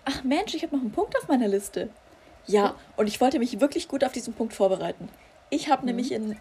Ach 0.05 0.23
Mensch, 0.23 0.53
ich 0.53 0.63
habe 0.63 0.75
noch 0.75 0.81
einen 0.81 0.91
Punkt 0.91 1.17
auf 1.17 1.27
meiner 1.27 1.47
Liste. 1.47 1.89
Ja, 2.45 2.75
und 2.97 3.07
ich 3.07 3.21
wollte 3.21 3.39
mich 3.39 3.59
wirklich 3.59 3.87
gut 3.87 4.03
auf 4.03 4.11
diesen 4.11 4.33
Punkt 4.33 4.53
vorbereiten. 4.53 5.09
Ich 5.49 5.69
habe 5.69 5.81
mhm. 5.81 5.87
nämlich 5.87 6.11
in, 6.11 6.37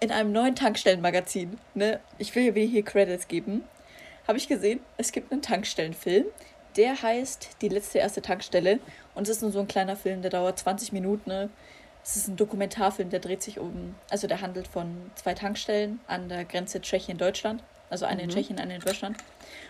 in 0.00 0.10
einem 0.10 0.32
neuen 0.32 0.54
Tankstellenmagazin, 0.54 1.58
ne, 1.74 2.00
ich 2.18 2.34
will 2.34 2.54
wieder 2.54 2.66
hier 2.66 2.84
Credits 2.84 3.28
geben, 3.28 3.64
habe 4.26 4.38
ich 4.38 4.48
gesehen, 4.48 4.80
es 4.96 5.12
gibt 5.12 5.32
einen 5.32 5.42
Tankstellenfilm, 5.42 6.26
der 6.76 7.02
heißt 7.02 7.50
Die 7.60 7.68
letzte 7.68 7.98
erste 7.98 8.22
Tankstelle. 8.22 8.78
Und 9.14 9.24
es 9.28 9.36
ist 9.36 9.42
nur 9.42 9.52
so 9.52 9.60
ein 9.60 9.68
kleiner 9.68 9.96
Film, 9.96 10.22
der 10.22 10.30
dauert 10.30 10.58
20 10.58 10.92
Minuten. 10.92 11.28
Ne? 11.28 11.50
Es 12.02 12.16
ist 12.16 12.28
ein 12.28 12.36
Dokumentarfilm, 12.36 13.10
der 13.10 13.20
dreht 13.20 13.42
sich 13.42 13.58
um, 13.58 13.94
also 14.10 14.26
der 14.26 14.40
handelt 14.40 14.66
von 14.66 15.10
zwei 15.14 15.34
Tankstellen 15.34 16.00
an 16.06 16.28
der 16.28 16.44
Grenze 16.44 16.80
Tschechien-Deutschland. 16.80 17.62
Also 17.90 18.06
eine 18.06 18.22
mhm. 18.22 18.30
in 18.30 18.34
Tschechien, 18.34 18.58
eine 18.58 18.76
in 18.76 18.80
Deutschland. 18.80 19.18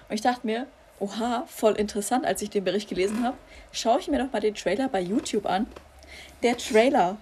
Und 0.09 0.15
ich 0.15 0.21
dachte 0.21 0.47
mir, 0.47 0.67
oha, 1.03 1.45
voll 1.49 1.73
interessant, 1.75 2.25
als 2.25 2.41
ich 2.43 2.51
den 2.51 2.65
Bericht 2.65 2.89
gelesen 2.89 3.25
habe. 3.25 3.37
Schaue 3.73 3.99
ich 3.99 4.09
mir 4.09 4.19
doch 4.19 4.33
mal 4.33 4.41
den 4.41 4.55
Trailer 4.55 4.89
bei 4.89 5.01
YouTube 5.01 5.47
an. 5.47 5.67
Der 6.43 6.57
Trailer 6.57 7.17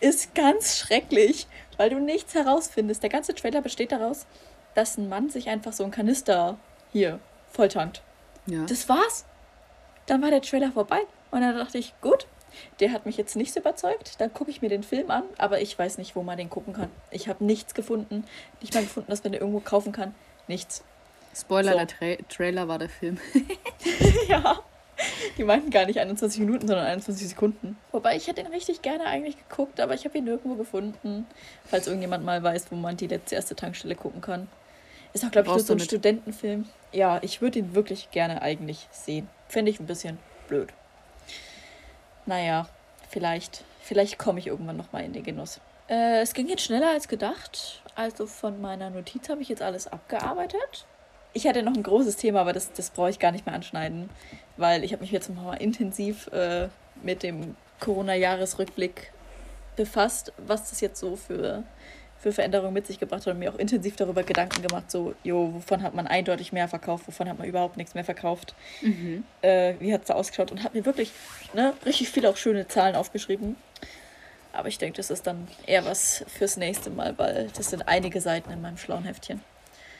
ist 0.00 0.34
ganz 0.34 0.78
schrecklich, 0.78 1.46
weil 1.76 1.90
du 1.90 1.98
nichts 1.98 2.34
herausfindest. 2.34 3.02
Der 3.02 3.10
ganze 3.10 3.34
Trailer 3.34 3.60
besteht 3.60 3.92
daraus, 3.92 4.26
dass 4.74 4.96
ein 4.96 5.08
Mann 5.08 5.30
sich 5.30 5.48
einfach 5.48 5.72
so 5.72 5.84
ein 5.84 5.90
Kanister 5.90 6.58
hier 6.92 7.18
volltankt. 7.50 8.02
Ja. 8.46 8.64
Das 8.66 8.88
war's. 8.88 9.24
Dann 10.06 10.22
war 10.22 10.30
der 10.30 10.42
Trailer 10.42 10.72
vorbei 10.72 11.00
und 11.30 11.40
dann 11.40 11.56
dachte 11.56 11.78
ich, 11.78 11.94
gut, 12.00 12.26
der 12.78 12.92
hat 12.92 13.06
mich 13.06 13.16
jetzt 13.16 13.36
nicht 13.36 13.52
so 13.52 13.60
überzeugt. 13.60 14.20
Dann 14.20 14.32
gucke 14.32 14.50
ich 14.50 14.62
mir 14.62 14.68
den 14.68 14.82
Film 14.82 15.10
an, 15.10 15.24
aber 15.38 15.60
ich 15.60 15.76
weiß 15.76 15.98
nicht, 15.98 16.14
wo 16.14 16.22
man 16.22 16.38
den 16.38 16.50
gucken 16.50 16.74
kann. 16.74 16.90
Ich 17.10 17.28
habe 17.28 17.44
nichts 17.44 17.74
gefunden. 17.74 18.24
Nicht 18.60 18.74
mal 18.74 18.82
gefunden, 18.82 19.10
dass 19.10 19.24
man 19.24 19.32
den 19.32 19.40
irgendwo 19.40 19.60
kaufen 19.60 19.92
kann. 19.92 20.14
Nichts. 20.46 20.84
Spoiler, 21.34 21.72
so. 21.72 21.78
der 21.78 21.86
Tra 21.88 22.24
Trailer 22.28 22.68
war 22.68 22.78
der 22.78 22.88
Film. 22.88 23.18
ja. 24.28 24.60
Die 25.36 25.44
meinten 25.44 25.70
gar 25.70 25.86
nicht 25.86 25.98
21 25.98 26.40
Minuten, 26.40 26.68
sondern 26.68 26.86
21 26.86 27.28
Sekunden. 27.28 27.76
Wobei 27.90 28.16
ich 28.16 28.28
hätte 28.28 28.40
ihn 28.40 28.46
richtig 28.46 28.80
gerne 28.82 29.06
eigentlich 29.06 29.36
geguckt, 29.48 29.80
aber 29.80 29.94
ich 29.94 30.04
habe 30.04 30.16
ihn 30.18 30.24
nirgendwo 30.24 30.54
gefunden. 30.54 31.26
Falls 31.64 31.88
irgendjemand 31.88 32.24
mal 32.24 32.42
weiß, 32.42 32.66
wo 32.70 32.76
man 32.76 32.96
die 32.96 33.08
letzte 33.08 33.34
erste 33.34 33.56
Tankstelle 33.56 33.96
gucken 33.96 34.20
kann. 34.20 34.48
Ist 35.12 35.24
auch, 35.24 35.30
glaube 35.30 35.48
ich, 35.48 35.54
nur 35.54 35.60
so 35.60 35.72
ein 35.74 35.80
Studentenfilm. 35.80 36.66
Ja, 36.92 37.18
ich 37.22 37.40
würde 37.40 37.58
ihn 37.58 37.74
wirklich 37.74 38.10
gerne 38.10 38.42
eigentlich 38.42 38.88
sehen. 38.92 39.28
Fände 39.48 39.70
ich 39.70 39.80
ein 39.80 39.86
bisschen 39.86 40.18
blöd. 40.48 40.72
Naja, 42.26 42.68
vielleicht, 43.10 43.64
vielleicht 43.80 44.18
komme 44.18 44.38
ich 44.38 44.46
irgendwann 44.46 44.76
nochmal 44.76 45.04
in 45.04 45.12
den 45.12 45.22
Genuss. 45.22 45.60
Äh, 45.88 46.20
es 46.20 46.34
ging 46.34 46.48
jetzt 46.48 46.62
schneller 46.62 46.90
als 46.90 47.08
gedacht. 47.08 47.82
Also 47.94 48.26
von 48.26 48.60
meiner 48.60 48.90
Notiz 48.90 49.28
habe 49.28 49.42
ich 49.42 49.48
jetzt 49.48 49.62
alles 49.62 49.86
abgearbeitet. 49.86 50.86
Ich 51.34 51.46
hatte 51.46 51.62
noch 51.62 51.74
ein 51.74 51.82
großes 51.82 52.16
Thema, 52.16 52.40
aber 52.40 52.52
das, 52.52 52.72
das 52.72 52.90
brauche 52.90 53.10
ich 53.10 53.18
gar 53.18 53.32
nicht 53.32 53.44
mehr 53.44 53.54
anschneiden 53.54 54.08
weil 54.56 54.84
ich 54.84 54.92
habe 54.92 55.02
mich 55.02 55.10
jetzt 55.10 55.34
mal 55.34 55.54
intensiv 55.54 56.28
äh, 56.28 56.68
mit 57.02 57.22
dem 57.22 57.56
Corona-Jahresrückblick 57.80 59.12
befasst, 59.76 60.32
was 60.38 60.70
das 60.70 60.80
jetzt 60.80 61.00
so 61.00 61.16
für, 61.16 61.64
für 62.18 62.32
Veränderungen 62.32 62.72
mit 62.72 62.86
sich 62.86 63.00
gebracht 63.00 63.26
hat 63.26 63.34
und 63.34 63.40
mir 63.40 63.52
auch 63.52 63.58
intensiv 63.58 63.96
darüber 63.96 64.22
Gedanken 64.22 64.62
gemacht, 64.62 64.90
so, 64.90 65.14
jo, 65.24 65.52
wovon 65.54 65.82
hat 65.82 65.94
man 65.94 66.06
eindeutig 66.06 66.52
mehr 66.52 66.68
verkauft, 66.68 67.08
wovon 67.08 67.28
hat 67.28 67.38
man 67.38 67.48
überhaupt 67.48 67.76
nichts 67.76 67.94
mehr 67.94 68.04
verkauft, 68.04 68.54
mhm. 68.80 69.24
äh, 69.42 69.74
wie 69.80 69.92
hat 69.92 70.02
es 70.02 70.08
da 70.08 70.14
ausgeschaut 70.14 70.52
und 70.52 70.62
habe 70.62 70.78
mir 70.78 70.86
wirklich 70.86 71.10
ne, 71.52 71.74
richtig 71.84 72.10
viele 72.10 72.30
auch 72.30 72.36
schöne 72.36 72.68
Zahlen 72.68 72.94
aufgeschrieben. 72.94 73.56
Aber 74.52 74.68
ich 74.68 74.78
denke, 74.78 74.98
das 74.98 75.10
ist 75.10 75.26
dann 75.26 75.48
eher 75.66 75.84
was 75.84 76.24
fürs 76.28 76.56
nächste 76.56 76.88
Mal, 76.88 77.18
weil 77.18 77.48
das 77.56 77.70
sind 77.70 77.88
einige 77.88 78.20
Seiten 78.20 78.52
in 78.52 78.60
meinem 78.60 78.78
schlauen 78.78 79.02
Heftchen. 79.02 79.40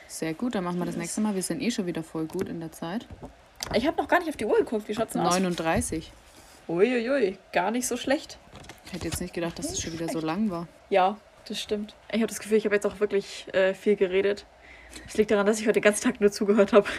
Sehr 0.07 0.33
gut, 0.33 0.55
dann 0.55 0.63
machen 0.63 0.79
wir 0.79 0.85
das 0.85 0.95
nächste 0.95 1.21
Mal. 1.21 1.35
Wir 1.35 1.43
sind 1.43 1.61
eh 1.61 1.71
schon 1.71 1.85
wieder 1.85 2.03
voll 2.03 2.25
gut 2.25 2.49
in 2.49 2.59
der 2.59 2.71
Zeit. 2.71 3.07
Ich 3.73 3.87
habe 3.87 3.97
noch 3.97 4.07
gar 4.07 4.19
nicht 4.19 4.29
auf 4.29 4.37
die 4.37 4.45
Uhr 4.45 4.57
geguckt. 4.57 4.87
Wie 4.87 4.95
schaut's 4.95 5.13
denn 5.13 5.21
aus? 5.21 5.33
39. 5.33 6.11
Uiuiui, 6.67 7.37
gar 7.51 7.71
nicht 7.71 7.87
so 7.87 7.97
schlecht. 7.97 8.37
Ich 8.85 8.93
hätte 8.93 9.05
jetzt 9.05 9.21
nicht 9.21 9.33
gedacht, 9.33 9.57
dass 9.59 9.71
es 9.71 9.81
schon 9.81 9.93
wieder 9.93 10.07
so 10.07 10.19
lang 10.19 10.49
war. 10.49 10.67
Ja, 10.89 11.17
das 11.47 11.59
stimmt. 11.59 11.95
Ich 12.09 12.15
habe 12.15 12.27
das 12.27 12.39
Gefühl, 12.39 12.57
ich 12.57 12.65
habe 12.65 12.75
jetzt 12.75 12.85
auch 12.85 12.99
wirklich 12.99 13.53
äh, 13.53 13.73
viel 13.73 13.95
geredet. 13.95 14.45
Es 15.07 15.17
liegt 15.17 15.31
daran, 15.31 15.45
dass 15.45 15.59
ich 15.59 15.65
heute 15.65 15.79
den 15.79 15.83
ganzen 15.83 16.03
Tag 16.03 16.21
nur 16.21 16.31
zugehört 16.31 16.73
habe. 16.73 16.87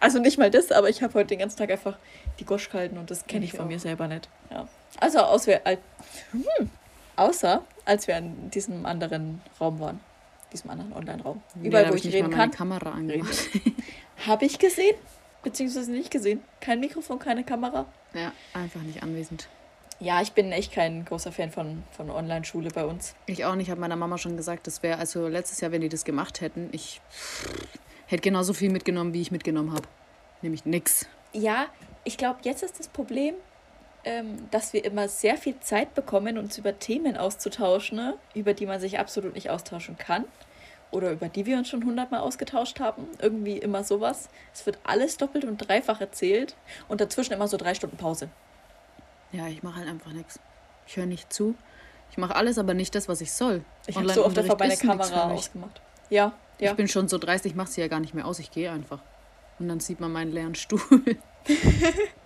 Also 0.00 0.18
nicht 0.18 0.36
mal 0.36 0.50
das, 0.50 0.72
aber 0.72 0.88
ich 0.88 1.02
habe 1.02 1.14
heute 1.14 1.28
den 1.28 1.38
ganzen 1.38 1.58
Tag 1.58 1.70
einfach 1.70 1.96
die 2.40 2.44
Gosch 2.44 2.70
gehalten 2.70 2.98
und 2.98 3.10
das 3.10 3.26
kenne 3.26 3.44
ich, 3.44 3.52
ich 3.52 3.56
von 3.56 3.66
auch. 3.66 3.70
mir 3.70 3.78
selber 3.78 4.08
nicht. 4.08 4.28
Ja. 4.50 4.66
Also 4.98 5.20
aus 5.20 5.46
wir, 5.46 5.64
äh, 5.64 5.76
hm, 6.32 6.70
außer 7.14 7.62
als 7.84 8.08
wir 8.08 8.16
in 8.16 8.50
diesem 8.50 8.84
anderen 8.84 9.40
Raum 9.60 9.78
waren. 9.78 10.00
Diesem 10.52 10.70
anderen 10.70 10.92
Online-Raum. 10.92 11.42
Überall, 11.62 11.90
wo 11.90 11.94
ich, 11.94 12.06
ich 12.06 12.14
reden 12.14 12.30
kann. 12.30 12.50
Kamera 12.50 12.94
Habe 14.26 14.44
ich 14.44 14.58
gesehen? 14.58 14.94
beziehungsweise 15.42 15.90
nicht 15.90 16.10
gesehen. 16.10 16.42
Kein 16.60 16.80
Mikrofon, 16.80 17.18
keine 17.18 17.44
Kamera. 17.44 17.86
Ja, 18.14 18.32
einfach 18.54 18.82
nicht 18.82 19.02
anwesend. 19.02 19.48
Ja, 20.00 20.20
ich 20.20 20.32
bin 20.32 20.50
echt 20.50 20.72
kein 20.72 21.04
großer 21.04 21.30
Fan 21.30 21.50
von, 21.50 21.82
von 21.92 22.10
Online-Schule 22.10 22.70
bei 22.70 22.84
uns. 22.84 23.14
Ich 23.26 23.44
auch 23.44 23.54
nicht. 23.54 23.66
Ich 23.66 23.70
habe 23.70 23.80
meiner 23.80 23.96
Mama 23.96 24.18
schon 24.18 24.36
gesagt, 24.36 24.66
das 24.66 24.82
wäre, 24.82 24.98
also 24.98 25.28
letztes 25.28 25.60
Jahr, 25.60 25.70
wenn 25.70 25.80
die 25.80 25.88
das 25.88 26.04
gemacht 26.04 26.40
hätten, 26.40 26.68
ich 26.72 27.00
hätte 28.06 28.22
genauso 28.22 28.52
viel 28.52 28.70
mitgenommen, 28.70 29.14
wie 29.14 29.20
ich 29.20 29.30
mitgenommen 29.30 29.72
habe. 29.72 29.86
Nämlich 30.42 30.64
nix. 30.64 31.06
Ja, 31.32 31.66
ich 32.04 32.18
glaube, 32.18 32.40
jetzt 32.42 32.62
ist 32.62 32.80
das 32.80 32.88
Problem, 32.88 33.34
ähm, 34.04 34.48
dass 34.50 34.72
wir 34.72 34.84
immer 34.84 35.08
sehr 35.08 35.36
viel 35.36 35.58
Zeit 35.60 35.94
bekommen, 35.94 36.38
uns 36.38 36.58
über 36.58 36.78
Themen 36.78 37.16
auszutauschen, 37.16 37.96
ne? 37.96 38.14
über 38.34 38.54
die 38.54 38.66
man 38.66 38.80
sich 38.80 38.98
absolut 38.98 39.34
nicht 39.34 39.50
austauschen 39.50 39.96
kann 39.96 40.24
oder 40.90 41.10
über 41.10 41.28
die 41.28 41.46
wir 41.46 41.56
uns 41.56 41.68
schon 41.68 41.84
hundertmal 41.84 42.20
ausgetauscht 42.20 42.80
haben. 42.80 43.06
Irgendwie 43.18 43.58
immer 43.58 43.82
sowas. 43.82 44.28
Es 44.52 44.66
wird 44.66 44.78
alles 44.84 45.16
doppelt 45.16 45.44
und 45.44 45.56
dreifach 45.58 46.00
erzählt 46.00 46.54
und 46.88 47.00
dazwischen 47.00 47.32
immer 47.32 47.48
so 47.48 47.56
drei 47.56 47.74
Stunden 47.74 47.96
Pause. 47.96 48.28
Ja, 49.32 49.48
ich 49.48 49.62
mache 49.62 49.76
halt 49.76 49.88
einfach 49.88 50.12
nichts. 50.12 50.38
Ich 50.86 50.96
höre 50.96 51.06
nicht 51.06 51.32
zu. 51.32 51.54
Ich 52.10 52.18
mache 52.18 52.36
alles, 52.36 52.58
aber 52.58 52.74
nicht 52.74 52.94
das, 52.94 53.08
was 53.08 53.22
ich 53.22 53.32
soll. 53.32 53.64
Ich 53.86 53.96
habe 53.96 54.08
so 54.10 54.26
oft 54.26 54.38
einfach 54.38 54.58
meine 54.58 54.76
Kamera 54.76 55.30
ausgemacht. 55.30 55.80
Ja, 56.10 56.32
ja. 56.58 56.70
Ich 56.70 56.76
bin 56.76 56.86
schon 56.86 57.08
so 57.08 57.16
dreist, 57.16 57.46
ich 57.46 57.54
mache 57.54 57.70
sie 57.70 57.80
ja 57.80 57.88
gar 57.88 58.00
nicht 58.00 58.12
mehr 58.12 58.26
aus. 58.26 58.38
Ich 58.38 58.50
gehe 58.50 58.70
einfach. 58.70 59.00
Und 59.58 59.68
dann 59.68 59.80
sieht 59.80 59.98
man 59.98 60.12
meinen 60.12 60.30
leeren 60.30 60.54
Stuhl. 60.54 60.80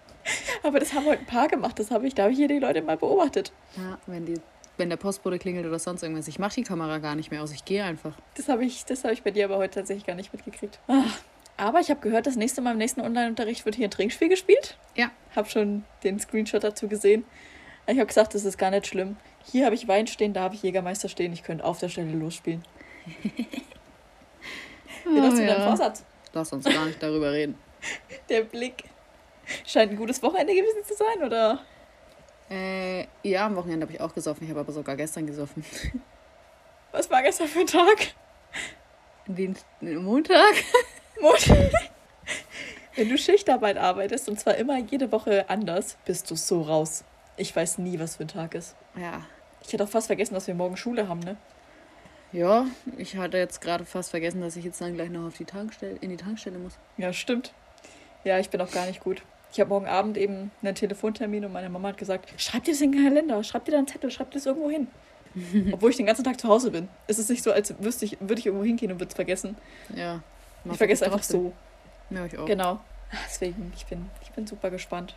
aber 0.63 0.81
das 0.81 0.93
haben 0.93 1.07
heute 1.07 1.21
ein 1.21 1.27
paar 1.27 1.49
gemacht. 1.49 1.79
Das 1.79 1.91
habe 1.91 2.07
ich, 2.07 2.15
da 2.15 2.25
habe 2.25 2.33
ich 2.33 2.39
hier 2.39 2.49
die 2.49 2.59
Leute 2.59 2.83
mal 2.83 2.97
beobachtet. 2.97 3.53
Ja, 3.77 3.99
wenn 4.07 4.27
die 4.27 4.41
wenn 4.79 4.91
der 4.91 4.97
Postbote 4.97 5.39
klingelt 5.39 5.67
oder 5.67 5.79
sonst 5.79 6.03
irgendwas. 6.03 6.29
Ich 6.29 6.39
mache 6.39 6.55
die 6.55 6.63
Kamera 6.63 6.99
gar 6.99 7.15
nicht 7.15 7.31
mehr 7.31 7.43
aus, 7.43 7.53
ich 7.53 7.65
gehe 7.65 7.83
einfach. 7.83 8.13
Das 8.35 8.49
habe 8.49 8.65
ich, 8.65 8.85
hab 8.89 9.11
ich 9.11 9.23
bei 9.23 9.31
dir 9.31 9.47
aber 9.47 9.57
heute 9.57 9.77
tatsächlich 9.77 10.07
gar 10.07 10.17
nicht 10.17 10.33
mitgekriegt. 10.33 10.79
Ach. 10.89 11.19
Aber 11.57 11.81
ich 11.81 11.89
habe 11.89 12.01
gehört, 12.01 12.27
das 12.27 12.37
nächste 12.37 12.61
Mal 12.61 12.73
im 12.73 12.79
nächsten 12.79 13.01
Online-Unterricht 13.01 13.65
wird 13.65 13.77
hier 13.77 13.89
ein 13.89 13.91
Trinkspiel 13.91 14.29
gespielt. 14.29 14.77
Ja. 14.95 15.11
Habe 15.35 15.49
schon 15.49 15.85
den 16.05 16.21
Screenshot 16.21 16.63
dazu 16.63 16.87
gesehen. 16.87 17.25
Ich 17.87 17.97
habe 17.97 18.07
gesagt, 18.07 18.35
das 18.35 18.45
ist 18.45 18.59
gar 18.59 18.71
nicht 18.71 18.87
schlimm. 18.87 19.17
Hier 19.51 19.65
habe 19.65 19.75
ich 19.75 19.89
Wein 19.89 20.07
stehen, 20.07 20.35
da 20.35 20.43
habe 20.43 20.55
ich 20.55 20.63
Jägermeister 20.63 21.09
stehen. 21.09 21.33
Ich 21.33 21.43
könnte 21.43 21.65
auf 21.65 21.79
der 21.79 21.89
Stelle 21.89 22.13
losspielen. 22.13 22.63
Wie 25.05 25.21
hast 25.21 25.39
du 25.39 25.43
ja. 25.43 25.55
deinen 25.55 25.65
Vorsatz? 25.69 26.05
Lass 26.35 26.53
uns 26.53 26.65
gar 26.65 26.85
nicht 26.85 27.03
darüber 27.03 27.33
reden. 27.33 27.57
Der 28.29 28.43
Blick. 28.43 28.85
Scheint 29.67 29.93
ein 29.93 29.97
gutes 29.97 30.23
Wochenende 30.23 30.55
gewesen 30.55 30.85
zu 30.85 30.95
sein, 30.95 31.23
oder? 31.23 31.61
Äh, 32.51 33.07
ja, 33.23 33.47
am 33.47 33.57
Wochenende 33.57 33.87
habe 33.87 33.95
ich 33.95 34.01
auch 34.01 34.15
gesoffen. 34.15 34.45
Ich 34.45 34.51
habe 34.51 34.61
aber 34.61 34.73
sogar 34.73 34.97
gestern 34.97 35.27
gesoffen. 35.27 35.65
Was 36.93 37.11
war 37.11 37.23
gestern 37.23 37.49
für 37.49 37.61
ein 37.61 37.67
Tag? 37.67 38.15
Den, 39.27 39.57
den 39.81 40.05
Montag. 40.05 40.55
Montag. 41.21 41.73
Wenn 42.95 43.09
du 43.09 43.19
Schichtarbeit 43.19 43.77
arbeitest 43.77 44.29
und 44.29 44.41
zwar 44.41 44.55
immer 44.57 44.79
jede 44.79 45.13
Woche 45.13 45.51
anders, 45.51 45.99
bist 46.05 46.31
du 46.31 46.37
so 46.37 46.63
raus. 46.63 47.05
Ich 47.37 47.55
weiß 47.55 47.79
nie, 47.79 47.99
was 47.99 48.17
für 48.17 48.25
ein 48.25 48.29
Tag 48.29 48.55
ist. 48.55 48.75
Ja. 48.97 49.23
Ich 49.63 49.73
hätte 49.73 49.85
auch 49.85 49.89
fast 49.89 50.07
vergessen, 50.07 50.35
dass 50.35 50.47
wir 50.47 50.55
morgen 50.55 50.77
Schule 50.77 51.09
haben, 51.09 51.21
ne? 51.21 51.37
Ja, 52.33 52.67
ich 52.97 53.17
hatte 53.17 53.37
jetzt 53.37 53.61
gerade 53.61 53.85
fast 53.85 54.11
vergessen, 54.11 54.41
dass 54.41 54.57
ich 54.57 54.65
jetzt 54.65 54.81
dann 54.81 54.95
gleich 54.95 55.11
noch 55.11 55.27
auf 55.27 55.37
die 55.37 55.45
Tankstelle, 55.45 55.97
in 56.01 56.11
die 56.11 56.17
Tankstelle 56.17 56.59
muss. 56.59 56.79
Ja, 56.97 57.13
stimmt. 57.13 57.53
Ja, 58.25 58.39
ich 58.39 58.51
bin 58.51 58.61
auch 58.61 58.71
gar 58.71 58.87
nicht 58.87 59.01
gut. 59.01 59.23
Ich 59.53 59.61
habe 59.61 59.71
morgen 59.71 59.87
Abend 59.87 60.17
eben 60.17 60.51
einen 60.63 60.75
Telefontermin 60.75 61.45
und 61.45 61.53
meine 61.53 61.71
Mama 61.71 61.89
hat 61.89 61.99
gesagt, 61.99 62.29
schreib 62.37 62.65
dir 62.65 62.73
das 62.73 62.81
in 62.81 62.93
den 62.93 63.05
Kalender, 63.05 63.43
schreib 63.43 63.65
dir 63.65 63.73
da 63.73 63.79
einen 63.79 63.87
Zettel, 63.87 64.11
schreib 64.11 64.31
dir 64.31 64.39
das 64.39 64.47
irgendwo 64.47 64.71
hin. 64.71 64.89
Obwohl 65.73 65.91
ich 65.91 65.97
den 65.97 66.07
ganzen 66.07 66.25
Tag 66.25 66.41
zu 66.41 66.49
Hause 66.49 66.71
bin. 66.71 66.89
Es 67.07 67.19
ist 67.19 67.31
nicht 67.31 67.43
so, 67.43 67.53
als 67.53 67.75
wüsste 67.83 68.05
ich, 68.05 68.19
würde 68.21 68.39
ich 68.39 68.47
irgendwo 68.47 68.65
hingehen 68.65 68.91
und 68.93 68.99
würde 68.99 69.11
es 69.11 69.15
vergessen. 69.15 69.57
Ja. 69.95 70.23
Ich 70.65 70.77
vergesse 70.77 71.05
einfach 71.05 71.23
so. 71.23 71.53
Ja, 72.11 72.25
ich 72.25 72.37
auch. 72.39 72.47
Genau. 72.47 72.81
Deswegen, 73.27 73.73
ich 73.77 73.87
bin, 73.87 74.11
ich 74.23 74.31
bin 74.33 74.47
super 74.47 74.71
gespannt, 74.71 75.15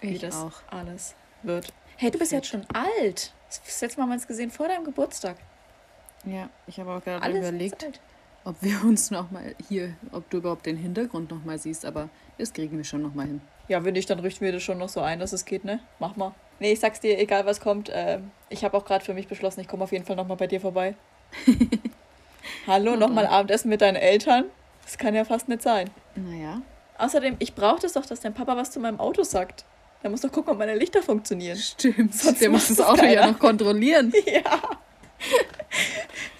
wie 0.00 0.10
ich 0.14 0.20
das 0.20 0.36
auch. 0.36 0.52
alles 0.70 1.14
wird. 1.42 1.72
Hey, 1.96 2.10
du 2.10 2.18
bist 2.18 2.32
jetzt 2.32 2.48
schon 2.48 2.64
alt. 2.72 3.32
Das 3.48 3.80
letzte 3.80 3.98
Mal 3.98 4.04
haben 4.04 4.10
wir 4.10 4.14
uns 4.14 4.26
gesehen 4.26 4.50
vor 4.50 4.68
deinem 4.68 4.84
Geburtstag. 4.84 5.36
Ja, 6.24 6.48
ich 6.66 6.78
habe 6.78 6.92
auch 6.92 7.02
gerade 7.02 7.22
Alles 7.22 7.38
überlegt. 7.38 8.00
Ob 8.44 8.56
wir 8.62 8.82
uns 8.84 9.10
nochmal 9.10 9.54
hier, 9.68 9.94
ob 10.12 10.28
du 10.30 10.38
überhaupt 10.38 10.66
den 10.66 10.76
Hintergrund 10.76 11.30
nochmal 11.30 11.58
siehst, 11.58 11.84
aber 11.84 12.08
das 12.38 12.52
kriegen 12.52 12.76
wir 12.76 12.84
schon 12.84 13.02
nochmal 13.02 13.26
hin. 13.26 13.40
Ja, 13.68 13.84
wenn 13.84 13.92
nicht, 13.94 14.10
dann 14.10 14.18
richten 14.20 14.44
wir 14.44 14.52
das 14.52 14.62
schon 14.62 14.78
noch 14.78 14.88
so 14.88 15.00
ein, 15.00 15.20
dass 15.20 15.32
es 15.32 15.44
geht, 15.44 15.64
ne? 15.64 15.80
Mach 15.98 16.16
mal. 16.16 16.34
Nee, 16.58 16.72
ich 16.72 16.80
sag's 16.80 17.00
dir, 17.00 17.18
egal 17.18 17.46
was 17.46 17.60
kommt. 17.60 17.90
ähm, 17.92 18.30
ich 18.48 18.64
habe 18.64 18.76
auch 18.76 18.84
gerade 18.84 19.04
für 19.04 19.14
mich 19.14 19.28
beschlossen, 19.28 19.60
ich 19.60 19.68
komme 19.68 19.84
auf 19.84 19.92
jeden 19.92 20.04
Fall 20.04 20.16
nochmal 20.16 20.36
bei 20.36 20.46
dir 20.46 20.60
vorbei. 20.60 20.94
Hallo, 22.66 22.96
nochmal 22.96 23.26
Abendessen 23.26 23.68
mit 23.68 23.80
deinen 23.80 23.96
Eltern? 23.96 24.44
Das 24.84 24.98
kann 24.98 25.14
ja 25.14 25.24
fast 25.24 25.48
nicht 25.48 25.62
sein. 25.62 25.90
Naja, 26.16 26.62
Außerdem, 26.98 27.36
ich 27.38 27.54
brauche 27.54 27.80
das 27.80 27.94
doch, 27.94 28.04
dass 28.04 28.20
dein 28.20 28.34
Papa 28.34 28.56
was 28.58 28.70
zu 28.72 28.78
meinem 28.80 29.00
Auto 29.00 29.22
sagt. 29.22 29.64
Der 30.02 30.10
muss 30.10 30.20
doch 30.20 30.30
gucken, 30.32 30.52
ob 30.52 30.58
meine 30.58 30.74
Lichter 30.74 31.02
funktionieren. 31.02 31.56
stimmt. 31.56 32.14
Sonst 32.14 32.40
Der 32.42 32.50
muss 32.50 32.68
das 32.68 32.80
Auto 32.80 33.04
ja 33.04 33.14
keiner. 33.20 33.32
noch 33.32 33.38
kontrollieren. 33.38 34.12
Ja. 34.26 34.60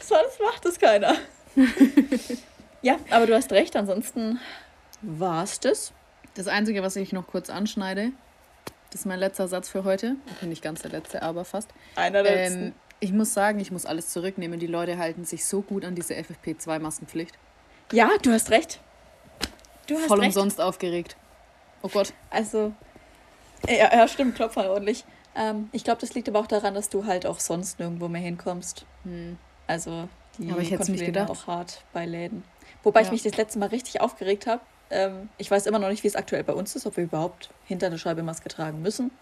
Sonst 0.01 0.41
macht 0.41 0.65
es 0.67 0.79
keiner. 0.79 1.15
ja, 2.83 2.97
aber 3.11 3.27
du 3.27 3.35
hast 3.35 3.53
recht, 3.53 3.77
ansonsten 3.77 4.39
war's 5.03 5.61
das. 5.61 5.93
Das 6.35 6.47
Einzige, 6.47 6.83
was 6.83 6.97
ich 6.97 7.13
noch 7.13 7.27
kurz 7.27 7.51
anschneide, 7.51 8.13
das 8.91 9.03
ist 9.03 9.07
mein 9.07 9.19
letzter 9.19 9.49
Satz 9.49 9.69
für 9.69 9.85
heute. 9.85 10.17
Okay, 10.37 10.47
nicht 10.47 10.63
ganz 10.63 10.83
der 10.83 10.91
letzte, 10.91 11.23
aber 11.23 11.45
fast. 11.45 11.71
Einer 11.97 12.23
der 12.23 12.35
letzten. 12.35 12.63
Ähm, 12.63 12.73
ich 13.01 13.13
muss 13.13 13.33
sagen, 13.33 13.61
ich 13.61 13.71
muss 13.71 13.87
alles 13.87 14.11
zurücknehmen. 14.11 14.61
Die 14.61 14.67
Leute 14.67 14.99
halten 14.99 15.25
sich 15.25 15.45
so 15.47 15.63
gut 15.63 15.85
an 15.85 15.95
diese 15.95 16.15
FFP2-Maskenpflicht. 16.15 17.33
Ja, 17.93 18.11
du 18.23 18.31
hast 18.31 18.51
recht. 18.51 18.81
Du 19.87 19.97
hast 19.97 20.07
Voll 20.07 20.21
recht. 20.21 20.37
umsonst 20.37 20.61
aufgeregt. 20.61 21.17
Oh 21.83 21.89
Gott. 21.89 22.13
Also, 22.29 22.73
ja, 23.67 23.93
ja 23.93 24.07
stimmt, 24.07 24.35
klopf 24.35 24.57
mal 24.57 24.69
ordentlich. 24.69 25.05
Ähm, 25.35 25.71
ich 25.73 25.83
glaube, 25.83 26.01
das 26.01 26.15
liegt 26.15 26.29
aber 26.29 26.41
auch 26.41 26.47
daran, 26.47 26.75
dass 26.75 26.91
du 26.91 27.07
halt 27.07 27.27
auch 27.27 27.41
sonst 27.41 27.79
nirgendwo 27.79 28.09
mehr 28.09 28.21
hinkommst. 28.21 28.85
Hm. 29.05 29.39
Also, 29.67 30.09
die 30.41 30.51
Aber 30.51 30.61
ich 30.61 30.71
hätt's 30.71 30.89
nicht 30.89 31.01
kontrollieren 31.01 31.15
ja 31.15 31.25
gedacht. 31.25 31.43
auch 31.43 31.47
hart 31.47 31.85
bei 31.93 32.07
Läden. 32.07 32.43
Wobei 32.83 33.01
ich 33.03 33.07
Ja. 33.09 33.13
mich 33.13 33.23
das 33.23 33.37
letzte 33.37 33.59
Mal 33.59 33.69
richtig 33.69 34.01
aufgeregt 34.01 34.47
habe. 34.47 34.61
Ähm, 34.91 35.29
ich 35.39 35.51
weiß 35.51 35.67
immer 35.67 35.79
noch 35.79 35.89
nicht, 35.89 36.03
wie 36.03 36.09
es 36.09 36.17
aktuell 36.17 36.43
bei 36.43 36.53
uns 36.53 36.75
ist, 36.75 36.85
ob 36.87 36.97
wir 36.97 37.05
überhaupt 37.05 37.51
hinter 37.67 37.91
der 37.91 37.99
Scheibe 37.99 38.23
Maske 38.25 38.49
tragen 38.49 38.83
müssen, 38.83 39.13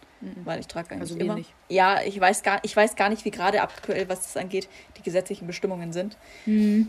weil 0.44 0.60
ich 0.60 0.66
trage 0.66 0.92
eigentlich 0.92 1.10
Also 1.10 1.16
immer. 1.18 1.34
nicht. 1.34 1.52
Ja, 1.68 2.00
ich 2.02 2.18
weiß, 2.18 2.42
gar, 2.42 2.60
ich 2.62 2.74
weiß 2.74 2.96
gar 2.96 3.10
nicht, 3.10 3.24
wie 3.26 3.30
gerade 3.30 3.60
aktuell, 3.60 4.08
was 4.08 4.20
das 4.22 4.36
angeht, 4.38 4.68
die 4.96 5.02
gesetzlichen 5.02 5.46
Bestimmungen 5.46 5.92
sind. 5.92 6.16
Hm. 6.44 6.88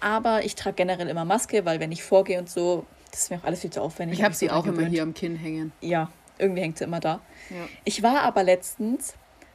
Aber 0.00 0.44
ich 0.44 0.54
trage 0.54 0.76
generell 0.76 1.08
immer 1.08 1.24
Maske, 1.26 1.64
weil 1.64 1.80
wenn 1.80 1.92
ich 1.92 2.02
vorgehe 2.02 2.38
und 2.38 2.48
so, 2.48 2.86
das 3.10 3.20
ist 3.24 3.30
mir 3.30 3.38
auch 3.38 3.44
alles 3.44 3.60
viel 3.60 3.70
zu 3.70 3.82
aufwendig. 3.82 4.18
Ich 4.18 4.22
habe 4.24 4.30
mich 4.32 4.38
sie 4.38 4.50
auch 4.50 4.64
immer 4.66 4.86
hier 4.86 5.02
am 5.02 5.12
Kinn 5.14 5.36
hängen. 5.36 5.72
Ja, 5.80 6.10
irgendwie 6.38 6.60
hängt 6.62 6.78
sie 6.78 6.84
immer 6.84 7.00
da. 7.00 7.20
Ja. 7.50 7.56
Ich 7.84 8.02
war 8.02 8.20
aber 8.22 8.42
letztens 8.42 9.14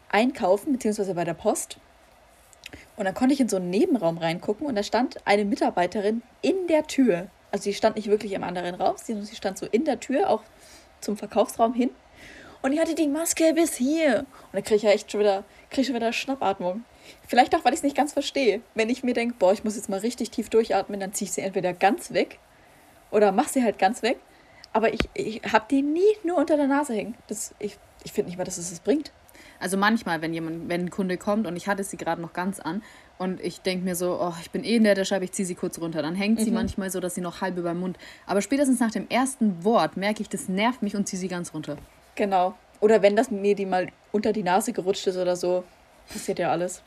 einkaufen, 0.10 0.74
beziehungsweise 0.74 1.14
bei 1.16 1.24
der 1.24 1.34
Post. 1.36 1.78
Und 3.02 3.06
dann 3.06 3.16
konnte 3.16 3.34
ich 3.34 3.40
in 3.40 3.50
so 3.50 3.56
einen 3.56 3.72
Nebenraum 3.72 4.20
reingucken 4.20 4.68
und 4.68 4.76
da 4.76 4.84
stand 4.84 5.26
eine 5.26 5.44
Mitarbeiterin 5.44 6.22
in 6.44 6.68
der 6.68 6.86
Tür. 6.86 7.30
Also 7.50 7.64
sie 7.64 7.74
stand 7.74 7.96
nicht 7.96 8.10
wirklich 8.10 8.34
im 8.34 8.44
anderen 8.44 8.76
Raum, 8.76 8.94
sondern 8.96 9.26
sie 9.26 9.36
stand 9.36 9.58
so 9.58 9.66
in 9.66 9.86
der 9.86 10.00
Tür, 10.00 10.30
auch 10.30 10.44
zum 11.00 11.18
Verkaufsraum 11.18 11.74
hin. 11.74 11.90
Und 12.62 12.74
die 12.74 12.80
hatte 12.80 12.94
die 12.94 13.08
Maske 13.08 13.56
bis 13.56 13.74
hier. 13.74 14.20
Und 14.20 14.54
da 14.54 14.62
kriege 14.62 14.76
ich 14.76 14.84
ja 14.84 14.92
echt 14.92 15.12
schon 15.12 15.20
wieder, 15.20 15.44
krieg 15.72 15.80
ich 15.80 15.88
schon 15.88 15.96
wieder 15.96 16.14
Schnappatmung. 16.14 16.84
Vielleicht 17.28 17.56
auch, 17.56 17.66
weil 17.66 17.74
ich 17.74 17.80
es 17.80 17.84
nicht 17.84 17.98
ganz 17.98 18.14
verstehe. 18.14 18.62
Wenn 18.76 18.92
ich 18.92 19.02
mir 19.02 19.16
denke, 19.16 19.34
boah, 19.40 19.52
ich 19.52 19.64
muss 19.64 19.78
jetzt 19.78 19.90
mal 19.90 20.02
richtig 20.02 20.30
tief 20.30 20.50
durchatmen, 20.52 21.00
dann 21.00 21.12
ziehe 21.12 21.26
ich 21.26 21.32
sie 21.34 21.42
entweder 21.42 21.74
ganz 21.74 22.14
weg 22.14 22.38
oder 23.10 23.32
mach 23.32 23.48
sie 23.48 23.64
halt 23.64 23.80
ganz 23.80 24.04
weg. 24.04 24.20
Aber 24.74 24.94
ich, 24.94 25.10
ich 25.16 25.42
habe 25.52 25.66
die 25.72 25.82
nie 25.82 26.18
nur 26.24 26.38
unter 26.38 26.56
der 26.56 26.68
Nase 26.68 26.94
hängen. 26.94 27.16
Das, 27.26 27.56
ich 27.58 27.80
ich 28.04 28.12
finde 28.12 28.30
nicht 28.30 28.38
mal, 28.38 28.44
dass 28.44 28.58
es 28.58 28.70
das 28.70 28.80
bringt. 28.80 29.12
Also 29.62 29.78
manchmal, 29.78 30.22
wenn 30.22 30.34
jemand, 30.34 30.70
wenn 30.70 30.82
ein 30.82 30.90
Kunde 30.90 31.18
kommt 31.18 31.46
und 31.46 31.56
ich 31.56 31.68
hatte 31.68 31.84
sie 31.84 31.96
gerade 31.96 32.22
noch 32.22 32.34
ganz 32.34 32.60
an 32.60 32.82
und 33.20 33.40
ich 33.40 33.62
denke 33.62 33.86
mir 33.86 33.96
so, 33.96 34.20
oh, 34.20 34.34
ich 34.42 34.50
bin 34.50 34.64
eh 34.64 34.78
in 34.78 34.84
der 34.84 35.06
Scheibe, 35.06 35.24
ich 35.24 35.32
ziehe 35.32 35.46
sie 35.46 35.54
kurz 35.54 35.80
runter. 35.80 36.02
Dann 36.02 36.16
hängt 36.16 36.42
sie 36.42 36.50
manchmal 36.50 36.90
so, 36.90 37.00
dass 37.00 37.14
sie 37.14 37.22
noch 37.22 37.42
halb 37.42 37.58
über 37.58 37.70
dem 37.70 37.80
Mund. 37.80 37.98
Aber 38.26 38.42
spätestens 38.42 38.80
nach 38.80 38.90
dem 38.90 39.08
ersten 39.10 39.64
Wort 39.64 39.98
merke 39.98 40.24
ich, 40.24 40.30
das 40.30 40.50
nervt 40.50 40.82
mich 40.82 40.96
und 40.96 41.08
ziehe 41.08 41.20
sie 41.20 41.28
ganz 41.28 41.54
runter. 41.54 41.78
Genau. 42.16 42.56
Oder 42.80 43.04
wenn 43.04 43.16
das 43.16 43.30
mir 43.30 43.56
die 43.56 43.68
mal 43.68 43.90
unter 44.12 44.34
die 44.34 44.42
Nase 44.42 44.74
gerutscht 44.74 45.06
ist 45.06 45.18
oder 45.18 45.36
so, 45.36 45.64
passiert 46.10 46.40
ja 46.40 46.50
alles. 46.50 46.82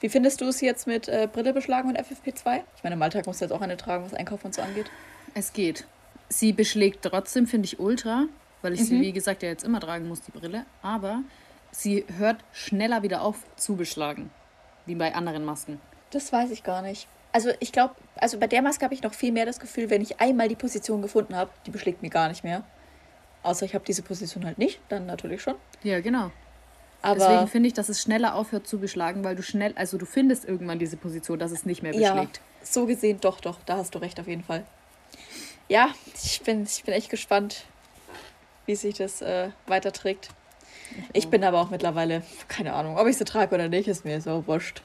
Wie 0.00 0.10
findest 0.10 0.42
du 0.42 0.44
es 0.44 0.60
jetzt 0.60 0.86
mit 0.86 1.08
äh, 1.08 1.26
Brille 1.32 1.54
beschlagen 1.54 1.88
und 1.88 1.98
FFP2? 1.98 2.60
Ich 2.76 2.84
meine, 2.84 2.96
im 2.96 3.02
Alltag 3.02 3.26
musst 3.26 3.40
du 3.40 3.46
jetzt 3.46 3.52
auch 3.52 3.62
eine 3.62 3.78
tragen, 3.78 4.04
was 4.04 4.12
Einkaufen 4.12 4.48
und 4.48 4.54
so 4.54 4.60
angeht. 4.60 4.90
Es 5.32 5.54
geht. 5.54 5.86
Sie 6.28 6.52
beschlägt 6.52 7.02
trotzdem, 7.02 7.46
finde 7.46 7.64
ich, 7.64 7.80
ultra, 7.80 8.26
weil 8.60 8.74
ich 8.74 8.84
sie, 8.84 9.00
wie 9.00 9.12
gesagt, 9.12 9.42
ja 9.42 9.48
jetzt 9.48 9.64
immer 9.64 9.80
tragen 9.80 10.06
muss, 10.06 10.20
die 10.20 10.32
Brille. 10.32 10.66
Aber 10.82 11.22
sie 11.76 12.04
hört 12.16 12.38
schneller 12.52 13.02
wieder 13.02 13.22
auf 13.22 13.36
zu 13.56 13.76
beschlagen, 13.76 14.30
wie 14.86 14.94
bei 14.94 15.14
anderen 15.14 15.44
Masken. 15.44 15.80
Das 16.10 16.32
weiß 16.32 16.50
ich 16.50 16.62
gar 16.62 16.82
nicht. 16.82 17.06
Also 17.32 17.50
ich 17.60 17.70
glaube, 17.72 17.94
also 18.16 18.38
bei 18.38 18.46
der 18.46 18.62
Maske 18.62 18.84
habe 18.84 18.94
ich 18.94 19.02
noch 19.02 19.12
viel 19.12 19.30
mehr 19.30 19.44
das 19.44 19.60
Gefühl, 19.60 19.90
wenn 19.90 20.00
ich 20.00 20.20
einmal 20.20 20.48
die 20.48 20.56
Position 20.56 21.02
gefunden 21.02 21.36
habe, 21.36 21.50
die 21.66 21.70
beschlägt 21.70 22.02
mir 22.02 22.08
gar 22.08 22.28
nicht 22.28 22.44
mehr. 22.44 22.64
Außer 23.42 23.66
ich 23.66 23.74
habe 23.74 23.84
diese 23.84 24.02
Position 24.02 24.46
halt 24.46 24.58
nicht, 24.58 24.80
dann 24.88 25.06
natürlich 25.06 25.42
schon. 25.42 25.54
Ja, 25.82 26.00
genau. 26.00 26.30
Aber 27.02 27.18
Deswegen 27.18 27.46
finde 27.46 27.68
ich, 27.68 27.74
dass 27.74 27.88
es 27.88 28.00
schneller 28.00 28.34
aufhört 28.34 28.66
zu 28.66 28.78
beschlagen, 28.78 29.22
weil 29.22 29.36
du 29.36 29.42
schnell, 29.42 29.74
also 29.76 29.98
du 29.98 30.06
findest 30.06 30.46
irgendwann 30.46 30.78
diese 30.78 30.96
Position, 30.96 31.38
dass 31.38 31.52
es 31.52 31.66
nicht 31.66 31.82
mehr 31.82 31.94
ja, 31.94 32.14
beschlägt. 32.14 32.40
so 32.62 32.86
gesehen 32.86 33.20
doch, 33.20 33.40
doch, 33.40 33.58
da 33.66 33.76
hast 33.76 33.94
du 33.94 33.98
recht 33.98 34.18
auf 34.18 34.26
jeden 34.26 34.42
Fall. 34.42 34.64
Ja, 35.68 35.90
ich 36.14 36.40
bin, 36.40 36.62
ich 36.62 36.84
bin 36.84 36.94
echt 36.94 37.10
gespannt, 37.10 37.64
wie 38.64 38.74
sich 38.74 38.96
das 38.96 39.20
äh, 39.20 39.50
weiterträgt. 39.66 40.30
Ich 41.12 41.28
bin 41.28 41.44
aber 41.44 41.60
auch 41.60 41.70
mittlerweile, 41.70 42.22
keine 42.48 42.74
Ahnung, 42.74 42.96
ob 42.98 43.06
ich 43.06 43.16
sie 43.16 43.24
trage 43.24 43.54
oder 43.54 43.68
nicht, 43.68 43.88
ist 43.88 44.04
mir 44.04 44.20
so 44.20 44.46
wurscht. 44.46 44.82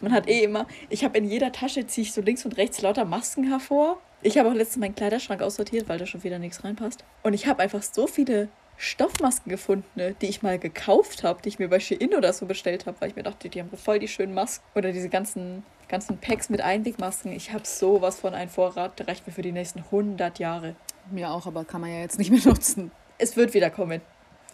Man 0.00 0.12
hat 0.12 0.28
eh 0.28 0.44
immer, 0.44 0.66
ich 0.88 1.04
habe 1.04 1.18
in 1.18 1.24
jeder 1.24 1.52
Tasche, 1.52 1.86
ziehe 1.86 2.06
ich 2.06 2.12
so 2.12 2.20
links 2.20 2.44
und 2.44 2.56
rechts 2.56 2.80
lauter 2.82 3.04
Masken 3.04 3.44
hervor. 3.48 3.98
Ich 4.22 4.38
habe 4.38 4.48
auch 4.48 4.54
letztens 4.54 4.78
meinen 4.78 4.94
Kleiderschrank 4.94 5.42
aussortiert, 5.42 5.88
weil 5.88 5.98
da 5.98 6.06
schon 6.06 6.22
wieder 6.22 6.38
nichts 6.38 6.64
reinpasst. 6.64 7.04
Und 7.22 7.34
ich 7.34 7.46
habe 7.46 7.62
einfach 7.62 7.82
so 7.82 8.06
viele 8.06 8.48
Stoffmasken 8.76 9.50
gefunden, 9.50 10.16
die 10.20 10.26
ich 10.26 10.42
mal 10.42 10.58
gekauft 10.58 11.22
habe, 11.22 11.40
die 11.42 11.48
ich 11.48 11.58
mir 11.58 11.68
bei 11.68 11.80
Shein 11.80 12.14
oder 12.14 12.32
so 12.32 12.46
bestellt 12.46 12.86
habe, 12.86 13.00
weil 13.00 13.10
ich 13.10 13.16
mir 13.16 13.22
dachte, 13.22 13.48
die 13.48 13.60
haben 13.60 13.70
voll 13.76 13.98
die 13.98 14.08
schönen 14.08 14.34
Masken. 14.34 14.64
Oder 14.74 14.92
diese 14.92 15.08
ganzen, 15.08 15.62
ganzen 15.88 16.18
Packs 16.18 16.48
mit 16.48 16.60
Einwegmasken. 16.60 17.32
Ich 17.32 17.52
habe 17.52 17.66
sowas 17.66 18.18
von 18.18 18.34
einem 18.34 18.50
Vorrat, 18.50 18.98
der 18.98 19.08
reicht 19.08 19.26
mir 19.26 19.32
für 19.32 19.42
die 19.42 19.52
nächsten 19.52 19.80
100 19.80 20.38
Jahre. 20.38 20.74
Mir 21.10 21.30
auch, 21.30 21.46
aber 21.46 21.64
kann 21.64 21.80
man 21.80 21.90
ja 21.90 22.00
jetzt 22.00 22.18
nicht 22.18 22.30
mehr 22.30 22.40
nutzen. 22.44 22.90
Es 23.18 23.36
wird 23.36 23.54
wieder 23.54 23.70
kommen. 23.70 24.00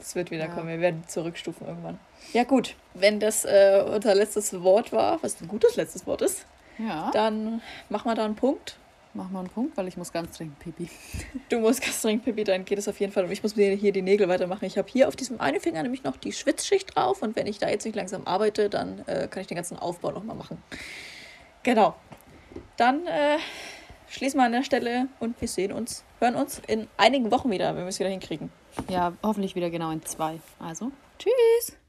Es 0.00 0.14
wird 0.14 0.30
wieder 0.30 0.46
Ja. 0.46 0.54
kommen. 0.54 0.68
Wir 0.68 0.80
werden 0.80 1.04
zurückstufen 1.06 1.66
irgendwann. 1.66 1.98
Ja 2.32 2.44
gut, 2.44 2.74
wenn 2.94 3.20
das 3.20 3.44
äh, 3.44 3.84
unser 3.86 4.14
letztes 4.14 4.62
Wort 4.62 4.92
war, 4.92 5.22
was 5.22 5.40
ein 5.40 5.48
gutes 5.48 5.76
letztes 5.76 6.06
Wort 6.06 6.22
ist, 6.22 6.46
Ja. 6.78 7.10
dann 7.12 7.60
machen 7.88 8.10
wir 8.10 8.14
da 8.14 8.24
einen 8.24 8.36
Punkt. 8.36 8.76
Mach 9.12 9.28
mal 9.28 9.40
einen 9.40 9.48
Punkt, 9.48 9.76
weil 9.76 9.88
ich 9.88 9.96
muss 9.96 10.12
ganz 10.12 10.36
dringend 10.36 10.56
pipi. 10.60 10.88
Du 11.48 11.58
musst 11.58 11.82
ganz 11.82 12.00
dringend 12.00 12.24
Pipi, 12.24 12.44
dann 12.44 12.64
geht 12.64 12.78
es 12.78 12.86
auf 12.86 13.00
jeden 13.00 13.12
Fall. 13.12 13.24
Und 13.24 13.32
ich 13.32 13.42
muss 13.42 13.56
mir 13.56 13.74
hier 13.74 13.90
die 13.90 14.02
Nägel 14.02 14.28
weitermachen. 14.28 14.64
Ich 14.66 14.78
habe 14.78 14.88
hier 14.88 15.08
auf 15.08 15.16
diesem 15.16 15.40
einen 15.40 15.58
Finger 15.60 15.82
nämlich 15.82 16.04
noch 16.04 16.16
die 16.16 16.32
Schwitzschicht 16.32 16.94
drauf. 16.94 17.20
Und 17.20 17.34
wenn 17.34 17.48
ich 17.48 17.58
da 17.58 17.68
jetzt 17.68 17.84
nicht 17.84 17.96
langsam 17.96 18.24
arbeite, 18.28 18.70
dann 18.70 19.02
äh, 19.08 19.26
kann 19.28 19.40
ich 19.40 19.48
den 19.48 19.56
ganzen 19.56 19.76
Aufbau 19.76 20.12
nochmal 20.12 20.36
machen. 20.36 20.62
Genau. 21.64 21.96
Dann 22.76 23.04
äh, 23.08 23.38
schließen 24.08 24.38
wir 24.38 24.44
an 24.44 24.52
der 24.52 24.62
Stelle 24.62 25.08
und 25.18 25.40
wir 25.40 25.48
sehen 25.48 25.72
uns, 25.72 26.04
hören 26.20 26.36
uns 26.36 26.60
in 26.66 26.86
einigen 26.96 27.30
Wochen 27.30 27.50
wieder, 27.50 27.74
wenn 27.74 27.82
wir 27.82 27.88
es 27.88 27.98
wieder 27.98 28.10
hinkriegen. 28.10 28.50
Ja, 28.88 29.12
hoffentlich 29.22 29.54
wieder 29.54 29.70
genau 29.70 29.90
in 29.90 30.04
zwei. 30.04 30.38
Also, 30.60 30.92
tschüss! 31.18 31.79